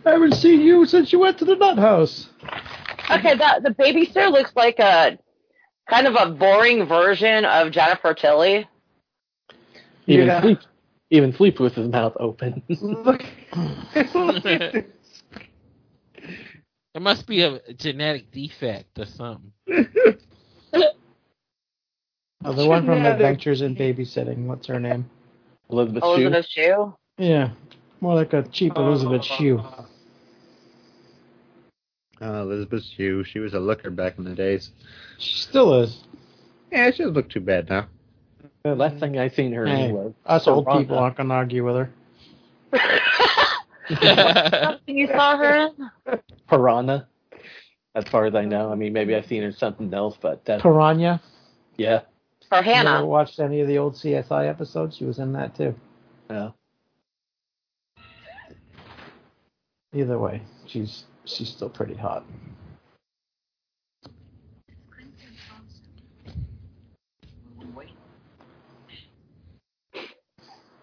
haven't 0.05 0.35
seen 0.35 0.61
you 0.61 0.87
since 0.87 1.13
you 1.13 1.19
went 1.19 1.39
to 1.39 1.45
the 1.45 1.57
nut 1.57 1.79
house. 1.79 2.29
Okay, 3.11 3.37
that 3.37 3.63
the 3.63 3.71
babysitter 3.71 4.31
looks 4.33 4.53
like 4.55 4.79
a 4.79 5.19
kind 5.89 6.07
of 6.07 6.14
a 6.14 6.30
boring 6.33 6.87
version 6.87 7.45
of 7.45 7.70
Jennifer 7.72 8.14
Tilly. 8.14 8.68
Even 10.07 10.26
Yeah. 10.26 10.41
sleep, 10.41 10.59
even 11.11 11.33
sleep 11.33 11.61
with 11.61 11.74
his 11.74 11.89
mouth 11.89 12.16
open. 12.18 12.62
Look. 12.80 13.24
look 14.14 14.47
at 14.47 14.72
this. 14.72 14.85
It 16.95 17.01
must 17.03 17.26
be 17.26 17.43
a 17.43 17.61
genetic 17.74 18.30
defect 18.30 18.99
or 18.99 19.07
something. 19.07 19.53
Oh, 22.45 22.53
the 22.53 22.66
one 22.66 22.85
from 22.85 23.07
Adventures 23.07 23.62
in 23.62 23.76
Babysitting. 23.76 24.47
What's 24.47 24.66
her 24.66 24.80
name? 24.80 25.09
Elizabeth 25.70 26.03
Shue. 26.03 26.09
Elizabeth 26.09 26.47
Shue. 26.49 26.95
Yeah, 27.16 27.51
more 28.01 28.16
like 28.16 28.33
a 28.33 28.43
cheap 28.43 28.72
oh. 28.74 28.85
Elizabeth 28.85 29.24
Shue. 29.24 29.62
Uh, 32.23 32.27
oh, 32.27 32.43
Elizabeth 32.43 32.85
Shue. 32.85 33.25
She 33.25 33.41
was 33.41 33.55
a 33.55 33.59
looker 33.61 33.91
back 33.91 34.16
in 34.18 34.25
the 34.25 34.35
days. 34.35 34.70
She 35.18 35.39
still 35.43 35.75
is. 35.81 36.05
Yeah, 36.70 36.91
she 36.93 36.99
doesn't 36.99 37.14
look 37.14 37.29
too 37.29 37.41
bad 37.41 37.68
now. 37.68 37.89
The 38.64 38.75
last 38.77 38.99
thing 38.99 39.18
I 39.18 39.29
seen 39.29 39.53
her 39.53 39.66
Hey, 39.66 39.87
in 39.87 39.95
was 39.95 40.12
Us 40.25 40.47
old 40.47 40.66
Piranha. 40.66 40.83
people 40.85 40.99
aren't 40.99 41.16
gonna 41.16 41.35
argue 41.35 41.64
with 41.64 41.75
her. 41.77 41.91
Something 43.89 44.97
you 44.97 45.09
saw 45.09 45.37
her 45.37 45.73
in? 46.07 46.20
Piranha. 46.49 47.09
As 47.95 48.05
far 48.05 48.25
as 48.27 48.35
I 48.35 48.45
know, 48.45 48.70
I 48.73 48.75
mean, 48.77 48.93
maybe 48.93 49.14
I've 49.14 49.27
seen 49.27 49.43
her 49.43 49.49
in 49.49 49.55
something 49.55 49.93
else, 49.93 50.16
but 50.20 50.45
that's 50.45 50.62
Piranha. 50.62 51.20
yeah. 51.77 52.03
For 52.49 52.62
You 52.62 52.73
ever 52.73 52.85
Hannah. 52.85 53.07
watched 53.07 53.41
any 53.41 53.61
of 53.61 53.66
the 53.68 53.79
old 53.79 53.95
CSI 53.95 54.49
episodes? 54.49 54.97
She 54.97 55.05
was 55.05 55.18
in 55.18 55.33
that 55.33 55.57
too. 55.57 55.75
yeah. 56.31 56.51
Either 59.95 60.18
way, 60.18 60.41
she's 60.66 61.05
she's 61.25 61.49
still 61.49 61.68
pretty 61.70 61.95
hot. 61.95 62.25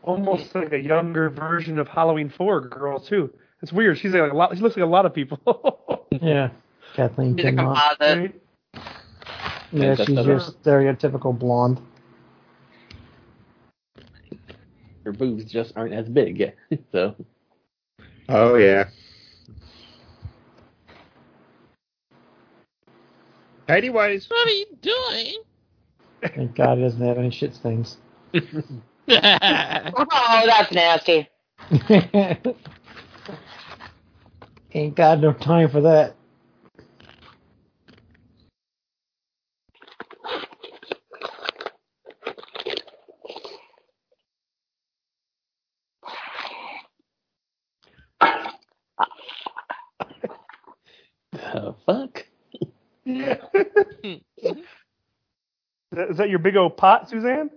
Almost 0.04 0.56
like 0.56 0.72
a 0.72 0.80
younger 0.80 1.30
version 1.30 1.78
of 1.78 1.88
Halloween 1.88 2.30
Four 2.36 2.62
girl 2.62 3.00
too. 3.00 3.32
It's 3.62 3.74
weird. 3.74 3.98
She's 3.98 4.14
like 4.14 4.32
a 4.32 4.36
lot. 4.36 4.56
She 4.56 4.62
looks 4.62 4.78
like 4.78 4.86
a 4.86 4.90
lot 4.90 5.06
of 5.06 5.14
people. 5.14 5.40
Yeah, 6.22 6.50
Kathleen 6.96 7.38
She's 7.38 7.46
a 7.46 7.50
Kinmont. 7.50 7.76
composite. 7.98 8.42
Right? 8.74 8.84
Yeah, 9.72 9.96
she's 9.96 10.08
the- 10.16 10.24
your 10.24 10.40
stereotypical 10.40 11.38
blonde. 11.38 11.80
Her 15.06 15.12
boobs 15.14 15.46
just 15.46 15.72
aren't 15.78 15.94
as 15.94 16.10
big. 16.10 16.52
so 16.92 17.16
Oh 18.28 18.56
yeah. 18.56 18.90
Tidy 23.70 23.90
whities. 23.92 24.28
what 24.32 24.48
are 24.48 24.52
you 24.52 24.66
doing? 24.82 25.44
Thank 26.24 26.56
God 26.56 26.80
he 26.80 26.84
doesn't 26.86 27.06
have 27.06 27.20
any 27.20 27.30
shit 27.30 27.54
stains. 27.54 27.98
Oh, 29.12 30.44
that's 30.46 30.72
nasty. 30.72 31.28
Ain't 34.74 34.96
got 34.96 35.20
no 35.20 35.34
time 35.34 35.70
for 35.70 35.82
that. 35.82 36.16
the 51.32 51.76
fuck. 51.86 52.26
Yeah. 53.06 53.38
is, 54.04 54.58
that, 56.00 56.10
is 56.10 56.18
that 56.18 56.30
your 56.30 56.40
big 56.40 56.56
old 56.56 56.78
pot, 56.78 57.10
Suzanne? 57.10 57.50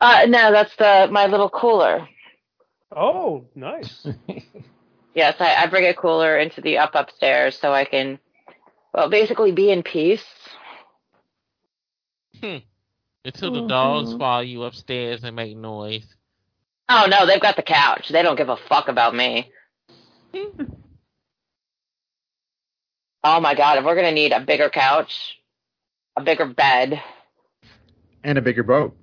Uh, 0.00 0.26
no, 0.28 0.50
that's 0.50 0.74
the 0.76 1.08
my 1.10 1.26
little 1.26 1.48
cooler. 1.48 2.08
Oh, 2.94 3.46
nice. 3.54 4.06
Yes, 5.14 5.36
I, 5.40 5.54
I 5.54 5.66
bring 5.66 5.86
a 5.86 5.94
cooler 5.94 6.38
into 6.38 6.60
the 6.60 6.78
up 6.78 6.94
upstairs 6.94 7.58
so 7.60 7.72
I 7.72 7.84
can, 7.84 8.18
well, 8.94 9.10
basically 9.10 9.52
be 9.52 9.70
in 9.70 9.82
peace. 9.82 10.24
Until 13.24 13.52
the 13.52 13.68
dogs 13.68 14.14
follow 14.14 14.40
you 14.40 14.62
upstairs 14.64 15.22
and 15.22 15.36
make 15.36 15.56
noise. 15.56 16.06
Oh 16.88 17.06
no, 17.08 17.26
they've 17.26 17.40
got 17.40 17.56
the 17.56 17.62
couch. 17.62 18.08
They 18.08 18.22
don't 18.22 18.36
give 18.36 18.48
a 18.48 18.56
fuck 18.68 18.88
about 18.88 19.14
me. 19.14 19.52
oh 23.22 23.40
my 23.40 23.54
god, 23.54 23.78
if 23.78 23.84
we're 23.84 23.94
gonna 23.94 24.10
need 24.12 24.32
a 24.32 24.40
bigger 24.40 24.70
couch, 24.70 25.38
a 26.16 26.22
bigger 26.22 26.46
bed, 26.46 27.00
And 28.24 28.38
a 28.38 28.42
bigger 28.42 28.62
boat. 28.62 28.96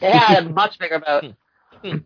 yeah, 0.00 0.38
a 0.38 0.48
much 0.48 0.78
bigger 0.78 0.98
boat. 1.00 1.24
Hmm. 1.82 1.90
Hmm. 1.90 1.96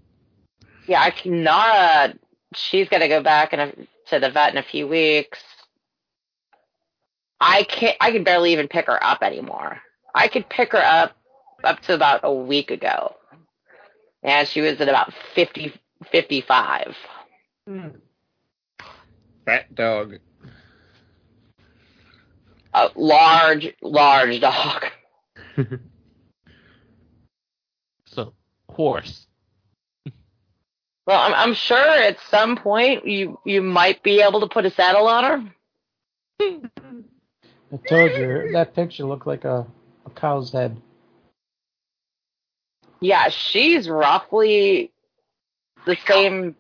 yeah, 0.89 1.01
I 1.01 1.11
can, 1.11 1.45
Nara, 1.45 2.15
she's 2.55 2.89
gonna 2.89 3.07
go 3.09 3.23
back 3.23 3.53
in 3.53 3.61
a, 3.61 3.73
to 4.09 4.19
the 4.19 4.31
vet 4.31 4.51
in 4.51 4.59
a 4.59 4.65
few 4.65 4.89
weeks. 4.89 5.39
I 7.41 7.63
can't. 7.63 7.97
I 8.01 8.11
can 8.11 8.25
barely 8.25 8.53
even 8.53 8.67
pick 8.67 8.87
her 8.87 9.03
up 9.03 9.23
anymore. 9.23 9.79
I 10.15 10.27
could 10.27 10.49
pick 10.49 10.73
her 10.73 10.83
up 10.85 11.17
up 11.63 11.81
to 11.83 11.95
about 11.95 12.21
a 12.25 12.33
week 12.35 12.71
ago, 12.73 13.15
and 14.25 14.49
she 14.49 14.61
was 14.61 14.81
at 14.81 14.89
about 14.89 15.13
50, 15.37 15.73
55. 16.11 16.97
Hmm. 17.69 17.89
Fat 19.47 19.73
dog. 19.75 20.17
A 22.73 22.89
large, 22.95 23.75
large 23.83 24.41
dog. 24.41 24.85
So, 28.13 28.35
horse. 28.69 29.27
Well, 31.07 31.21
I'm, 31.21 31.35
I'm 31.35 31.55
sure 31.55 31.79
at 31.79 32.19
some 32.29 32.57
point 32.57 33.07
you 33.07 33.39
you 33.45 33.63
might 33.63 34.03
be 34.03 34.21
able 34.21 34.41
to 34.41 34.49
put 34.49 34.67
a 34.67 34.71
saddle 34.71 35.07
on 35.07 35.25
her. 35.25 35.55
I 37.73 37.77
told 37.89 38.13
you 38.13 38.51
that 38.53 38.75
picture 38.75 39.05
looked 39.05 39.27
like 39.27 39.45
a, 39.45 39.67
a 40.07 40.11
cow's 40.11 40.53
head. 40.53 40.77
Yeah, 43.01 43.29
she's 43.29 43.89
roughly 43.89 44.93
the 45.87 45.97
same, 46.07 46.57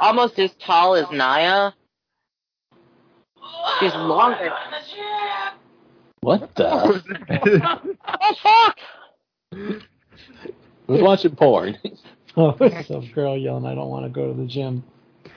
almost 0.00 0.38
as 0.38 0.52
tall 0.54 0.94
as 0.94 1.10
Naya. 1.10 1.72
She's 3.78 3.94
longer. 3.94 4.52
What 6.22 6.54
the? 6.54 7.02
Oh 8.22 8.34
fuck! 8.42 8.78
Who's 10.86 11.02
watching 11.02 11.36
porn? 11.36 11.78
Oh, 12.36 12.56
some 12.86 13.10
girl 13.12 13.36
yelling, 13.36 13.66
"I 13.66 13.74
don't 13.74 13.88
want 13.88 14.04
to 14.04 14.08
go 14.08 14.32
to 14.32 14.40
the 14.40 14.46
gym." 14.46 14.84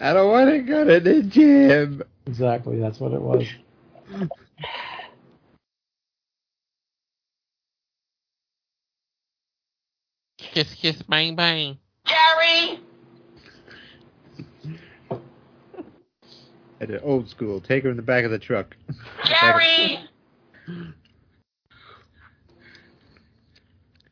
I 0.00 0.12
don't 0.12 0.30
want 0.30 0.50
to 0.50 0.60
go 0.60 0.84
to 0.84 1.00
the 1.00 1.22
gym. 1.24 2.04
Exactly, 2.26 2.78
that's 2.78 3.00
what 3.00 3.12
it 3.12 3.20
was. 3.20 3.48
Kiss, 10.38 10.72
kiss, 10.74 11.02
bang, 11.02 11.34
bang. 11.34 11.78
Gary! 12.06 12.78
At 16.80 16.88
the 16.88 17.00
old 17.02 17.28
school, 17.28 17.60
take 17.60 17.84
her 17.84 17.90
in 17.90 17.96
the 17.96 18.02
back 18.02 18.24
of 18.24 18.30
the 18.30 18.38
truck. 18.38 18.74
Gary! 19.26 19.98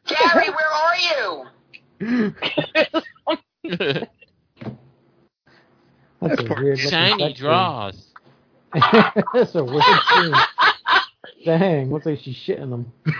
Gary, 0.06 0.50
where 0.50 0.68
are 0.68 0.96
you? 0.96 1.46
That's 6.20 6.40
a 6.40 6.44
poor 6.44 6.62
weird 6.62 6.78
looking 6.78 6.90
Shiny 6.90 7.28
sex 7.28 7.38
draws. 7.38 8.12
That's 9.32 9.54
a 9.54 9.64
weird 9.64 9.82
scene. 10.10 10.34
Dang, 11.44 11.90
looks 11.90 12.04
like 12.04 12.18
she's 12.18 12.36
shitting 12.36 12.68
them. 12.68 12.92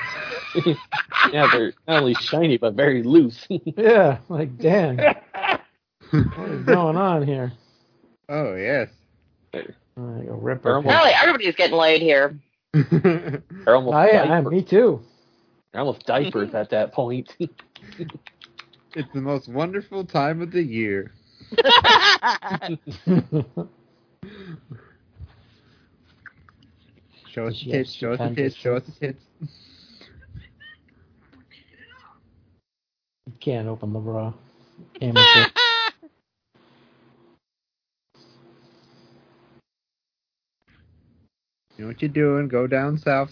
yeah, 1.33 1.49
they're 1.53 1.73
not 1.87 2.03
only 2.03 2.15
shiny 2.15 2.59
but 2.59 2.75
very 2.75 3.03
loose. 3.03 3.47
Yeah, 3.49 4.19
like 4.29 4.59
dang, 4.59 4.99
what 6.11 6.51
is 6.51 6.65
going 6.65 6.97
on 6.97 7.27
here? 7.27 7.53
Oh 8.29 8.55
yes. 8.55 8.91
I 9.55 9.63
go 9.97 10.39
rip 10.41 10.63
They're 10.63 10.81
her. 10.81 10.89
Really, 10.89 11.11
everybody's 11.11 11.57
getting 11.57 11.77
laid 11.77 12.03
here. 12.03 12.39
They're 12.73 13.43
almost 13.67 13.95
I 13.95 14.11
am. 14.11 14.49
Me 14.49 14.63
too. 14.63 15.01
They're 15.73 15.81
almost 15.81 16.07
diapers 16.07 16.55
at 16.55 16.71
that 16.71 16.93
point. 16.93 17.35
It's 18.95 19.13
the 19.13 19.21
most 19.21 19.49
wonderful 19.49 20.05
time 20.05 20.41
of 20.41 20.51
the 20.51 20.63
year. 20.63 21.13
Show 27.31 27.47
us 27.47 27.63
the 27.63 27.71
tits, 27.71 27.93
show 27.93 28.13
us 28.13 28.19
the 28.19 28.35
tits, 28.35 28.57
show 28.57 28.77
us 28.77 28.83
the 28.85 28.93
tits. 28.93 29.23
You 33.27 33.33
can't 33.39 33.69
open 33.69 33.93
the 33.93 34.01
bra. 34.01 34.33
Amateur. 35.01 35.47
You 41.79 41.85
know 41.85 41.89
what 41.89 42.03
you're 42.03 42.09
doing, 42.09 42.49
go 42.49 42.67
down 42.67 42.99
south. 42.99 43.31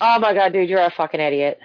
Oh 0.00 0.18
my 0.20 0.32
god, 0.32 0.52
dude, 0.52 0.68
you're 0.68 0.80
a 0.80 0.90
fucking 0.90 1.20
idiot. 1.20 1.58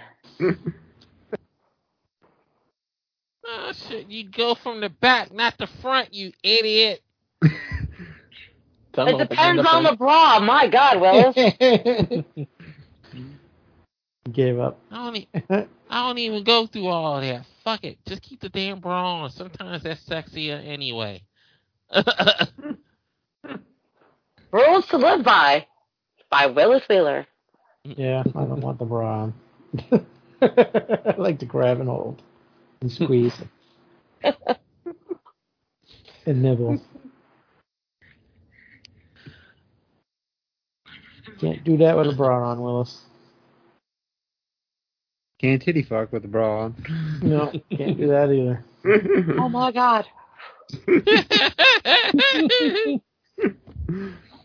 oh 3.46 3.72
shit! 3.88 4.10
You 4.10 4.28
go 4.28 4.56
from 4.56 4.82
the 4.82 4.90
back, 4.90 5.32
not 5.32 5.56
the 5.60 5.68
front, 5.82 6.14
you 6.14 6.32
idiot. 6.44 7.02
It 8.98 9.30
depends 9.30 9.66
on 9.66 9.84
the 9.84 9.96
bra. 9.96 10.40
My 10.42 10.68
god, 10.68 11.00
Willis. 11.00 11.34
Gave 14.32 14.60
up. 14.60 14.78
I 14.92 14.96
don't, 14.96 15.16
e- 15.16 15.30
I 15.90 16.08
don't 16.08 16.18
even 16.18 16.44
go 16.44 16.68
through 16.68 16.88
all 16.88 17.22
that. 17.22 17.46
Fuck 17.64 17.86
it. 17.86 17.98
Just 18.06 18.24
keep 18.24 18.42
the 18.42 18.50
damn 18.50 18.82
bra 18.82 19.22
on. 19.22 19.30
Sometimes 19.30 19.84
that's 19.84 20.04
sexier 20.04 20.62
anyway. 20.68 21.24
Rules 24.52 24.88
to 24.88 24.98
live 24.98 25.24
by. 25.24 25.66
By 26.30 26.48
Willis 26.48 26.84
Wheeler. 26.90 27.28
Yeah, 27.84 28.24
I 28.36 28.46
don't 28.46 28.62
want 28.62 28.80
the 28.80 28.86
bra 28.86 29.24
on. 29.24 29.34
I 30.42 31.16
like 31.18 31.40
to 31.40 31.46
grab 31.46 31.80
and 31.80 31.90
hold 31.90 32.22
and 32.80 32.90
squeeze 32.92 33.34
and 36.26 36.42
nibble. 36.42 36.82
Can't 41.42 41.64
do 41.64 41.78
that 41.78 41.98
with 41.98 42.08
a 42.08 42.14
bra 42.14 42.52
on, 42.52 42.62
Willis. 42.62 43.02
Can't 45.42 45.62
titty 45.62 45.84
fuck 45.84 46.12
with 46.12 46.26
a 46.26 46.28
bra 46.28 46.66
on. 46.66 47.20
No, 47.22 47.52
can't 47.76 47.98
do 47.98 48.08
that 48.08 48.32
either. 48.32 48.64
Oh 49.40 49.50
my 49.50 49.74
god. 49.74 50.06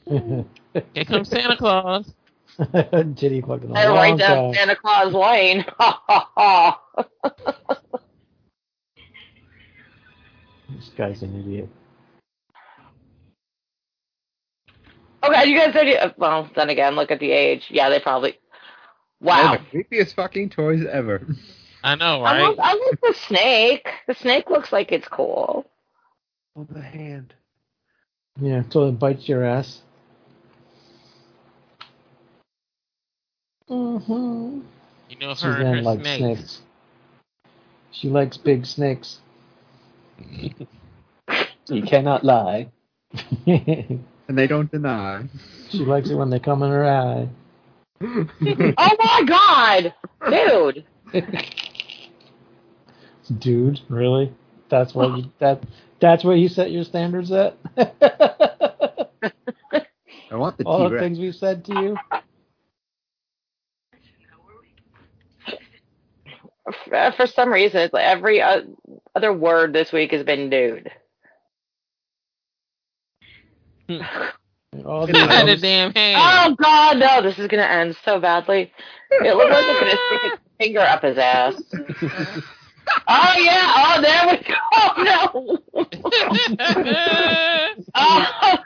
Here 0.07 1.05
comes 1.07 1.29
Santa 1.29 1.57
Claus. 1.57 2.13
Titty 3.17 3.41
fucking 3.41 3.71
a 3.71 3.75
And 3.75 3.93
right 3.95 4.11
long 4.11 4.19
down 4.19 4.37
time. 4.37 4.55
Santa 4.55 4.77
Claus 4.77 5.13
Lane. 5.13 5.65
Ha 5.79 6.03
ha 6.07 6.31
ha. 6.37 6.81
This 10.69 10.91
guy's 10.97 11.23
an 11.23 11.41
idiot. 11.41 11.69
Okay, 15.23 15.47
you 15.47 15.59
guys 15.59 15.73
said 15.73 16.15
well, 16.19 16.51
then 16.55 16.69
again, 16.69 16.97
look 16.97 17.11
at 17.11 17.21
the 17.21 17.31
age. 17.31 17.65
Yeah, 17.71 17.89
they 17.89 18.01
probably 18.01 18.39
Wow. 19.25 19.53
One 19.53 19.57
of 19.57 19.63
the 19.73 19.79
creepiest 19.79 20.15
fucking 20.15 20.51
toys 20.51 20.85
ever. 20.91 21.27
I 21.83 21.95
know, 21.95 22.23
I 22.23 22.39
right? 22.39 22.57
like, 22.57 22.59
I 22.59 22.75
like 22.75 23.01
the 23.01 23.15
snake. 23.27 23.89
The 24.07 24.15
snake 24.15 24.51
looks 24.51 24.71
like 24.71 24.93
it's 24.93 25.09
cool. 25.09 25.65
On 26.57 26.69
the 26.71 26.83
hand. 26.83 27.35
Yeah, 28.41 28.57
until 28.57 28.89
it 28.89 28.99
bites 28.99 29.29
your 29.29 29.45
ass. 29.45 29.81
Mm-hmm. 33.71 34.61
You 35.09 35.17
know 35.19 35.35
She 35.35 35.45
her 35.45 35.57
and 35.57 35.67
her 35.67 35.75
then 35.77 35.85
likes 35.85 36.03
snakes. 36.03 36.19
snakes. 36.19 36.61
She 37.93 38.09
likes 38.09 38.37
big 38.37 38.67
snakes. 38.67 39.19
You 41.69 41.83
cannot 41.83 42.25
lie. 42.25 42.69
And 44.27 44.39
they 44.39 44.47
don't 44.47 44.71
deny. 44.71 45.29
She 45.69 45.85
likes 45.85 46.09
it 46.09 46.15
when 46.15 46.31
they 46.31 46.39
come 46.39 46.63
in 46.63 46.71
her 46.71 46.87
eye. 46.87 47.29
Oh 48.79 48.97
my 48.99 49.23
god! 49.27 49.93
Dude. 50.31 50.83
Dude, 53.39 53.81
really? 53.91 54.33
That's 54.71 54.95
what 54.95 55.15
you 55.17 55.25
that 55.41 55.63
that's 56.01 56.25
what 56.25 56.39
you 56.39 56.49
set 56.49 56.71
your 56.71 56.85
standards 56.85 57.31
at? 57.33 57.57
I 60.31 60.37
want 60.37 60.57
the 60.59 60.65
All 60.65 60.85
the 60.85 60.89
T-Rex. 60.89 61.03
things 61.03 61.19
we 61.19 61.33
said 61.33 61.65
to 61.67 61.79
you? 61.81 61.99
For, 66.65 67.13
for 67.17 67.27
some 67.27 67.51
reason, 67.51 67.81
it's 67.81 67.93
like 67.93 68.07
every 68.07 68.41
uh, 68.41 68.63
other 69.15 69.33
word 69.33 69.73
this 69.73 69.93
week 69.93 70.13
has 70.13 70.25
been 70.25 70.49
dude. 70.51 70.91
All 74.85 75.07
By 75.07 75.45
the 75.45 75.57
damn 75.61 75.93
hand. 75.95 76.21
Oh 76.21 76.57
god, 76.61 76.99
no, 76.99 77.23
this 77.23 77.39
is 77.39 77.47
gonna 77.49 77.63
end 77.63 77.97
so 78.05 78.19
badly. 78.19 78.73
It 79.11 79.37
looks 79.37 79.51
like 79.51 79.65
it's 79.67 79.81
gonna 79.81 79.91
stick 79.93 80.33
its 80.33 80.43
finger 80.59 80.81
up 80.81 81.03
his 81.03 81.19
ass. 81.19 81.55
Oh 83.09 83.35
yeah, 83.39 83.73
oh 83.77 84.01
there 84.03 84.29
we 84.31 84.37
go. 84.45 84.55
Oh 84.75 84.93
no. 85.03 85.59
Oh, 87.95 88.59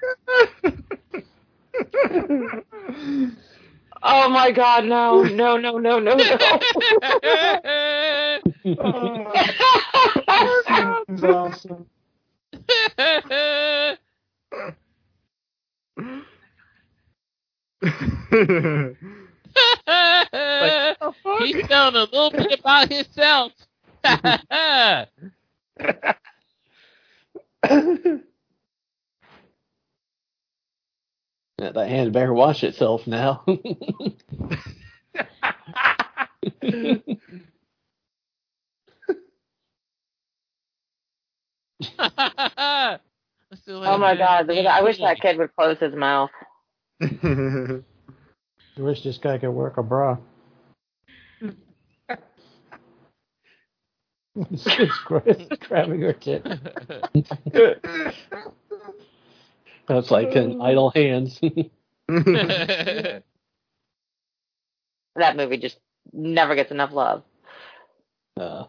oh 4.03 4.29
my 4.29 4.51
god, 4.53 4.85
no, 4.87 5.23
no, 5.25 5.57
no, 5.57 5.79
no, 5.79 5.99
no, 5.99 6.15
no. 6.17 6.61
That's 11.15 11.23
awesome. 11.23 11.87
He's 21.39 21.63
telling 21.69 21.97
a 21.97 22.01
little 22.05 22.31
bit 22.31 22.61
about 22.61 22.91
himself. 22.93 23.53
Yeah, 27.65 28.19
that 31.59 31.77
hand 31.77 32.13
better 32.13 32.33
wash 32.33 32.65
itself 32.65 33.07
now. 33.07 33.45
Oh 43.67 43.97
my 43.97 44.15
god, 44.15 44.51
I 44.51 44.83
wish 44.83 44.99
that 44.99 45.21
kid 45.21 45.39
would 45.39 45.55
close 45.57 45.79
his 45.79 45.95
mouth. 45.95 46.31
I 47.01 47.81
wish 48.77 49.03
this 49.03 49.19
guy 49.19 49.39
could 49.39 49.51
work 49.51 49.79
a 49.79 49.83
bra. 49.83 50.19
it's 54.37 54.99
gra- 55.05 55.23
grabbing 55.61 56.03
her 56.03 56.13
tit. 56.13 56.47
That's 59.89 60.11
like 60.11 60.35
an 60.37 60.61
idle 60.61 60.91
hands. 60.91 61.41
That 65.17 65.37
movie 65.37 65.59
just 65.59 65.79
never 66.13 66.55
gets 66.55 66.71
enough 66.71 66.93
love. 66.93 67.23
uh, 68.41 68.65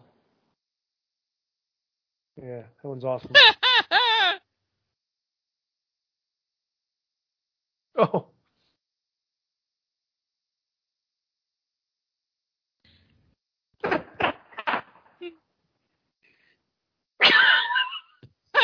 Yeah, 2.36 2.62
that 2.82 2.88
one's 2.88 3.04
awesome. 3.04 3.32
Oh. 7.96 8.28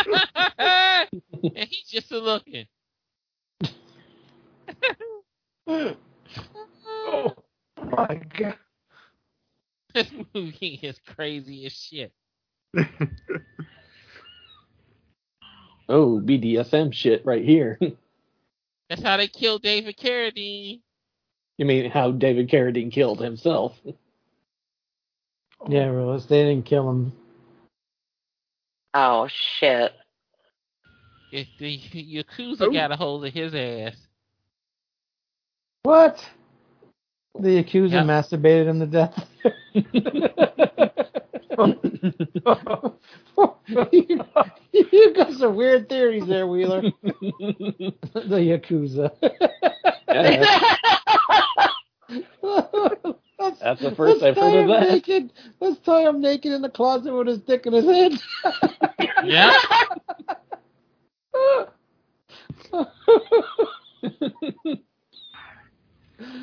and 0.59 1.69
he's 1.69 1.89
just 1.89 2.13
a 2.13 2.19
looking. 2.19 2.67
Oh 7.09 7.35
my 7.77 8.21
god. 8.39 8.57
This 9.95 10.11
movie 10.35 10.79
is 10.83 10.99
crazy 11.07 11.67
as 11.67 11.73
shit. 11.73 12.13
oh, 15.89 16.21
BDSM 16.21 16.93
shit 16.93 17.25
right 17.25 17.45
here. 17.45 17.79
That's 18.89 19.03
how 19.03 19.17
they 19.17 19.29
killed 19.29 19.63
David 19.63 19.97
Carradine. 19.97 20.81
you 21.57 21.65
mean 21.65 21.91
how 21.91 22.13
David 22.13 22.51
Carradine 22.51 22.93
killed 22.93 23.21
himself? 23.21 23.79
Yeah, 25.69 25.91
Willis, 25.91 26.27
they 26.27 26.45
didn't 26.45 26.67
kill 26.67 26.89
him. 26.91 27.13
Oh 28.99 29.29
shit. 29.61 29.93
If 31.31 31.49
the 31.59 31.79
Yakuza 31.93 32.63
Oh. 32.63 32.73
got 32.73 32.93
a 32.93 32.97
hold 32.97 33.27
of 33.27 33.35
his 33.35 33.55
ass. 33.55 33.95
What? 35.83 36.27
The 37.39 37.63
Yakuza 37.63 37.91
Yep. 37.91 38.07
masturbated 38.07 38.67
him 38.69 38.81
to 38.81 38.87
death. 38.87 39.29
you, 43.93 44.25
you 44.93 45.15
got 45.15 45.33
some 45.33 45.57
weird 45.57 45.91
theories 45.91 46.27
there, 46.27 46.47
Wheeler. 46.47 46.81
the 47.03 48.41
Yakuza. 48.41 49.13
Yeah, 53.39 53.45
Let's- 53.47 53.59
That's 53.61 53.81
the 53.83 53.95
first 53.95 54.23
let's 54.23 54.39
I've 54.39 54.43
heard 54.43 54.53
tie 54.53 54.59
of 54.59 54.65
him 54.65 54.69
that. 54.69 54.91
Naked. 54.91 55.33
Let's 55.61 55.79
tie 55.81 56.09
him 56.09 56.21
naked 56.21 56.53
in 56.53 56.63
the 56.63 56.71
closet 56.71 57.13
with 57.13 57.27
his 57.27 57.41
dick 57.41 57.67
in 57.67 57.73
his 57.73 57.85
head. 57.85 58.13
Yeah. 59.25 59.53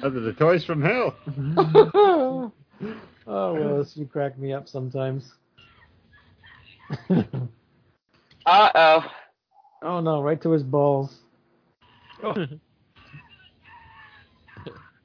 Those 0.01 0.15
are 0.15 0.19
the 0.19 0.33
toys 0.33 0.63
from 0.65 0.81
hell. 0.81 1.15
oh, 3.27 3.53
Willis, 3.53 3.95
you 3.95 4.05
crack 4.05 4.37
me 4.37 4.53
up 4.53 4.67
sometimes. 4.67 5.33
Uh 7.09 8.69
oh. 8.75 9.05
oh 9.83 9.99
no, 10.01 10.21
right 10.21 10.41
to 10.41 10.51
his 10.51 10.63
balls. 10.63 11.21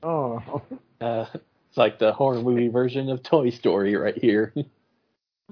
Oh. 0.03 0.63
Uh, 1.01 1.27
it's 1.35 1.45
like 1.79 1.99
the 1.99 2.13
horror 2.13 2.43
movie 2.43 2.69
version 2.69 3.09
of 3.09 3.23
Toy 3.23 3.51
Story 3.51 3.97
right 3.97 4.17
here. 4.17 4.53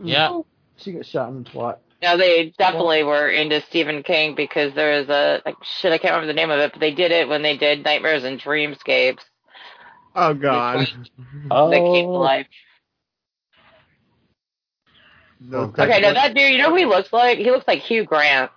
Yeah. 0.02 0.28
Oh, 0.30 0.46
she 0.76 0.92
got 0.92 1.06
shot 1.06 1.30
in 1.30 1.42
the 1.42 1.48
twat. 1.48 1.78
No, 2.02 2.18
they 2.18 2.52
definitely 2.58 3.02
were 3.02 3.30
into 3.30 3.62
Stephen 3.62 4.02
King 4.02 4.34
because 4.34 4.74
there 4.74 4.98
was 4.98 5.08
a 5.08 5.40
like 5.46 5.56
shit. 5.62 5.90
I 5.90 5.96
can't 5.96 6.12
remember 6.12 6.26
the 6.26 6.36
name 6.36 6.50
of 6.50 6.58
it, 6.58 6.72
but 6.72 6.80
they 6.80 6.92
did 6.92 7.12
it 7.12 7.28
when 7.28 7.40
they 7.40 7.56
did 7.56 7.82
Nightmares 7.82 8.24
and 8.24 8.38
Dreamscapes. 8.38 9.22
Oh 10.14 10.34
God. 10.34 10.86
Oh, 11.50 11.70
That 11.70 11.76
came 11.78 12.04
to 12.04 12.10
oh. 12.10 12.20
life. 12.20 12.46
Those 15.40 15.68
Okay, 15.70 15.86
type 15.86 16.02
now 16.02 16.12
that 16.12 16.34
dude, 16.34 16.52
you 16.52 16.58
know 16.58 16.70
who 16.70 16.76
he 16.76 16.84
looks 16.84 17.12
like? 17.12 17.38
He 17.38 17.50
looks 17.50 17.66
like 17.66 17.80
Hugh 17.80 18.04
Grant. 18.04 18.50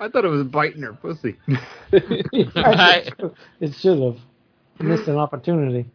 I 0.00 0.08
thought 0.08 0.24
it 0.24 0.28
was 0.28 0.44
biting 0.44 0.82
her 0.82 0.94
pussy. 0.94 1.36
It 1.92 3.74
should 3.74 4.00
have 4.00 4.18
missed 4.80 5.08
an 5.08 5.16
opportunity. 5.16 5.86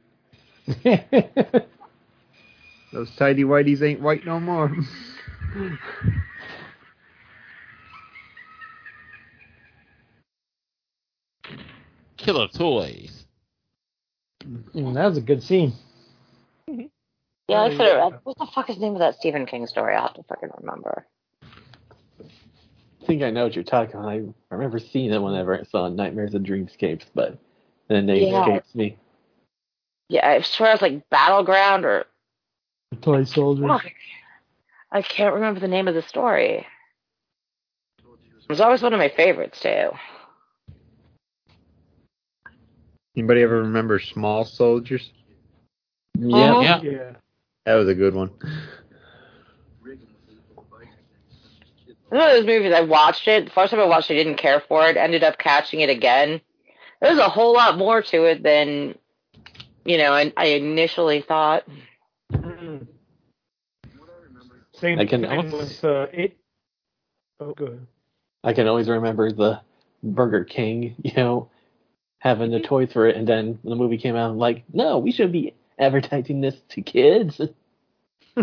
Those 2.91 3.11
tidy 3.15 3.43
whiteys 3.43 3.81
ain't 3.81 4.01
white 4.01 4.25
no 4.25 4.39
more. 4.39 4.75
Killer 12.17 12.47
toys. 12.47 13.25
Mm, 14.45 14.93
that 14.93 15.05
was 15.05 15.17
a 15.17 15.21
good 15.21 15.43
scene. 15.43 15.73
Yeah, 16.67 17.61
I 17.61 17.69
said, 17.75 17.87
it. 17.87 18.13
what 18.23 18.37
the 18.37 18.47
fuck 18.53 18.69
is 18.69 18.75
the 18.75 18.81
name 18.81 18.93
of 18.93 18.99
that 18.99 19.15
Stephen 19.15 19.45
King 19.45 19.65
story? 19.65 19.95
I'll 19.95 20.03
have 20.03 20.13
to 20.15 20.23
fucking 20.23 20.49
remember. 20.59 21.05
I 21.41 23.05
think 23.05 23.23
I 23.23 23.31
know 23.31 23.45
what 23.45 23.55
you're 23.55 23.63
talking 23.63 23.95
about. 23.95 24.09
I 24.09 24.23
remember 24.51 24.77
seeing 24.77 25.11
it 25.11 25.19
whenever 25.19 25.59
I 25.59 25.63
saw 25.63 25.89
Nightmares 25.89 26.35
and 26.35 26.45
Dreamscapes, 26.45 27.05
but 27.15 27.39
the 27.89 28.01
name 28.01 28.31
Yeah. 28.31 28.41
escapes 28.41 28.75
me. 28.75 28.97
Yeah, 30.07 30.27
I 30.27 30.41
swear 30.41 30.73
it's 30.73 30.81
like 30.81 31.09
Battleground 31.09 31.85
or 31.85 32.05
Toy 33.01 33.23
soldiers. 33.25 33.67
fuck. 33.67 33.91
I 34.91 35.01
can't 35.01 35.35
remember 35.35 35.59
the 35.59 35.67
name 35.67 35.87
of 35.87 35.93
the 35.93 36.01
story. 36.01 36.65
It 37.99 38.49
was 38.49 38.61
always 38.61 38.81
one 38.81 38.93
of 38.93 38.99
my 38.99 39.09
favorites 39.09 39.59
too. 39.59 39.91
Anybody 43.15 43.41
ever 43.41 43.61
remember 43.61 43.99
Small 43.99 44.45
Soldiers? 44.45 45.11
Yeah. 46.17 46.53
Mhm. 46.53 46.63
Yeah. 46.63 46.81
Yeah. 46.81 47.11
That 47.65 47.75
was 47.75 47.87
a 47.89 47.93
good 47.93 48.15
one. 48.15 48.29
One 52.09 52.21
of 52.21 52.31
those 52.31 52.45
movies 52.45 52.73
I 52.73 52.81
watched 52.81 53.27
it. 53.27 53.45
The 53.45 53.51
first 53.51 53.69
time 53.69 53.79
I 53.79 53.85
watched 53.85 54.09
it, 54.09 54.15
I 54.15 54.23
didn't 54.23 54.37
care 54.39 54.59
for 54.61 54.87
it. 54.89 54.97
Ended 54.97 55.23
up 55.23 55.37
catching 55.37 55.81
it 55.81 55.91
again. 55.91 56.41
There's 57.01 57.17
a 57.17 57.29
whole 57.29 57.53
lot 57.53 57.77
more 57.77 58.01
to 58.01 58.25
it 58.25 58.43
than 58.43 58.95
you 59.85 59.97
know. 59.97 60.11
I, 60.13 60.33
I 60.35 60.45
initially 60.47 61.21
thought. 61.21 61.63
Same 64.73 64.99
I 64.99 65.05
can 65.05 65.21
thing 65.21 65.25
almost- 65.25 65.83
with 65.83 65.85
uh, 65.85 66.07
it. 66.13 66.37
Oh, 67.39 67.53
good. 67.53 67.85
I 68.43 68.53
can 68.53 68.67
always 68.67 68.87
remember 68.89 69.31
the 69.31 69.61
Burger 70.03 70.43
King, 70.45 70.95
you 71.03 71.11
know, 71.15 71.49
having 72.19 72.51
the 72.51 72.59
toys 72.61 72.91
for 72.93 73.07
it, 73.07 73.15
and 73.17 73.27
then 73.27 73.59
when 73.61 73.77
the 73.77 73.81
movie 73.81 73.97
came 73.97 74.15
out, 74.15 74.31
I'm 74.31 74.37
like, 74.37 74.63
no, 74.73 74.97
we 74.99 75.11
should 75.11 75.31
be 75.31 75.53
advertising 75.77 76.39
this 76.41 76.55
to 76.69 76.81
kids. 76.81 77.41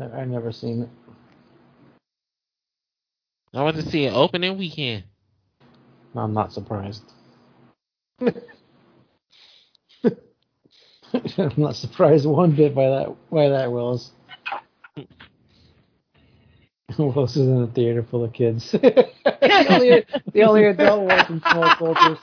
I 0.00 0.24
never 0.24 0.50
seen 0.52 0.82
it. 0.82 0.88
I 3.54 3.62
went 3.64 3.76
to 3.76 3.82
see 3.90 4.04
it 4.04 4.14
opening 4.14 4.58
weekend. 4.58 5.04
I'm 6.16 6.34
not 6.34 6.52
surprised. 6.52 7.04
I'm 11.38 11.52
not 11.56 11.76
surprised 11.76 12.26
one 12.26 12.52
bit 12.52 12.74
by 12.74 12.88
that 12.88 13.16
by 13.30 13.48
that 13.50 13.72
Willis. 13.72 14.12
Willis 16.98 17.36
is 17.36 17.48
in 17.48 17.62
a 17.62 17.66
theater 17.68 18.02
full 18.02 18.24
of 18.24 18.32
kids. 18.32 18.70
the, 18.72 19.66
only, 19.68 20.04
the 20.32 20.42
only 20.44 20.64
adult 20.66 21.04
watching 21.04 21.40
small 21.40 21.72
soldiers. 21.78 22.18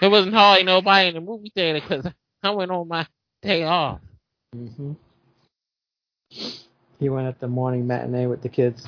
It 0.00 0.08
wasn't 0.08 0.34
hardly 0.34 0.64
nobody 0.64 1.08
in 1.08 1.14
the 1.16 1.20
movie 1.20 1.52
theater 1.54 1.80
because 1.80 2.06
I 2.42 2.50
went 2.50 2.70
on 2.70 2.88
my 2.88 3.06
day 3.42 3.64
off. 3.64 4.00
hmm 4.54 4.92
He 6.98 7.08
went 7.08 7.28
at 7.28 7.38
the 7.40 7.48
morning 7.48 7.86
matinee 7.86 8.26
with 8.26 8.42
the 8.42 8.48
kids. 8.48 8.86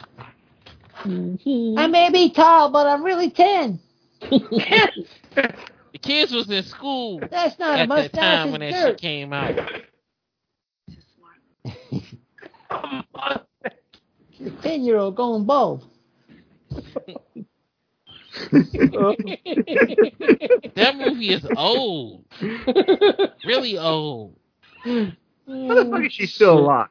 Mm-hmm. 1.03 1.79
I 1.79 1.87
may 1.87 2.11
be 2.11 2.31
tall, 2.31 2.71
but 2.71 2.87
I'm 2.87 3.05
really 3.05 3.31
ten. 3.31 3.79
The 5.93 5.99
kids 5.99 6.33
was 6.33 6.51
in 6.51 6.63
school 6.65 7.21
That's 7.31 7.59
not 7.59 7.79
at 7.79 7.89
that 7.89 8.13
time 8.13 8.53
when 8.53 8.61
that 8.61 8.73
shit 8.73 8.99
came 8.99 9.33
out. 9.33 9.59
Ten 14.63 14.85
year 14.85 14.99
old 14.99 15.17
going 15.17 15.45
bald. 15.45 15.87
That 20.75 20.97
movie 20.97 21.31
is 21.31 21.47
old. 21.57 22.25
Really 23.45 23.79
old. 23.79 24.37
How 24.85 25.11
the 25.47 25.89
fuck 25.91 26.05
is 26.05 26.13
she 26.13 26.27
still 26.27 26.59
alive? 26.59 26.89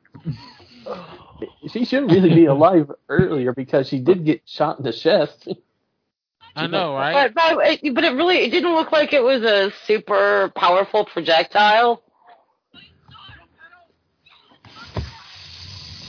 she 1.68 1.86
should 1.86 2.12
really 2.12 2.34
be 2.34 2.46
alive 2.46 2.92
earlier 3.10 3.54
because 3.54 3.88
she 3.88 4.00
did 4.00 4.26
get 4.26 4.42
shot 4.46 4.80
in 4.80 4.86
the 4.86 4.94
chest. 4.94 5.48
I 6.56 6.66
know, 6.66 6.96
right? 6.96 7.32
But, 7.36 7.56
but, 7.56 7.84
it, 7.84 7.94
but 7.94 8.04
it 8.04 8.14
really 8.14 8.38
it 8.38 8.50
didn't 8.50 8.74
look 8.74 8.92
like 8.92 9.14
it 9.14 9.22
was 9.22 9.44
a 9.44 9.72
super 9.86 10.52
powerful 10.56 11.06
projectile. 11.06 12.02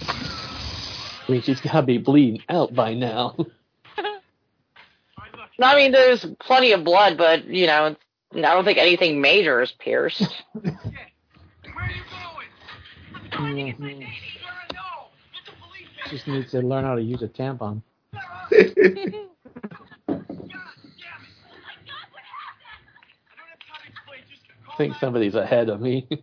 I 0.06 1.32
mean, 1.32 1.42
she's 1.42 1.60
got 1.60 1.72
to 1.72 1.82
be 1.82 1.98
bleeding 1.98 2.42
out 2.48 2.74
by 2.74 2.94
now. 2.94 3.36
I 5.60 5.76
mean, 5.76 5.92
there's 5.92 6.24
plenty 6.40 6.72
of 6.72 6.82
blood, 6.82 7.18
but 7.18 7.44
you 7.44 7.66
know, 7.66 7.94
I 8.34 8.40
don't 8.40 8.64
think 8.64 8.78
anything 8.78 9.20
major 9.20 9.60
is 9.60 9.72
pierced. 9.72 10.42
Mhm. 13.32 14.06
Just 16.10 16.26
needs 16.26 16.51
to 16.52 16.62
learn 16.62 16.85
how 16.85 16.94
to 16.94 17.02
use 17.02 17.22
a 17.22 17.28
tampon. 17.28 17.82
I 18.12 18.18
think 24.78 24.94
somebody's 24.97 25.35
ahead 25.35 25.68
of 25.68 25.80
me. 25.80 26.09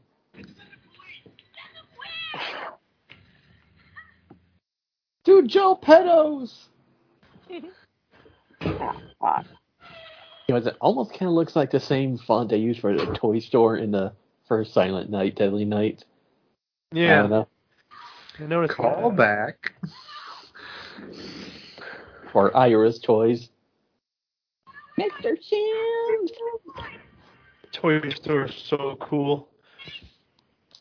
Dude, 5.25 5.47
Joe 5.47 5.77
pedos. 5.81 6.65
You 10.47 10.53
know, 10.53 10.57
it 10.57 10.77
almost 10.79 11.11
kind 11.11 11.27
of 11.27 11.33
looks 11.33 11.55
like 11.55 11.71
the 11.71 11.79
same 11.79 12.19
font 12.19 12.49
they 12.49 12.57
used 12.57 12.79
for 12.79 12.95
the 12.95 13.07
toy 13.07 13.39
store 13.39 13.77
in 13.77 13.89
the 13.89 14.13
first 14.47 14.73
Silent 14.73 15.09
Night, 15.09 15.35
Deadly 15.35 15.65
Night. 15.65 16.05
I 17.07 17.15
don't 17.15 17.31
Yeah. 17.31 17.45
Know. 18.39 18.45
I 18.45 18.47
noticed 18.47 18.75
Call 18.75 19.09
that. 19.11 19.17
back. 19.17 19.73
Or 22.33 22.55
Ira's 22.55 22.99
toys. 22.99 23.49
Mr. 24.99 25.35
Sims. 25.41 26.31
Toy 27.71 28.09
store 28.09 28.45
is 28.45 28.55
so 28.67 28.97
cool. 28.99 29.49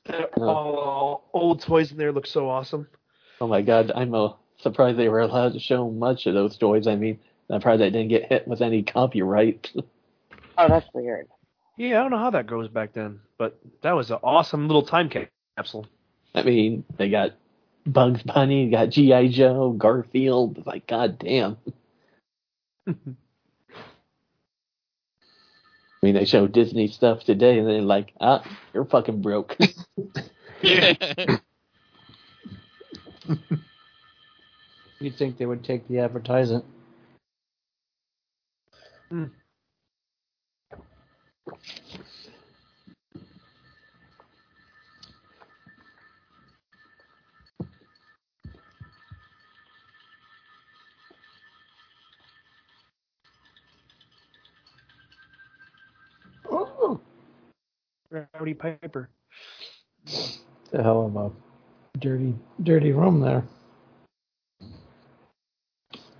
Yeah. 0.08 0.24
All 0.36 1.28
old 1.32 1.62
toys 1.62 1.90
in 1.90 1.96
there 1.98 2.12
look 2.12 2.26
so 2.26 2.48
awesome. 2.48 2.86
Oh 3.40 3.46
my 3.48 3.62
god, 3.62 3.90
I'm 3.94 4.14
a 4.14 4.36
surprised 4.58 4.98
they 4.98 5.08
were 5.08 5.20
allowed 5.20 5.54
to 5.54 5.58
show 5.60 5.90
much 5.90 6.26
of 6.26 6.34
those 6.34 6.56
toys. 6.56 6.86
I 6.86 6.94
mean, 6.94 7.18
I'm 7.50 7.60
surprised 7.60 7.80
they 7.80 7.90
didn't 7.90 8.08
get 8.08 8.26
hit 8.26 8.46
with 8.46 8.60
any 8.62 8.82
copyright. 8.82 9.70
Oh, 10.56 10.68
that's 10.68 10.86
weird. 10.94 11.26
Yeah, 11.76 11.98
I 11.98 12.02
don't 12.02 12.12
know 12.12 12.18
how 12.18 12.30
that 12.30 12.46
goes 12.46 12.68
back 12.68 12.92
then, 12.92 13.18
but 13.38 13.58
that 13.82 13.90
was 13.90 14.12
an 14.12 14.18
awesome 14.22 14.68
little 14.68 14.84
time 14.86 15.10
capsule. 15.56 15.84
I 16.32 16.44
mean, 16.44 16.84
they 16.96 17.10
got 17.10 17.32
Bugs 17.86 18.22
Bunny, 18.22 18.64
you 18.64 18.70
got 18.70 18.90
G.I. 18.90 19.28
Joe, 19.28 19.72
Garfield. 19.72 20.58
It's 20.58 20.66
like, 20.66 20.86
god 20.86 21.18
damn. 21.18 21.56
I 22.88 22.94
mean, 26.02 26.14
they 26.14 26.24
show 26.26 26.46
Disney 26.46 26.88
stuff 26.88 27.24
today, 27.24 27.58
and 27.58 27.68
they're 27.68 27.80
like, 27.82 28.12
ah, 28.20 28.44
you're 28.74 28.84
fucking 28.84 29.22
broke. 29.22 29.56
You'd 35.00 35.16
think 35.16 35.38
they 35.38 35.46
would 35.46 35.64
take 35.64 35.88
the 35.88 36.00
advertisement. 36.00 36.64
Oh, 56.54 57.00
Rowdy 58.10 58.54
Piper. 58.54 59.08
the 60.70 60.82
hell 60.82 61.06
of 61.06 61.16
a 61.16 61.98
dirty, 61.98 62.34
dirty 62.62 62.92
room 62.92 63.20
there. 63.20 63.42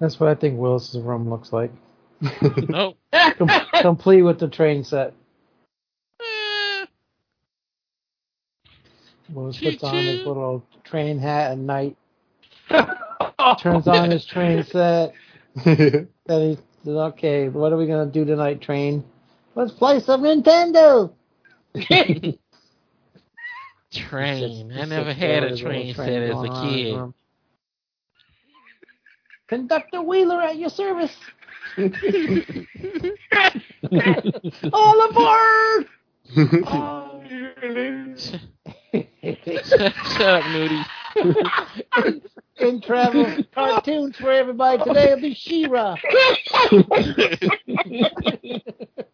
That's 0.00 0.18
what 0.18 0.28
I 0.28 0.34
think 0.34 0.58
Willis's 0.58 1.00
room 1.00 1.30
looks 1.30 1.52
like. 1.52 1.70
nope. 2.68 2.98
Com- 3.38 3.48
complete 3.80 4.22
with 4.22 4.40
the 4.40 4.48
train 4.48 4.82
set. 4.82 5.14
Eh, 6.20 6.86
Willis 9.32 9.60
puts 9.60 9.84
on 9.84 9.94
his 9.94 10.26
little 10.26 10.64
train 10.82 11.18
hat 11.18 11.52
at 11.52 11.58
night, 11.58 11.96
turns 13.60 13.86
on 13.86 14.10
his 14.10 14.24
train 14.26 14.64
set. 14.64 15.14
Then 15.64 16.08
he 16.26 16.58
says, 16.84 16.96
"Okay, 16.96 17.48
what 17.48 17.72
are 17.72 17.76
we 17.76 17.86
gonna 17.86 18.10
do 18.10 18.24
tonight, 18.24 18.60
train? 18.60 19.04
Let's 19.54 19.72
play 19.72 20.00
some 20.00 20.22
Nintendo." 20.22 21.12
train. 23.94 24.72
I 24.72 24.84
never 24.84 25.12
had 25.12 25.44
a 25.44 25.50
with 25.50 25.50
his 25.50 25.62
little 25.62 25.70
train 25.72 25.94
train 25.94 26.08
set 26.08 26.22
as 26.22 26.30
a 26.30 26.34
on 26.34 26.46
in 26.46 26.52
his 26.52 26.74
kid. 26.74 26.96
room. 26.96 27.14
Conductor 29.46 30.02
Wheeler 30.02 30.40
at 30.42 30.56
your 30.56 30.70
service. 30.70 31.14
All 34.72 35.08
aboard! 35.08 35.86
Oh. 36.66 37.22
Shut 39.64 40.20
up, 40.20 40.44
Moody. 40.50 40.82
In 42.60 42.80
travel 42.80 43.36
cartoons 43.52 44.16
for 44.16 44.30
everybody 44.30 44.82
today 44.82 45.14
will 45.14 45.20
be 45.20 45.34
She-Ra. 45.34 45.96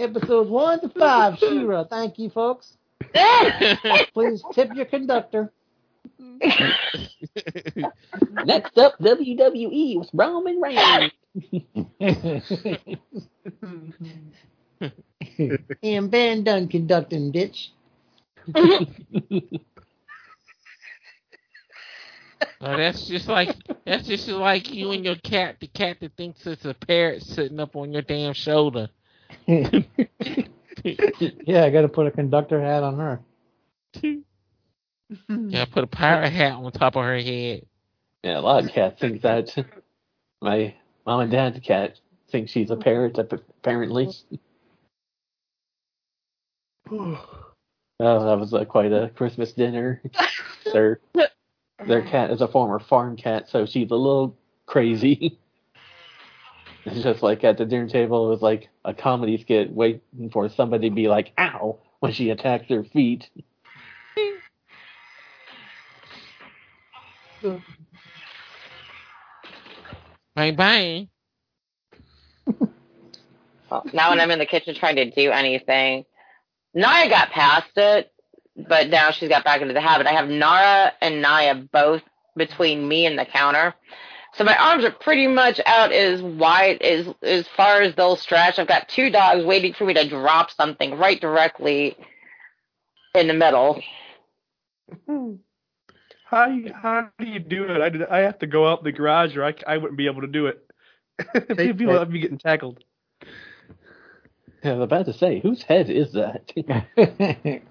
Episodes 0.00 0.50
one 0.50 0.80
to 0.80 0.88
five, 0.88 1.38
She-Ra. 1.38 1.84
Thank 1.84 2.18
you, 2.18 2.30
folks. 2.30 2.76
Please 4.14 4.42
tip 4.52 4.74
your 4.74 4.86
conductor. 4.86 5.52
Next 8.44 8.78
up, 8.78 8.98
WWE 8.98 9.98
with 9.98 10.08
Roman 10.12 10.60
Reigns. 10.60 11.12
and 15.82 16.10
Ben 16.10 16.44
done 16.44 16.68
conducting, 16.68 17.32
bitch. 17.32 17.68
Oh, 22.62 22.76
that's 22.76 23.06
just 23.06 23.26
like 23.28 23.56
that's 23.86 24.06
just 24.06 24.28
like 24.28 24.70
you 24.72 24.90
and 24.92 25.04
your 25.04 25.16
cat. 25.16 25.56
The 25.60 25.66
cat 25.66 25.98
that 26.00 26.16
thinks 26.16 26.46
it's 26.46 26.64
a 26.64 26.74
parrot 26.74 27.22
sitting 27.22 27.58
up 27.60 27.74
on 27.76 27.92
your 27.92 28.02
damn 28.02 28.34
shoulder. 28.34 28.88
yeah, 29.46 31.64
I 31.64 31.70
got 31.70 31.82
to 31.82 31.88
put 31.88 32.06
a 32.06 32.10
conductor 32.10 32.60
hat 32.60 32.82
on 32.82 32.98
her. 32.98 33.20
Yeah, 35.28 35.64
put 35.64 35.82
a 35.82 35.88
pirate 35.88 36.30
hat 36.30 36.52
on 36.52 36.70
top 36.70 36.94
of 36.94 37.02
her 37.02 37.18
head. 37.18 37.66
Yeah, 38.22 38.38
a 38.38 38.40
lot 38.40 38.64
of 38.64 38.70
cats 38.70 39.00
think 39.00 39.22
that. 39.22 39.52
My 40.40 40.74
mom 41.04 41.20
and 41.20 41.32
dad's 41.32 41.58
cat 41.60 41.98
thinks 42.30 42.52
she's 42.52 42.70
a 42.70 42.76
parrot, 42.76 43.18
apparently. 43.18 44.08
Oh, 46.90 47.98
that 47.98 48.38
was 48.38 48.54
uh, 48.54 48.64
quite 48.64 48.92
a 48.92 49.10
Christmas 49.14 49.52
dinner. 49.52 50.00
their 50.72 51.00
their 51.86 52.02
cat 52.02 52.30
is 52.30 52.40
a 52.40 52.48
former 52.48 52.78
farm 52.78 53.16
cat, 53.16 53.48
so 53.48 53.66
she's 53.66 53.90
a 53.90 53.96
little 53.96 54.36
crazy. 54.66 55.38
It's 56.84 57.02
just 57.02 57.22
like 57.22 57.44
at 57.44 57.58
the 57.58 57.64
dinner 57.64 57.88
table, 57.88 58.26
it 58.26 58.30
was 58.30 58.42
like 58.42 58.68
a 58.84 58.94
comedy 58.94 59.38
skit 59.40 59.72
waiting 59.72 60.30
for 60.32 60.48
somebody 60.48 60.88
to 60.88 60.94
be 60.94 61.08
like, 61.08 61.32
ow, 61.38 61.78
when 62.00 62.12
she 62.12 62.30
attacks 62.30 62.68
their 62.68 62.84
feet. 62.84 63.28
Bang 70.34 70.56
bang. 70.56 71.08
Well, 73.70 73.86
now 73.92 74.10
when 74.10 74.18
I'm 74.18 74.32
in 74.32 74.40
the 74.40 74.46
kitchen 74.46 74.74
trying 74.74 74.96
to 74.96 75.08
do 75.12 75.30
anything, 75.30 76.04
Naya 76.74 77.08
got 77.08 77.30
past 77.30 77.70
it, 77.76 78.12
but 78.56 78.88
now 78.88 79.12
she's 79.12 79.28
got 79.28 79.44
back 79.44 79.60
into 79.60 79.74
the 79.74 79.80
habit. 79.80 80.08
I 80.08 80.12
have 80.12 80.28
Nara 80.28 80.92
and 81.00 81.22
Naya 81.22 81.54
both 81.54 82.02
between 82.36 82.88
me 82.88 83.06
and 83.06 83.16
the 83.16 83.24
counter. 83.24 83.74
So 84.34 84.44
my 84.44 84.56
arms 84.56 84.84
are 84.84 84.92
pretty 84.92 85.26
much 85.26 85.60
out 85.66 85.92
as 85.92 86.22
wide 86.22 86.80
as 86.82 87.08
as 87.22 87.46
far 87.56 87.82
as 87.82 87.94
they'll 87.94 88.16
stretch. 88.16 88.58
I've 88.58 88.68
got 88.68 88.88
two 88.88 89.10
dogs 89.10 89.44
waiting 89.44 89.74
for 89.74 89.84
me 89.84 89.94
to 89.94 90.08
drop 90.08 90.50
something 90.50 90.96
right 90.96 91.20
directly 91.20 91.96
in 93.14 93.26
the 93.26 93.34
middle. 93.34 93.82
How 96.24 96.56
how 96.74 97.08
do 97.18 97.26
you 97.26 97.40
do 97.40 97.64
it? 97.64 97.80
I 97.80 97.88
did, 97.88 98.04
I 98.04 98.18
have 98.20 98.38
to 98.38 98.46
go 98.46 98.70
out 98.70 98.78
in 98.78 98.84
the 98.84 98.92
garage, 98.92 99.36
or 99.36 99.44
I, 99.44 99.54
I 99.66 99.76
wouldn't 99.76 99.98
be 99.98 100.06
able 100.06 100.20
to 100.20 100.28
do 100.28 100.46
it. 100.46 100.64
Take 101.56 101.76
People 101.76 101.94
that. 101.94 102.00
have 102.00 102.10
me 102.10 102.20
getting 102.20 102.38
tackled. 102.38 102.82
I 104.62 104.72
was 104.72 104.82
about 104.82 105.06
to 105.06 105.12
say, 105.12 105.40
whose 105.40 105.62
head 105.62 105.90
is 105.90 106.12
that? 106.12 106.52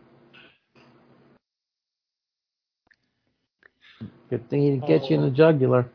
Good 4.29 4.49
thing 4.49 4.61
he 4.61 4.69
didn't 4.71 4.87
get 4.87 5.09
you 5.09 5.15
in 5.15 5.21
the 5.21 5.27
oh. 5.27 5.31
jugular. 5.31 5.89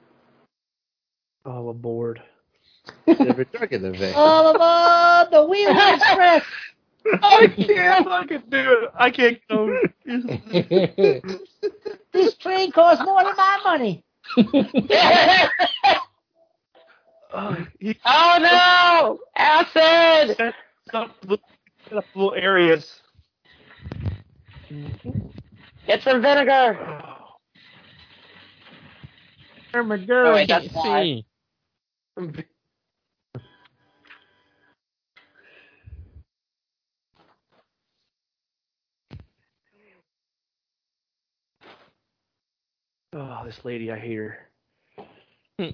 All 1.44 1.68
aboard. 1.70 2.22
Never 3.06 3.44
drunk 3.44 3.72
in 3.72 3.82
the 3.82 3.90
vein. 3.92 4.14
All 4.14 4.54
aboard 4.54 5.30
the 5.32 5.44
Wheeler 5.46 5.94
Express! 5.94 6.42
I 7.22 7.46
can't 7.48 8.06
fucking 8.06 8.42
do 8.48 8.78
it. 8.82 8.90
I 8.98 9.10
can't 9.10 9.38
go. 9.50 9.78
this 12.12 12.34
train 12.36 12.72
costs 12.72 13.04
more 13.04 13.22
than 13.24 13.36
my 13.36 13.60
money. 13.64 14.04
Oh, 17.36 17.56
he 17.80 17.98
oh 18.04 18.38
no! 18.40 19.18
Acid! 19.36 20.36
set 20.36 20.54
little, 21.24 21.40
set 21.88 21.98
up 21.98 22.04
little 22.14 22.32
areas. 22.34 23.00
Get 25.88 26.00
some 26.04 26.22
vinegar. 26.22 26.78
Oh, 26.80 27.34
Oh, 30.28 30.34
wait, 30.34 30.46
that's 30.48 30.66
Can't 30.68 30.76
why. 30.76 31.02
see. 31.02 31.26
Oh, 43.16 43.42
this 43.46 43.64
lady, 43.64 43.92
I 43.92 43.98
hate 43.98 44.16
her. 44.16 44.38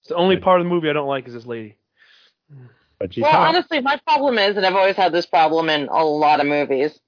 It's 0.00 0.08
the 0.10 0.16
only 0.16 0.36
part 0.38 0.60
of 0.60 0.64
the 0.64 0.70
movie 0.70 0.88
I 0.88 0.94
don't 0.94 1.08
like 1.08 1.26
is 1.28 1.34
this 1.34 1.44
lady. 1.46 1.76
But 2.98 3.12
she's 3.12 3.22
Well, 3.24 3.30
hot. 3.30 3.48
honestly, 3.48 3.80
my 3.82 4.00
problem 4.06 4.38
is, 4.38 4.56
and 4.56 4.64
I've 4.64 4.74
always 4.74 4.96
had 4.96 5.12
this 5.12 5.26
problem 5.26 5.68
in 5.68 5.88
a 5.88 6.04
lot 6.04 6.40
of 6.40 6.46
movies. 6.46 6.98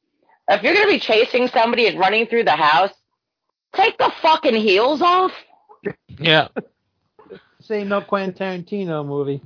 If 0.48 0.62
you're 0.62 0.74
gonna 0.74 0.86
be 0.86 0.98
chasing 1.00 1.48
somebody 1.48 1.86
and 1.86 1.98
running 1.98 2.26
through 2.26 2.44
the 2.44 2.50
house, 2.56 2.92
take 3.74 3.96
the 3.96 4.12
fucking 4.20 4.54
heels 4.56 5.00
off. 5.00 5.32
Yeah 6.18 6.48
say 7.70 7.84
no 7.84 8.00
Quentin 8.00 8.34
Tarantino 8.34 9.06
movie. 9.06 9.40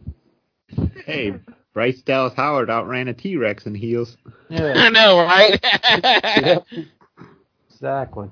Hey, 1.04 1.34
Bryce 1.74 2.00
Dallas 2.00 2.32
Howard 2.34 2.70
outran 2.70 3.08
a 3.08 3.12
T 3.12 3.36
Rex 3.36 3.66
in 3.66 3.74
heels. 3.74 4.16
Yeah. 4.48 4.72
I 4.74 4.88
know, 4.88 5.18
right? 5.18 6.64
Exactly. 7.70 8.30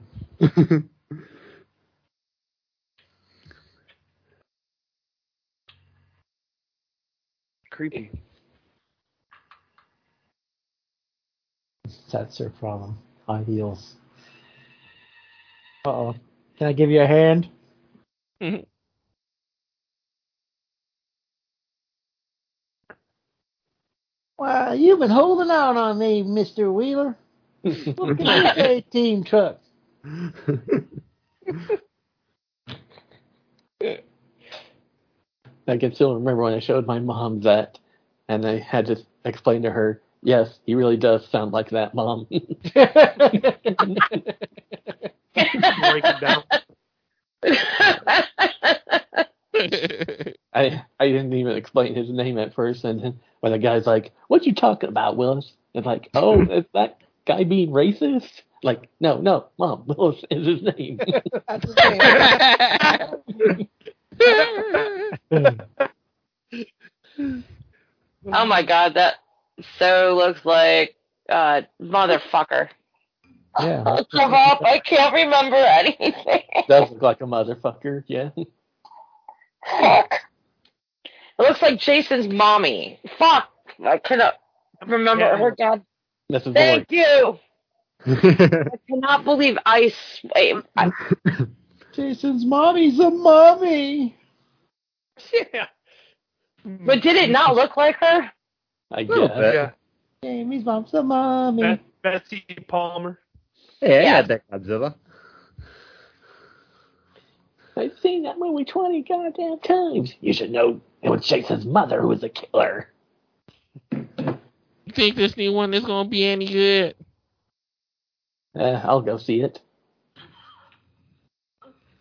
Creepy. 7.71 8.11
That's 12.11 12.39
her 12.39 12.49
problem. 12.49 12.97
High 13.27 13.43
heels. 13.43 13.97
Uh 15.85 15.91
oh. 15.91 16.15
Can 16.57 16.69
I 16.69 16.73
give 16.73 16.89
you 16.89 17.03
a 17.03 17.07
hand? 17.07 17.51
Well, 24.43 24.75
you've 24.75 24.99
been 24.99 25.09
holding 25.09 25.53
out 25.53 25.77
on 25.77 26.01
me, 26.01 26.25
Mr. 26.25 26.75
Wheeler. 26.75 27.17
Look 27.97 28.21
at 28.21 28.57
this 28.57 28.67
18 28.93 29.23
truck. 29.23 29.61
I 35.69 35.77
can 35.79 35.95
still 35.95 36.15
remember 36.15 36.43
when 36.43 36.55
I 36.55 36.59
showed 36.59 36.89
my 36.89 36.99
mom 36.99 37.43
that, 37.43 37.79
and 38.29 38.45
I 38.45 38.59
had 38.59 38.87
to 38.87 38.97
explain 39.25 39.63
to 39.63 39.71
her, 39.71 40.03
yes, 40.25 40.59
he 40.67 40.75
really 40.75 40.97
does 40.97 41.25
sound 41.29 41.53
like 41.53 41.71
that, 41.71 41.95
mom. 41.95 42.27
Break 42.31 42.45
it 46.05 46.21
down. 46.21 46.43
I 50.55 50.85
I 51.01 51.07
didn't 51.09 51.33
even 51.33 51.57
explain 51.57 51.95
his 51.95 52.11
name 52.11 52.39
at 52.39 52.55
first, 52.55 52.85
and 52.85 53.03
then 53.03 53.21
when 53.41 53.53
the 53.53 53.59
guy's 53.59 53.87
like, 53.87 54.13
"What 54.29 54.45
you 54.45 54.55
talking 54.55 54.89
about, 54.89 55.17
Willis?" 55.17 55.53
It's 55.75 55.87
like, 55.87 56.11
"Oh, 56.15 56.43
is 56.51 56.65
that 56.75 56.99
guy 57.27 57.45
being 57.45 57.71
racist?" 57.71 58.43
Like, 58.63 58.89
no, 59.01 59.19
no, 59.21 59.47
mom, 59.59 59.85
Willis 59.87 60.23
is 60.31 60.47
his 60.47 60.63
name. 60.63 60.99
That's 61.49 61.67
the 61.75 62.07
oh 68.33 68.45
my 68.47 68.63
god, 68.63 68.95
that 68.95 69.15
so 69.79 70.15
looks 70.17 70.45
like 70.45 70.97
uh 71.29 71.63
motherfucker. 71.81 72.69
Yeah. 73.61 73.83
Up, 73.83 74.07
I 74.15 74.81
can't 74.85 75.13
remember 75.13 75.57
anything. 75.57 76.15
Does 76.69 76.91
look 76.91 77.03
like 77.03 77.21
a 77.21 77.25
motherfucker, 77.25 78.03
yeah. 78.07 78.31
Fuck. 79.67 80.21
It 81.39 81.43
looks 81.43 81.63
like 81.63 81.79
Jason's 81.81 82.33
mommy. 82.33 83.01
Fuck. 83.19 83.49
I 83.85 83.99
cannot 83.99 84.35
remember 84.87 85.25
Yeah. 85.25 85.39
her 85.39 85.51
dad. 85.53 85.83
Mrs. 86.31 86.55
Thank 86.55 86.87
Lord. 86.91 86.91
you. 86.91 87.39
I 88.07 88.79
cannot 88.89 89.25
believe 89.25 89.57
I. 89.65 89.83
s- 89.85 90.25
I, 90.35 90.55
I 90.77 90.93
Jason's 91.93 92.45
mommy's 92.45 92.99
a 93.01 93.11
mommy. 93.11 94.17
Yeah. 95.33 95.67
but 96.65 97.01
did 97.03 97.17
it 97.17 97.31
not 97.31 97.55
look 97.55 97.77
like 97.77 97.97
her? 97.97 98.31
I 98.91 99.03
Little 99.03 99.29
guess. 99.29 99.37
bit. 99.39 99.55
Yeah. 99.55 99.71
Jamie's 100.25 100.65
mom's 100.65 100.93
a 100.95 101.03
mommy. 101.03 101.63
Bet- 101.63 101.81
Betsy 102.03 102.45
Palmer. 102.69 103.19
Hey, 103.81 104.01
I 104.01 104.03
Yeah. 104.03 104.23
that 104.23 104.43
Godzilla. 104.51 104.95
I've 107.77 107.99
seen 108.01 108.25
that 108.25 108.39
movie 108.39 108.65
twenty 108.65 109.03
goddamn 109.03 109.59
times. 109.61 110.15
You 110.21 110.33
should 110.33 110.51
know 110.51 110.81
it 111.03 111.09
was 111.11 111.27
Jason's 111.27 111.65
mother 111.65 112.01
who 112.03 112.09
was 112.09 112.21
the 112.21 112.29
killer. 112.29 112.89
You 113.91 114.93
think 114.93 115.17
this 115.17 115.37
new 115.37 115.53
one 115.53 115.73
is 115.75 115.85
gonna 115.85 116.09
be 116.09 116.25
any 116.25 116.47
good? 116.47 116.95
Uh, 118.59 118.81
I'll 118.85 119.01
go 119.01 119.17
see 119.17 119.41
it. 119.41 119.61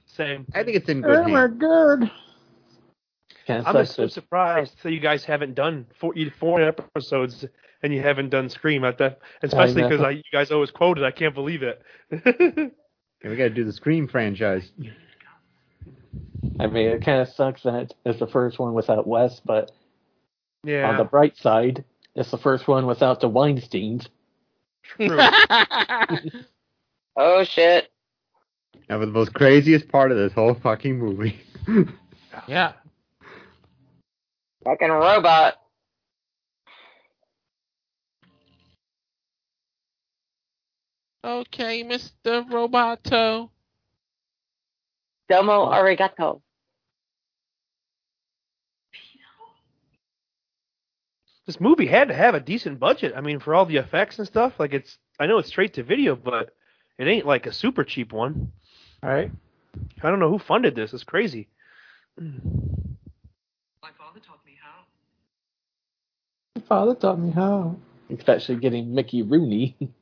Same. 0.06 0.46
I 0.54 0.64
think 0.64 0.76
it's 0.76 0.90
in 0.90 1.02
good 1.02 1.18
Oh 1.18 1.28
my 1.28 1.48
god. 1.48 2.12
Kind 3.48 3.66
I'm 3.66 3.86
so 3.86 4.08
surprised 4.08 4.76
that 4.84 4.92
you 4.92 5.00
guys 5.00 5.24
haven't 5.24 5.56
done 5.56 5.88
four, 6.00 6.14
four 6.38 6.62
episodes 6.62 7.46
and 7.82 7.94
you 7.94 8.02
haven't 8.02 8.30
done 8.30 8.50
Scream 8.50 8.84
at 8.84 8.98
that, 9.00 9.20
especially 9.42 9.84
because 9.84 10.16
you 10.16 10.22
guys 10.32 10.52
always 10.52 10.70
quoted. 10.70 11.04
I 11.04 11.12
can't 11.12 11.34
believe 11.34 11.64
it. 11.64 11.82
We 13.24 13.36
got 13.36 13.44
to 13.44 13.50
do 13.52 13.64
the 13.64 13.74
Scream 13.74 14.08
franchise. 14.08 14.72
I 16.60 16.68
mean, 16.68 16.88
it 16.88 17.04
kind 17.04 17.22
of 17.22 17.30
sucks 17.30 17.64
that 17.64 17.94
it's 18.06 18.20
the 18.20 18.28
first 18.28 18.60
one 18.60 18.74
without 18.74 19.08
Wes, 19.08 19.40
but 19.44 19.72
yeah, 20.64 20.90
on 20.90 20.98
the 20.98 21.04
bright 21.04 21.38
side, 21.38 21.84
it's 22.16 22.32
the 22.32 22.38
first 22.38 22.68
one 22.68 22.86
without 22.86 23.20
the 23.20 23.30
Weinsteins. 23.30 24.08
true. 24.84 25.20
Oh 27.16 27.44
shit. 27.44 27.92
That 28.88 28.96
was 28.96 29.08
the 29.08 29.14
most 29.14 29.34
craziest 29.34 29.90
part 29.90 30.12
of 30.12 30.18
this 30.18 30.34
whole 30.34 30.54
fucking 30.54 30.98
movie. 30.98 31.40
yeah. 32.48 32.74
Fucking 34.64 34.90
robot. 34.90 35.56
Okay, 41.24 41.84
Mr. 41.84 42.50
Roboto. 42.50 43.50
Domo 45.32 45.72
arigato. 45.72 46.42
this 51.46 51.60
movie 51.60 51.86
had 51.86 52.08
to 52.08 52.14
have 52.14 52.36
a 52.36 52.40
decent 52.40 52.80
budget. 52.80 53.14
I 53.16 53.22
mean, 53.22 53.40
for 53.40 53.56
all 53.56 53.66
the 53.66 53.78
effects 53.78 54.20
and 54.20 54.28
stuff. 54.28 54.54
Like 54.60 54.74
it's, 54.74 54.98
I 55.20 55.26
know 55.28 55.38
it's 55.38 55.50
straight 55.50 55.74
to 55.76 55.84
video, 55.84 56.16
but 56.16 56.54
it 56.98 57.08
ain't 57.08 57.26
like 57.26 57.46
a 57.46 57.54
super 57.54 57.84
cheap 57.84 58.14
one. 58.14 58.52
All 59.04 59.10
right. 59.10 59.32
I 60.04 60.10
don't 60.10 60.20
know 60.20 60.30
who 60.30 60.40
funded 60.40 60.76
this. 60.76 60.94
It's 60.94 61.04
crazy. 61.04 61.48
My 62.18 62.30
father 63.98 64.20
taught 64.20 64.46
me 64.46 64.58
how. 64.62 64.84
My 66.56 66.62
father 66.62 66.96
taught 66.96 67.20
me 67.20 67.32
how. 67.32 67.76
Especially 68.10 68.56
getting 68.58 68.94
Mickey 68.94 69.22
Rooney. 69.22 69.78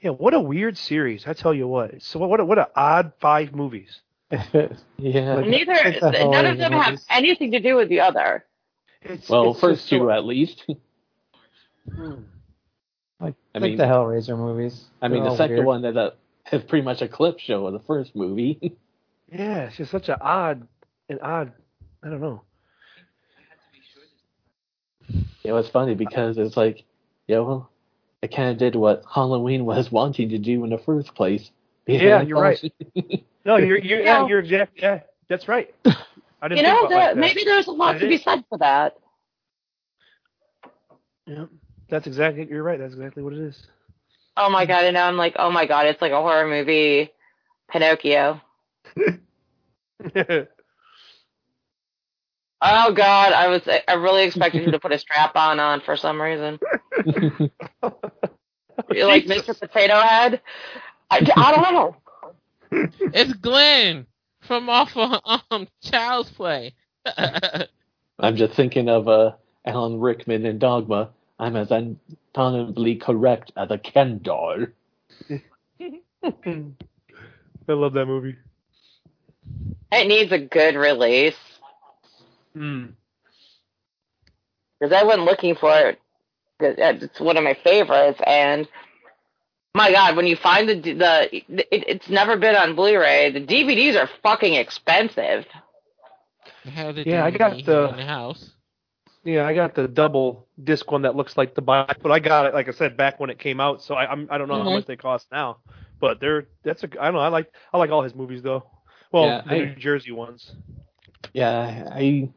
Yeah, 0.00 0.10
what 0.10 0.32
a 0.34 0.40
weird 0.40 0.76
series. 0.78 1.26
I 1.26 1.32
tell 1.32 1.52
you 1.52 1.66
what. 1.66 2.02
So 2.02 2.20
what? 2.20 2.38
A, 2.40 2.44
what 2.44 2.58
a 2.58 2.68
odd 2.76 3.12
five 3.20 3.54
movies. 3.54 4.00
yeah. 4.30 5.34
Like- 5.34 5.46
Neither. 5.46 5.74
None 5.74 6.04
of 6.04 6.12
Halloween 6.14 6.58
them 6.58 6.72
have 6.72 6.98
anything 7.10 7.50
to 7.52 7.60
do 7.60 7.76
with 7.76 7.88
the 7.88 8.00
other. 8.00 8.44
It's, 9.02 9.28
Well, 9.28 9.52
it's 9.52 9.60
first 9.60 9.80
just 9.80 9.90
so- 9.90 9.98
two 9.98 10.10
at 10.10 10.24
least. 10.24 10.64
Like, 13.20 13.34
I 13.52 13.58
like 13.58 13.70
mean- 13.70 13.78
the 13.78 13.84
Hellraiser 13.84 14.36
movies. 14.38 14.84
I 15.02 15.08
mean, 15.08 15.22
They're 15.22 15.32
the 15.32 15.36
second 15.36 15.56
weird. 15.56 15.66
one 15.66 15.82
that 15.82 15.96
uh, 15.96 16.10
is 16.52 16.62
pretty 16.62 16.84
much 16.84 17.02
a 17.02 17.08
clip 17.08 17.40
show 17.40 17.66
of 17.66 17.72
the 17.72 17.80
first 17.80 18.14
movie. 18.14 18.76
Yeah, 19.30 19.64
it's 19.64 19.76
just 19.76 19.90
such 19.90 20.08
an 20.08 20.16
odd, 20.22 20.66
an 21.10 21.18
odd. 21.20 21.52
I 22.02 22.08
don't 22.08 22.22
know. 22.22 22.40
I 23.36 23.42
had 23.50 23.58
to 23.58 23.70
be 23.70 23.80
sure 23.92 24.02
this 25.10 25.26
it 25.44 25.52
was 25.52 25.68
funny 25.68 25.94
because 25.94 26.38
it's 26.38 26.56
like, 26.56 26.84
you 27.26 27.34
know, 27.34 27.68
it 28.22 28.34
kind 28.34 28.50
of 28.50 28.58
did 28.58 28.74
what 28.74 29.04
Halloween 29.12 29.64
was 29.64 29.90
wanting 29.92 30.28
to 30.30 30.38
do 30.38 30.64
in 30.64 30.70
the 30.70 30.78
first 30.78 31.14
place. 31.14 31.50
Yeah, 31.86 32.22
you're 32.22 32.40
right. 32.40 32.60
No, 33.44 33.56
you're 33.56 33.78
you're 33.78 34.00
yeah, 34.00 34.20
Yeah. 34.22 34.26
you're 34.28 34.38
exact. 34.40 34.72
Yeah, 34.76 35.00
that's 35.28 35.48
right. 35.48 35.74
I 35.86 36.48
didn't 36.48 36.58
You 36.58 36.62
know, 36.64 36.80
about 36.80 36.92
it 36.92 36.94
like 36.94 37.16
maybe 37.16 37.44
there's 37.44 37.66
a 37.66 37.70
lot 37.70 37.94
That 37.94 38.00
to 38.00 38.08
be 38.08 38.16
is- 38.16 38.22
said 38.22 38.44
for 38.50 38.58
that. 38.58 38.98
Yeah, 41.24 41.46
that's 41.88 42.06
exactly. 42.06 42.46
You're 42.48 42.62
right. 42.62 42.78
That's 42.78 42.92
exactly 42.92 43.22
what 43.22 43.32
it 43.32 43.38
is. 43.38 43.66
Oh 44.36 44.50
my 44.50 44.66
god! 44.66 44.84
And 44.84 44.94
now 44.94 45.06
I'm 45.08 45.16
like, 45.16 45.36
oh 45.38 45.50
my 45.50 45.64
god, 45.66 45.86
it's 45.86 46.02
like 46.02 46.12
a 46.12 46.20
horror 46.20 46.46
movie, 46.46 47.10
Pinocchio. 47.70 48.40
Oh 52.60 52.92
god, 52.92 53.32
I 53.32 53.48
was 53.48 53.62
I 53.66 53.92
really 53.94 54.24
expected 54.24 54.64
him 54.64 54.72
to 54.72 54.80
put 54.80 54.92
a 54.92 54.98
strap 54.98 55.36
on 55.36 55.60
on 55.60 55.80
for 55.80 55.96
some 55.96 56.20
reason. 56.20 56.58
You're 58.90 59.06
like 59.06 59.26
Mr. 59.26 59.58
Potato 59.58 60.00
Head. 60.00 60.40
I, 61.10 61.18
I 61.36 61.52
don't 61.54 61.74
know. 61.74 61.96
It's 63.12 63.32
Glenn 63.34 64.06
from 64.40 64.68
off 64.68 64.96
of 64.96 65.40
um 65.50 65.68
Child's 65.82 66.30
Play. 66.30 66.74
I'm 68.18 68.34
just 68.34 68.54
thinking 68.54 68.88
of 68.88 69.06
uh, 69.06 69.32
Alan 69.64 70.00
Rickman 70.00 70.44
in 70.44 70.58
Dogma. 70.58 71.10
I'm 71.38 71.54
as 71.54 71.70
anatomically 71.70 72.96
correct 72.96 73.52
as 73.56 73.70
a 73.70 73.78
Ken 73.78 74.18
doll. 74.20 74.66
I 75.30 76.32
love 77.68 77.92
that 77.92 78.06
movie. 78.06 78.36
It 79.92 80.08
needs 80.08 80.32
a 80.32 80.38
good 80.38 80.74
release 80.74 81.36
Mm. 82.58 82.92
because 84.80 84.92
I 84.92 85.04
went 85.04 85.22
looking 85.22 85.54
for 85.54 85.72
it. 85.76 86.00
'Cause 86.60 86.74
It's 86.78 87.20
one 87.20 87.36
of 87.36 87.44
my 87.44 87.54
favorites, 87.54 88.20
and 88.26 88.66
my 89.74 89.92
god, 89.92 90.16
when 90.16 90.26
you 90.26 90.34
find 90.36 90.68
the 90.68 90.74
the 90.74 91.36
it, 91.36 91.44
it's 91.70 92.08
never 92.08 92.36
been 92.36 92.56
on 92.56 92.74
Blu-ray. 92.74 93.30
The 93.30 93.40
DVDs 93.40 93.94
are 94.00 94.08
fucking 94.24 94.54
expensive. 94.54 95.46
Have 96.64 96.96
the 96.96 97.04
Yeah, 97.06 97.24
I 97.24 97.30
got 97.30 97.64
the- 97.64 97.88
in 97.90 97.96
the 97.96 98.04
house. 98.04 98.54
Yeah, 99.24 99.46
I 99.46 99.54
got 99.54 99.74
the 99.74 99.86
double 99.86 100.48
disc 100.64 100.90
one 100.90 101.02
that 101.02 101.14
looks 101.16 101.36
like 101.36 101.54
the 101.54 101.62
box, 101.62 101.94
but 102.02 102.10
I 102.10 102.18
got 102.18 102.46
it 102.46 102.54
like 102.54 102.66
I 102.68 102.72
said 102.72 102.96
back 102.96 103.20
when 103.20 103.30
it 103.30 103.38
came 103.38 103.60
out, 103.60 103.82
so 103.82 103.94
I 103.94 104.10
I'm, 104.10 104.26
I 104.30 104.38
don't 104.38 104.48
know 104.48 104.62
how 104.62 104.68
Mhm. 104.68 104.74
much 104.74 104.86
they 104.86 104.96
cost 104.96 105.30
now. 105.30 105.58
But 106.00 106.18
they're 106.20 106.46
that's 106.64 106.82
a 106.82 106.88
I 107.00 107.04
don't 107.06 107.14
know 107.14 107.20
I 107.20 107.28
like 107.28 107.52
I 107.72 107.78
like 107.78 107.90
all 107.90 108.02
his 108.02 108.14
movies 108.16 108.42
though. 108.42 108.64
Well, 109.12 109.26
Yeah, 109.26 109.40
the 109.42 109.50
I- 109.54 109.58
New 109.58 109.74
Jersey 109.76 110.12
ones. 110.12 110.54
Yeah, 111.32 111.88
I 111.92 112.30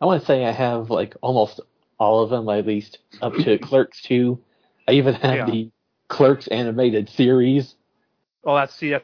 I 0.00 0.06
want 0.06 0.20
to 0.20 0.26
say 0.26 0.44
I 0.44 0.52
have 0.52 0.90
like 0.90 1.16
almost 1.22 1.60
all 1.98 2.22
of 2.22 2.30
them, 2.30 2.48
at 2.48 2.66
least 2.66 2.98
up 3.20 3.34
to 3.34 3.58
Clerks 3.62 4.02
2. 4.02 4.38
I 4.86 4.92
even 4.92 5.14
have 5.14 5.34
Yeah. 5.34 5.46
the 5.46 5.70
Clerks 6.08 6.46
animated 6.48 7.08
series. 7.08 7.74
Oh, 8.44 8.54
that's 8.54 8.74
CF. 8.76 9.02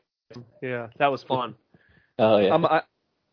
Yeah, 0.62 0.89
that 0.99 1.11
was 1.11 1.23
fun. 1.23 1.55
Oh 2.19 2.39
yeah. 2.39 2.55
Um, 2.55 2.65
I, 2.65 2.83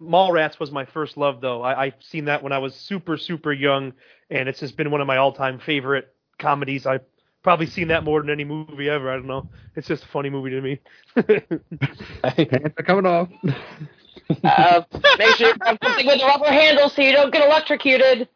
Mallrats 0.01 0.59
was 0.59 0.71
my 0.71 0.85
first 0.85 1.15
love, 1.15 1.41
though. 1.41 1.61
I, 1.61 1.85
I 1.85 1.93
seen 1.99 2.25
that 2.25 2.41
when 2.41 2.51
I 2.51 2.57
was 2.57 2.73
super, 2.75 3.17
super 3.17 3.53
young, 3.53 3.93
and 4.31 4.49
it's 4.49 4.59
just 4.59 4.75
been 4.75 4.89
one 4.89 4.99
of 4.99 5.07
my 5.07 5.17
all-time 5.17 5.59
favorite 5.59 6.13
comedies. 6.39 6.87
I've 6.87 7.03
probably 7.43 7.67
seen 7.67 7.87
that 7.89 8.03
more 8.03 8.19
than 8.19 8.31
any 8.31 8.43
movie 8.43 8.89
ever. 8.89 9.11
I 9.11 9.15
don't 9.15 9.27
know. 9.27 9.47
It's 9.75 9.87
just 9.87 10.03
a 10.03 10.07
funny 10.07 10.31
movie 10.31 10.49
to 10.49 10.61
me. 10.61 10.79
Pants 12.23 12.75
are 12.77 12.83
coming 12.83 13.05
off. 13.05 13.29
Uh, 14.43 14.83
make 15.17 15.35
sure 15.35 15.47
you 15.47 15.53
have 15.65 15.77
something 15.83 16.05
with 16.07 16.21
a 16.21 16.25
rubber 16.25 16.45
handle 16.51 16.89
so 16.89 17.01
you 17.01 17.11
don't 17.13 17.31
get 17.31 17.45
electrocuted. 17.45 18.29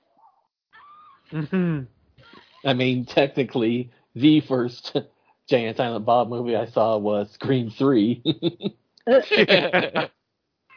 hmm 1.31 1.81
I 2.65 2.73
mean, 2.73 3.05
technically, 3.05 3.91
the 4.15 4.41
first 4.41 4.95
Jay 5.49 5.65
and 5.65 5.77
Silent 5.77 6.05
Bob 6.05 6.30
movie 6.30 6.55
I 6.55 6.65
saw 6.65 6.97
was 6.97 7.31
Scream 7.31 7.69
3. 7.69 8.23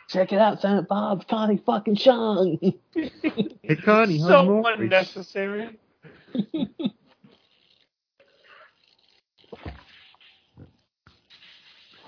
Check 0.09 0.33
it 0.33 0.39
out, 0.39 0.61
Silent 0.61 0.89
Bob, 0.89 1.27
Connie 1.29 1.63
fucking 1.65 1.97
Chung. 1.97 2.59
Hey 3.67 3.77
Connie, 3.77 4.21
how's 4.21 4.39
So 4.39 4.43
Morris? 4.43 4.69
unnecessary. 4.75 5.79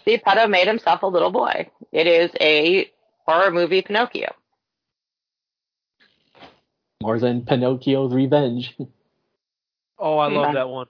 Geppetto 0.06 0.46
made 0.48 0.66
himself 0.66 1.02
a 1.02 1.06
little 1.06 1.30
boy. 1.30 1.70
It 1.92 2.06
is 2.06 2.30
a 2.40 2.90
horror 3.30 3.50
movie 3.50 3.82
Pinocchio. 3.82 4.34
More 7.02 7.18
than 7.18 7.44
Pinocchio's 7.44 8.12
Revenge. 8.14 8.74
Oh, 10.02 10.16
I 10.16 10.28
love 10.28 10.46
Yeah. 10.46 10.52
that 10.54 10.68
one. 10.70 10.86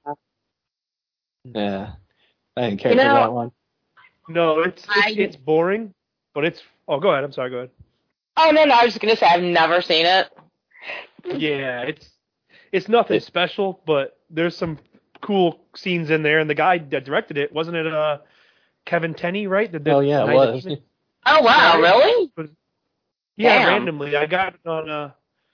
yeah. 1.43 1.95
I 2.57 2.61
didn't 2.69 2.79
care 2.81 2.93
You 2.93 2.99
for 2.99 3.03
that 3.03 3.33
one. 3.33 3.51
No, 4.29 4.61
it's 4.61 4.87
I- 4.89 5.09
it's, 5.09 5.19
it's 5.19 5.37
boring, 5.37 5.93
but 6.33 6.45
it's. 6.45 6.63
Oh, 6.87 7.01
go 7.01 7.11
ahead. 7.11 7.25
I'm 7.25 7.33
sorry. 7.33 7.51
Go 7.51 7.57
ahead. 7.57 7.71
Oh 8.37 8.53
no, 8.53 8.65
no, 8.67 8.73
I 8.73 8.85
was 8.85 8.93
just 8.95 9.03
gonna 9.03 9.17
say 9.17 9.27
I've 9.27 9.43
never 9.43 9.83
seen 9.83 10.07
it. 10.07 10.29
Yeah, 11.25 11.81
it's 11.83 12.09
it's 12.71 12.89
nothing 12.89 13.17
It- 13.17 13.25
special, 13.25 13.83
but 13.85 14.17
there's 14.31 14.57
some 14.57 14.79
cool 15.23 15.59
scenes 15.75 16.11
in 16.11 16.23
there. 16.23 16.39
And 16.39 16.49
the 16.49 16.55
guy 16.55 16.79
that 16.79 17.05
directed 17.05 17.37
it 17.37 17.53
wasn't 17.53 17.79
it 17.79 17.89
uh 17.93 18.19
Kevin 18.87 19.13
Tenney, 19.13 19.49
right? 19.49 19.73
That 19.73 19.83
did 19.83 19.93
Oh 19.93 19.99
yeah, 19.99 20.23
it 20.31 20.33
was. 20.33 20.67
at- 20.67 20.79
Oh 21.27 21.43
wow, 21.43 21.79
really? 21.81 22.33
Yeah, 23.37 23.59
Damn. 23.59 23.69
randomly. 23.69 24.17
I 24.17 24.27
got 24.27 24.55
it 24.55 24.69
on 24.69 24.89
uh 24.89 25.11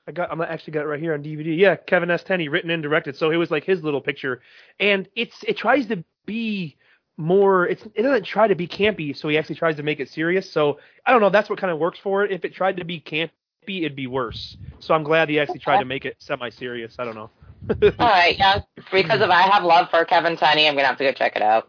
I 0.09 0.13
got 0.13 0.31
I'm 0.31 0.41
actually 0.41 0.73
got 0.73 0.85
it 0.85 0.89
right 0.89 1.01
here 1.01 1.15
on 1.15 1.23
DVD. 1.23 1.57
Yeah, 1.59 1.77
Kevin 1.77 2.11
S. 2.11 2.23
Tenney, 2.23 2.49
written 2.49 2.71
and 2.71 2.83
directed. 2.83 3.17
So 3.17 3.31
it 3.31 3.37
was 3.37 3.51
like 3.51 3.65
his 3.65 3.83
little 3.83 4.01
picture. 4.01 4.41
And 4.79 5.09
it's 5.17 5.37
it 5.43 5.57
tries 5.57 5.87
to 5.87 6.05
be 6.27 6.77
more 7.17 7.67
it's 7.67 7.85
it 7.95 8.03
doesn't 8.03 8.25
try 8.25 8.47
to 8.47 8.55
be 8.55 8.69
campy, 8.69 9.17
so 9.17 9.29
he 9.29 9.39
actually 9.39 9.57
tries 9.57 9.77
to 9.77 9.83
make 9.83 10.01
it 10.01 10.09
serious. 10.09 10.51
So 10.51 10.79
I 11.05 11.13
don't 11.13 11.21
know, 11.21 11.31
that's 11.31 11.51
what 11.51 11.59
kind 11.59 11.73
of 11.73 11.79
works 11.79 11.99
for 11.99 12.25
it. 12.25 12.31
If 12.31 12.45
it 12.45 12.55
tried 12.55 12.77
to 12.77 12.85
be 12.85 13.01
campy, 13.01 13.31
it'd 13.69 13.97
be 13.97 14.07
worse. 14.07 14.57
So 14.79 14.95
I'm 14.95 15.03
glad 15.03 15.29
he 15.29 15.41
actually 15.41 15.59
tried 15.61 15.81
to 15.81 15.85
make 15.85 16.05
it 16.05 16.17
semi 16.19 16.51
serious. 16.51 16.97
I 16.99 17.05
don't 17.05 17.17
know. 17.17 17.31
All 17.99 18.07
right, 18.07 18.39
yeah. 18.39 18.61
Because 18.93 19.21
if 19.21 19.31
I 19.31 19.43
have 19.43 19.65
love 19.65 19.91
for 19.91 20.05
Kevin 20.05 20.37
Tenney, 20.37 20.69
I'm 20.69 20.77
gonna 20.77 20.87
have 20.87 20.99
to 20.99 21.05
go 21.05 21.13
check 21.13 21.35
it 21.35 21.43
out. 21.43 21.69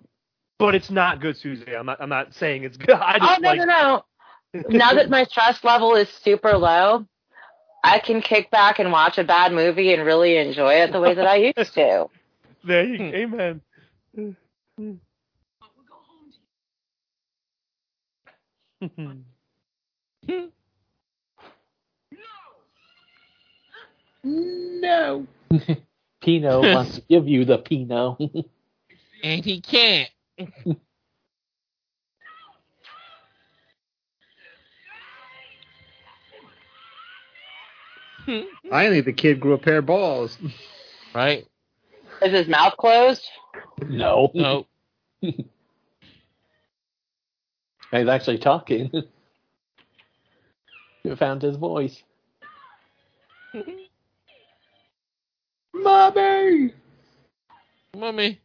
But 0.60 0.76
it's 0.76 0.90
not 0.90 1.22
good, 1.22 1.38
Susie. 1.38 1.76
I'm 1.76 1.86
not 1.86 2.02
I'm 2.02 2.10
not 2.10 2.34
saying 2.34 2.64
it's 2.64 2.78
good. 2.78 2.92
I 2.96 3.18
Oh 3.22 3.38
no, 3.40 3.50
like 3.50 3.60
no, 3.60 3.66
no. 3.66 4.04
now 4.70 4.94
that 4.94 5.10
my 5.10 5.24
stress 5.26 5.64
level 5.64 5.96
is 5.96 6.10
super 6.10 6.58
low, 6.58 7.06
I 7.84 8.00
can 8.00 8.22
kick 8.22 8.50
back 8.52 8.80
and 8.80 8.92
watch 8.92 9.18
a 9.18 9.24
bad 9.24 9.54
movie 9.54 9.94
and 9.94 10.06
really 10.06 10.38
enjoy 10.38 10.76
it 10.76 10.92
the 10.92 11.00
way 11.00 11.14
that 11.14 11.28
I 11.28 11.54
used 11.58 11.74
to. 11.74 12.08
there 12.64 12.84
you 12.84 12.98
hmm. 12.98 13.16
amen. 13.16 13.62
Go 14.16 14.36
home 18.82 19.24
to. 20.30 20.52
No. 24.24 25.26
Pino 26.22 26.62
wants 26.62 26.96
to 26.96 27.02
give 27.02 27.28
you 27.28 27.46
the 27.46 27.58
Pino. 27.60 28.18
and 29.24 29.46
he 29.46 29.62
can't. 29.62 30.10
Finally, 38.70 39.02
the 39.02 39.14
kid 39.14 39.40
grew 39.40 39.54
a 39.54 39.58
pair 39.58 39.78
of 39.78 39.86
balls. 39.86 40.38
right? 41.16 41.48
Is 42.22 42.32
his 42.32 42.48
mouth 42.48 42.76
closed? 42.78 43.26
no. 43.88 44.32
No. 44.34 44.68
He's 45.22 45.46
actually 47.92 48.40
talking. 48.40 48.92
you 51.04 51.16
found 51.16 51.42
his 51.42 51.56
voice. 51.56 52.04
Mommy. 55.74 56.74
Mommy. 57.96 58.42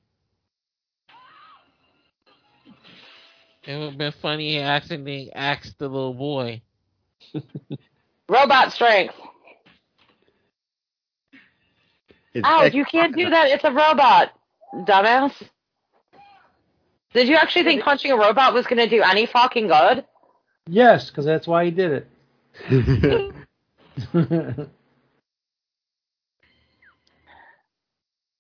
It 3.64 3.76
would 3.76 3.90
have 3.90 3.98
been 3.98 4.12
funny 4.20 4.56
if 4.56 4.64
accidentally 4.64 5.30
asked 5.32 5.78
the 5.78 5.88
little 5.88 6.14
boy. 6.14 6.62
Robot 8.28 8.72
strength. 8.72 9.14
It's 12.34 12.46
Ow, 12.46 12.62
ex- 12.62 12.74
you 12.74 12.84
can't 12.84 13.14
do 13.14 13.30
that. 13.30 13.48
It's 13.48 13.64
a 13.64 13.70
robot, 13.70 14.32
dumbass. 14.74 15.34
Did 17.12 17.28
you 17.28 17.36
actually 17.36 17.64
think 17.64 17.82
punching 17.82 18.10
a 18.10 18.16
robot 18.16 18.54
was 18.54 18.66
gonna 18.66 18.88
do 18.88 19.02
any 19.02 19.26
fucking 19.26 19.68
good? 19.68 20.04
Yes, 20.66 21.10
because 21.10 21.26
that's 21.26 21.46
why 21.46 21.66
he 21.66 21.70
did 21.70 22.06
it. 22.70 23.34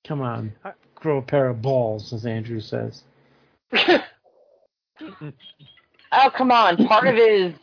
Come 0.04 0.20
on, 0.20 0.52
grow 0.94 1.18
a 1.18 1.22
pair 1.22 1.48
of 1.48 1.60
balls, 1.62 2.12
as 2.12 2.24
Andrew 2.24 2.60
says. 2.60 3.04
Oh 6.14 6.30
come 6.30 6.50
on, 6.50 6.76
part 6.86 7.06
of 7.06 7.14
his 7.16 7.54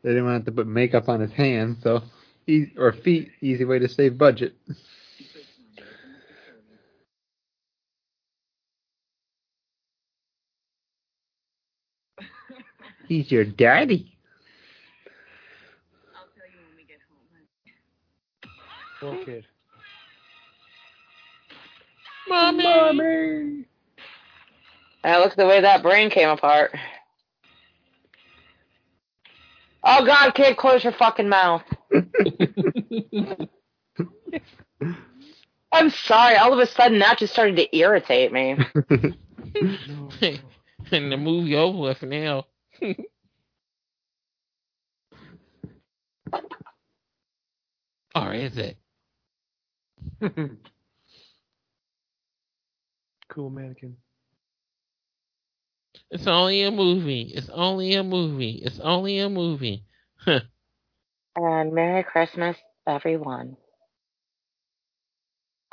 They 0.03 0.09
didn't 0.11 0.25
want 0.25 0.45
to 0.45 0.51
put 0.51 0.67
makeup 0.67 1.09
on 1.09 1.19
his 1.21 1.31
hands, 1.31 1.77
so 1.83 2.03
e- 2.47 2.73
or 2.77 2.93
feet, 2.93 3.31
easy 3.41 3.65
way 3.65 3.79
to 3.79 3.89
save 3.89 4.17
budget. 4.17 4.55
He's 13.07 13.31
your 13.31 13.45
daddy. 13.45 14.17
I'll 16.15 16.27
tell 16.35 16.47
you 16.49 16.59
when 16.67 16.75
we 16.75 16.83
get 16.85 16.99
home. 17.09 17.27
Poor 18.99 19.23
kid. 19.23 19.45
Mommy. 22.27 22.63
Mommy. 22.63 23.65
And 25.03 25.21
look 25.21 25.31
at 25.31 25.37
the 25.37 25.45
way 25.45 25.61
that 25.61 25.83
brain 25.83 26.09
came 26.09 26.29
apart. 26.29 26.71
Oh 29.83 30.05
God, 30.05 30.31
kid, 30.31 30.57
close 30.57 30.83
your 30.83 30.93
fucking 30.93 31.29
mouth. 31.29 31.63
I'm 35.71 35.89
sorry. 35.89 36.35
All 36.35 36.51
of 36.53 36.59
a 36.59 36.67
sudden, 36.67 36.99
that 36.99 37.19
just 37.19 37.33
started 37.33 37.55
to 37.57 37.77
irritate 37.77 38.31
me. 38.33 38.57
and 40.91 41.11
the 41.11 41.17
movie 41.17 41.55
over 41.55 41.77
with 41.77 42.01
now. 42.03 42.45
or 48.15 48.33
is 48.33 48.57
it? 48.57 48.77
cool 53.29 53.49
mannequin. 53.49 53.97
It's 56.11 56.27
only 56.27 56.63
a 56.63 56.71
movie. 56.71 57.31
It's 57.35 57.49
only 57.49 57.95
a 57.95 58.03
movie. 58.03 58.61
It's 58.63 58.79
only 58.79 59.19
a 59.19 59.29
movie. 59.29 59.83
And 61.39 61.71
Merry 61.71 62.03
Christmas, 62.03 62.57
everyone. 62.87 63.57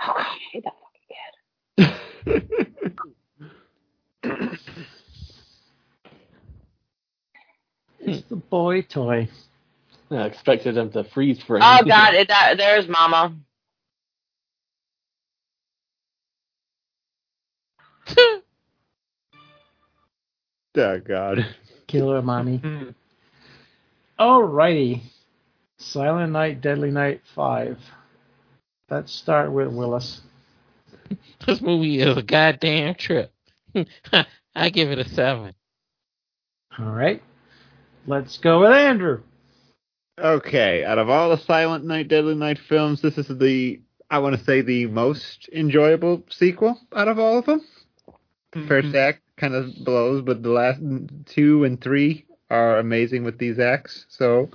Oh 0.02 0.12
God, 0.14 0.26
I 0.26 0.36
hate 0.52 0.64
that 0.64 0.74
fucking 1.78 1.98
kid. 4.28 4.58
It's 8.00 8.28
the 8.28 8.36
boy 8.36 8.82
toy. 8.82 9.28
I 10.10 10.26
expected 10.26 10.76
him 10.76 10.90
to 10.92 11.04
freeze 11.04 11.42
frame. 11.42 11.62
Oh 11.64 11.80
God, 11.86 12.14
it, 12.14 12.28
that, 12.28 12.56
there's 12.58 12.86
Mama. 12.86 13.34
oh 20.76 21.00
God. 21.04 21.46
Killer 21.86 22.22
mommy. 22.22 22.60
Alrighty. 24.18 25.02
Silent 25.78 26.32
Night, 26.32 26.60
Deadly 26.60 26.90
Night 26.90 27.20
5. 27.34 27.78
Let's 28.90 29.12
start 29.12 29.52
with 29.52 29.68
Willis. 29.68 30.20
this 31.46 31.60
movie 31.60 32.00
is 32.00 32.16
a 32.16 32.22
goddamn 32.22 32.94
trip. 32.94 33.32
I 34.54 34.70
give 34.70 34.90
it 34.90 34.98
a 34.98 35.08
seven. 35.08 35.54
Alright. 36.78 37.22
Let's 38.06 38.38
go 38.38 38.60
with 38.60 38.72
Andrew. 38.72 39.22
Okay, 40.18 40.84
out 40.84 40.98
of 40.98 41.10
all 41.10 41.30
the 41.30 41.38
Silent 41.38 41.84
Night, 41.84 42.06
Deadly 42.06 42.36
Night 42.36 42.58
films, 42.58 43.02
this 43.02 43.18
is 43.18 43.26
the 43.26 43.80
I 44.10 44.18
want 44.18 44.38
to 44.38 44.44
say 44.44 44.60
the 44.60 44.86
most 44.86 45.48
enjoyable 45.52 46.22
sequel 46.30 46.78
out 46.94 47.08
of 47.08 47.18
all 47.18 47.38
of 47.38 47.46
them. 47.46 47.62
First 48.68 48.94
act 48.94 49.20
kind 49.36 49.54
of 49.54 49.74
blows, 49.84 50.22
but 50.22 50.42
the 50.42 50.50
last 50.50 50.80
two 51.26 51.64
and 51.64 51.80
three 51.80 52.24
are 52.50 52.78
amazing 52.78 53.24
with 53.24 53.38
these 53.38 53.58
acts. 53.58 54.06
So 54.08 54.50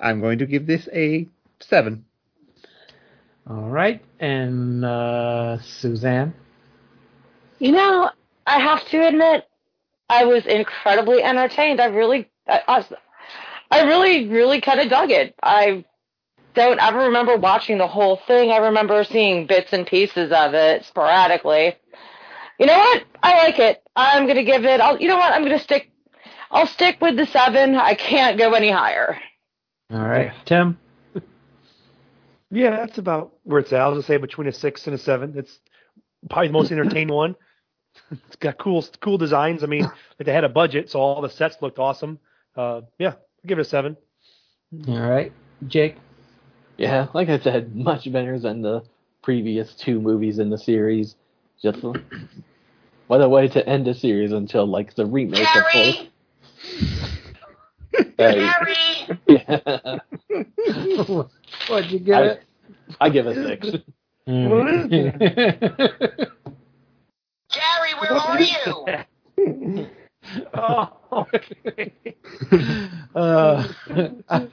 I'm 0.00 0.20
going 0.20 0.38
to 0.38 0.46
give 0.46 0.66
this 0.66 0.88
a 0.92 1.26
seven. 1.60 2.04
Alright. 3.48 4.04
And 4.20 4.84
uh, 4.84 5.58
Suzanne. 5.60 6.34
You 7.58 7.72
know, 7.72 8.10
I 8.46 8.60
have 8.60 8.86
to 8.88 9.06
admit, 9.06 9.44
I 10.08 10.24
was 10.24 10.46
incredibly 10.46 11.22
entertained. 11.22 11.80
I 11.80 11.86
really, 11.86 12.30
I, 12.46 12.60
I, 12.68 12.86
I 13.70 13.82
really, 13.82 14.28
really 14.28 14.60
kind 14.60 14.80
of 14.80 14.90
dug 14.90 15.10
it. 15.10 15.34
I 15.42 15.84
don't 16.54 16.80
ever 16.80 17.04
remember 17.04 17.36
watching 17.36 17.78
the 17.78 17.88
whole 17.88 18.20
thing. 18.26 18.50
I 18.50 18.58
remember 18.58 19.02
seeing 19.04 19.46
bits 19.46 19.72
and 19.72 19.86
pieces 19.86 20.30
of 20.30 20.54
it 20.54 20.84
sporadically. 20.84 21.76
You 22.58 22.66
know 22.66 22.78
what? 22.78 23.04
I 23.22 23.44
like 23.44 23.58
it. 23.58 23.82
I'm 23.94 24.26
gonna 24.26 24.44
give 24.44 24.64
it. 24.64 24.80
I'll. 24.80 25.00
You 25.00 25.08
know 25.08 25.16
what? 25.16 25.32
I'm 25.32 25.42
gonna 25.42 25.58
stick. 25.58 25.90
I'll 26.50 26.66
stick 26.66 26.98
with 27.00 27.16
the 27.16 27.26
seven. 27.26 27.74
I 27.76 27.94
can't 27.94 28.38
go 28.38 28.52
any 28.52 28.70
higher. 28.70 29.18
Alright. 29.92 30.32
Tim. 30.44 30.78
Yeah, 32.50 32.70
that's 32.70 32.98
about 32.98 33.34
where 33.44 33.60
it's 33.60 33.72
at. 33.72 33.80
I'll 33.80 33.94
just 33.94 34.06
say 34.06 34.16
between 34.16 34.48
a 34.48 34.52
six 34.52 34.86
and 34.86 34.94
a 34.94 34.98
seven. 34.98 35.34
It's 35.36 35.60
probably 36.30 36.48
the 36.48 36.54
most 36.54 36.72
entertaining 36.72 37.14
one. 37.14 37.36
It's 38.10 38.36
got 38.36 38.58
cool, 38.58 38.84
cool 39.00 39.18
designs. 39.18 39.62
I 39.62 39.66
mean, 39.66 39.82
like 39.82 40.24
they 40.24 40.32
had 40.32 40.44
a 40.44 40.48
budget, 40.48 40.90
so 40.90 41.00
all 41.00 41.20
the 41.20 41.28
sets 41.28 41.56
looked 41.60 41.78
awesome. 41.78 42.18
Uh, 42.56 42.82
yeah, 42.98 43.08
I'll 43.08 43.46
give 43.46 43.58
it 43.58 43.62
a 43.62 43.64
seven. 43.64 43.96
Alright. 44.88 45.32
Jake. 45.66 45.96
Yeah, 46.76 47.08
like 47.12 47.28
I 47.28 47.38
said, 47.38 47.74
much 47.74 48.10
better 48.10 48.38
than 48.38 48.62
the 48.62 48.82
previous 49.22 49.74
two 49.74 50.00
movies 50.00 50.38
in 50.38 50.48
the 50.48 50.58
series. 50.58 51.16
Just 51.62 51.84
what 53.08 53.20
a 53.20 53.28
way 53.28 53.48
to 53.48 53.68
end 53.68 53.88
a 53.88 53.94
series 53.94 54.32
until 54.32 54.66
like 54.66 54.94
the 54.94 55.06
remake, 55.06 55.48
of 55.56 55.64
course. 55.72 56.04
Jerry! 58.18 58.18
Hey, 58.18 58.34
Jerry! 58.36 59.18
yeah, 59.28 59.98
What'd 61.68 61.90
you 61.90 61.98
get? 61.98 62.14
I, 62.14 62.24
it? 62.24 62.44
I 63.00 63.10
give 63.10 63.26
it 63.26 63.38
a 63.38 63.48
six. 63.48 63.66
What 64.26 64.68
is 64.68 64.86
it? 64.90 66.30
Jerry, 67.50 67.94
where 67.98 68.12
are 68.12 68.40
you? 68.40 69.86
Oh, 70.54 71.26
okay. 71.34 71.94
uh, 73.14 73.66
I, 74.28 74.48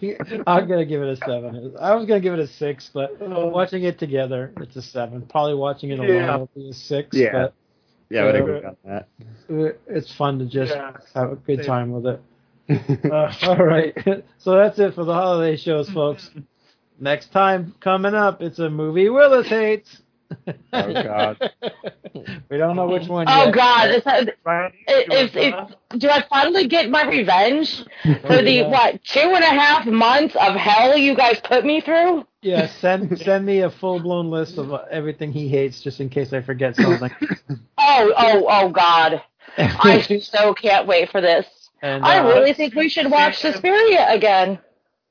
I'm 0.47 0.67
gonna 0.67 0.85
give 0.85 1.01
it 1.01 1.09
a 1.09 1.15
seven. 1.17 1.73
I 1.79 1.95
was 1.95 2.05
gonna 2.05 2.21
give 2.21 2.33
it 2.33 2.39
a 2.39 2.47
six, 2.47 2.89
but 2.93 3.19
watching 3.19 3.83
it 3.83 3.99
together, 3.99 4.53
it's 4.57 4.75
a 4.75 4.81
seven. 4.81 5.23
Probably 5.23 5.55
watching 5.55 5.89
it 5.91 5.99
alone 5.99 6.09
Yeah. 6.13 6.35
will 6.37 6.49
be 6.55 6.69
a 6.69 6.73
six. 6.73 7.15
Yeah. 7.17 7.47
Yeah, 8.09 8.21
I 8.21 8.25
would 8.25 8.35
Uh, 8.35 8.43
agree 8.43 8.63
on 8.63 8.77
that. 8.85 9.07
but 9.49 9.79
it's 9.87 10.15
fun 10.15 10.39
to 10.39 10.45
just 10.45 10.71
Yeah. 10.73 10.93
have 11.13 11.31
a 11.33 11.35
good 11.35 11.63
time 11.63 11.91
with 11.91 12.05
it. 12.07 12.21
Uh, 13.11 13.31
all 13.43 13.57
right, 13.57 13.95
so 14.39 14.55
that's 14.55 14.79
it 14.79 14.95
for 14.95 15.03
the 15.05 15.13
holiday 15.13 15.55
shows, 15.55 15.87
folks. 15.91 16.31
Next 16.99 17.31
time 17.31 17.75
coming 17.79 18.15
up, 18.15 18.41
it's 18.41 18.57
a 18.59 18.69
movie 18.69 19.09
Willis 19.09 19.47
hates. 19.47 20.01
Oh, 20.73 20.93
God. 20.93 21.51
we 22.49 22.57
don't 22.57 22.75
know 22.75 22.87
which 22.87 23.07
one. 23.07 23.27
Oh 23.29 23.45
yet. 23.45 23.53
God! 23.53 23.89
Is 23.89 24.03
that, 24.03 24.35
Ryan, 24.43 24.71
if, 24.87 25.35
you 25.35 25.41
if, 25.41 25.99
do 25.99 26.09
I 26.09 26.23
finally 26.29 26.67
get 26.67 26.89
my 26.89 27.07
revenge 27.07 27.83
for 28.21 28.41
the 28.41 28.51
Yeah. 28.51 28.67
what 28.67 29.03
two 29.03 29.19
and 29.19 29.43
a 29.43 29.47
half 29.49 29.85
months 29.85 30.35
of 30.35 30.55
hell 30.55 30.97
you 30.97 31.15
guys 31.15 31.39
put 31.43 31.65
me 31.65 31.81
through? 31.81 32.25
Yeah, 32.41 32.67
send 32.67 33.17
send 33.25 33.45
me 33.45 33.61
a 33.61 33.69
full 33.69 33.99
blown 33.99 34.29
list 34.29 34.57
of 34.57 34.73
uh, 34.73 34.83
everything 34.91 35.31
he 35.31 35.47
hates, 35.47 35.81
just 35.81 35.99
in 35.99 36.09
case 36.09 36.33
I 36.33 36.41
forget 36.41 36.75
something. 36.75 37.11
Oh, 37.77 38.13
oh, 38.17 38.45
oh 38.49 38.69
God! 38.69 39.21
I 39.57 40.01
so 40.21 40.53
can't 40.53 40.87
wait 40.87 41.11
for 41.11 41.21
this. 41.21 41.45
and 41.81 42.03
I 42.03 42.19
uh, 42.19 42.27
really 42.27 42.53
think 42.53 42.75
we 42.75 42.89
should 42.89 43.11
watch 43.11 43.37
Suspiria 43.37 44.07
again. 44.09 44.59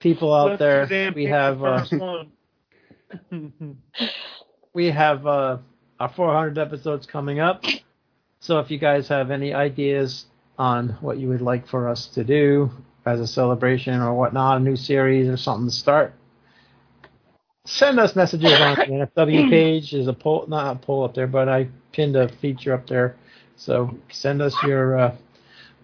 people 0.00 0.34
out 0.34 0.58
there, 0.58 1.12
we 1.14 1.26
have 1.26 1.62
uh, 1.62 1.78
first 1.78 1.92
one. 1.92 2.30
We 4.74 4.90
have 4.90 5.26
uh, 5.26 5.58
our 6.00 6.08
400 6.08 6.58
episodes 6.58 7.06
coming 7.06 7.40
up. 7.40 7.64
So 8.40 8.58
if 8.58 8.70
you 8.70 8.78
guys 8.78 9.08
have 9.08 9.30
any 9.30 9.54
ideas 9.54 10.26
on 10.58 10.90
what 11.00 11.18
you 11.18 11.28
would 11.28 11.40
like 11.40 11.66
for 11.66 11.88
us 11.88 12.08
to 12.08 12.24
do 12.24 12.70
as 13.06 13.20
a 13.20 13.26
celebration 13.26 14.00
or 14.00 14.12
whatnot, 14.14 14.60
a 14.60 14.60
new 14.60 14.76
series 14.76 15.28
or 15.28 15.36
something 15.36 15.68
to 15.68 15.74
start, 15.74 16.14
send 17.64 17.98
us 17.98 18.14
messages 18.16 18.52
on 18.52 18.74
the 18.74 19.08
NFW 19.16 19.48
page. 19.48 19.92
There's 19.92 20.08
a 20.08 20.12
poll, 20.12 20.44
not 20.48 20.76
a 20.76 20.78
poll 20.78 21.04
up 21.04 21.14
there, 21.14 21.28
but 21.28 21.48
I 21.48 21.68
pinned 21.92 22.16
a 22.16 22.28
feature 22.28 22.74
up 22.74 22.86
there. 22.88 23.16
So 23.56 23.96
send 24.10 24.42
us 24.42 24.54
your 24.64 24.98
uh, 24.98 25.16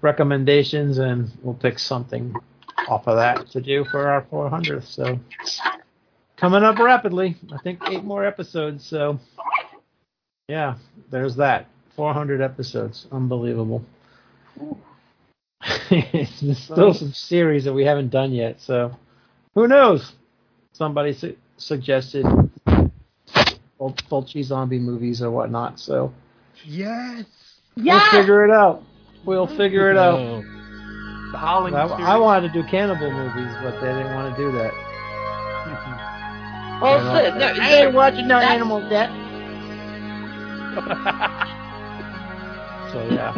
recommendations 0.03 0.99
and 0.99 1.31
we'll 1.43 1.55
pick 1.55 1.79
something 1.79 2.35
off 2.89 3.07
of 3.07 3.17
that 3.17 3.49
to 3.53 3.61
do 3.61 3.85
for 3.85 4.09
our 4.09 4.23
400th. 4.23 4.87
So 4.87 5.21
coming 6.41 6.63
up 6.65 6.79
rapidly. 6.79 7.37
I 7.53 7.59
think 7.59 7.81
eight 7.89 8.03
more 8.03 8.25
episodes. 8.25 8.85
So, 8.87 9.19
yeah, 10.49 10.77
there's 11.11 11.37
that. 11.37 11.67
400 11.97 12.41
episodes. 12.41 13.07
Unbelievable. 13.13 13.85
There's 15.91 16.59
still 16.59 16.95
some 16.95 17.13
series 17.13 17.65
that 17.65 17.73
we 17.75 17.85
haven't 17.85 18.09
done 18.09 18.33
yet. 18.33 18.61
So, 18.61 18.97
who 19.55 19.69
knows? 19.69 20.13
Somebody 20.73 21.13
su- 21.13 21.37
suggested 21.59 22.25
Ful- 23.77 23.95
Fulci 24.11 24.43
zombie 24.43 24.79
movies 24.79 25.21
or 25.21 25.31
whatnot. 25.31 25.79
So, 25.79 26.15
Yes. 26.65 27.27
we'll 27.77 28.01
figure 28.11 28.45
it 28.47 28.51
out. 28.51 28.83
We'll 29.27 29.47
figure 29.47 29.91
it 29.91 29.99
out. 29.99 30.19
No. 30.19 30.43
The 31.33 31.39
Howling 31.39 31.75
I, 31.75 31.87
series. 31.89 32.05
I 32.07 32.17
wanted 32.17 32.53
to 32.53 32.63
do 32.63 32.69
cannibal 32.69 33.11
movies, 33.11 33.53
but 33.63 33.79
they 33.81 33.89
didn't 33.93 34.15
want 34.15 34.35
to 34.35 34.43
do 34.43 34.51
that. 34.53 34.73
Oh, 36.83 37.15
shit. 37.15 37.37
No, 37.37 37.47
I 37.47 37.83
ain't 37.83 37.95
watching 37.95 38.27
no 38.27 38.39
That's... 38.39 38.53
animal 38.53 38.81
death. 38.89 39.11
so, 42.93 43.09
yeah. 43.11 43.35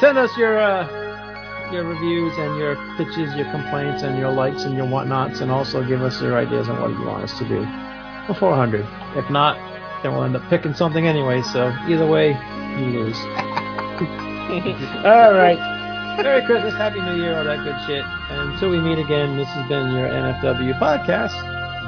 Send 0.00 0.16
us 0.16 0.30
your, 0.36 0.58
uh, 0.58 1.70
your 1.72 1.84
reviews 1.84 2.32
and 2.38 2.56
your 2.56 2.76
pitches, 2.96 3.34
your 3.34 3.50
complaints, 3.50 4.02
and 4.02 4.18
your 4.18 4.32
likes 4.32 4.64
and 4.64 4.76
your 4.76 4.86
whatnots, 4.86 5.40
and 5.40 5.50
also 5.50 5.86
give 5.86 6.02
us 6.02 6.20
your 6.22 6.38
ideas 6.38 6.68
on 6.68 6.80
what 6.80 6.90
you 6.90 7.04
want 7.04 7.24
us 7.24 7.36
to 7.38 7.48
do. 7.48 7.66
400. 8.34 8.86
If 9.16 9.28
not, 9.30 9.56
then 10.02 10.12
we'll 10.12 10.24
end 10.24 10.36
up 10.36 10.48
picking 10.48 10.74
something 10.74 11.06
anyway, 11.06 11.42
so 11.42 11.74
either 11.88 12.06
way, 12.06 12.28
you 12.78 12.86
lose. 12.86 13.18
All 15.04 15.34
right. 15.34 15.58
Merry 16.22 16.44
Christmas, 16.46 16.74
Happy 16.74 17.00
New 17.00 17.22
Year, 17.22 17.38
all 17.38 17.44
that 17.44 17.62
good 17.62 17.76
shit. 17.86 18.04
And 18.04 18.52
until 18.52 18.70
we 18.70 18.80
meet 18.80 18.98
again, 18.98 19.36
this 19.36 19.46
has 19.48 19.68
been 19.68 19.92
your 19.92 20.08
NFW 20.08 20.76
podcast. 20.80 21.57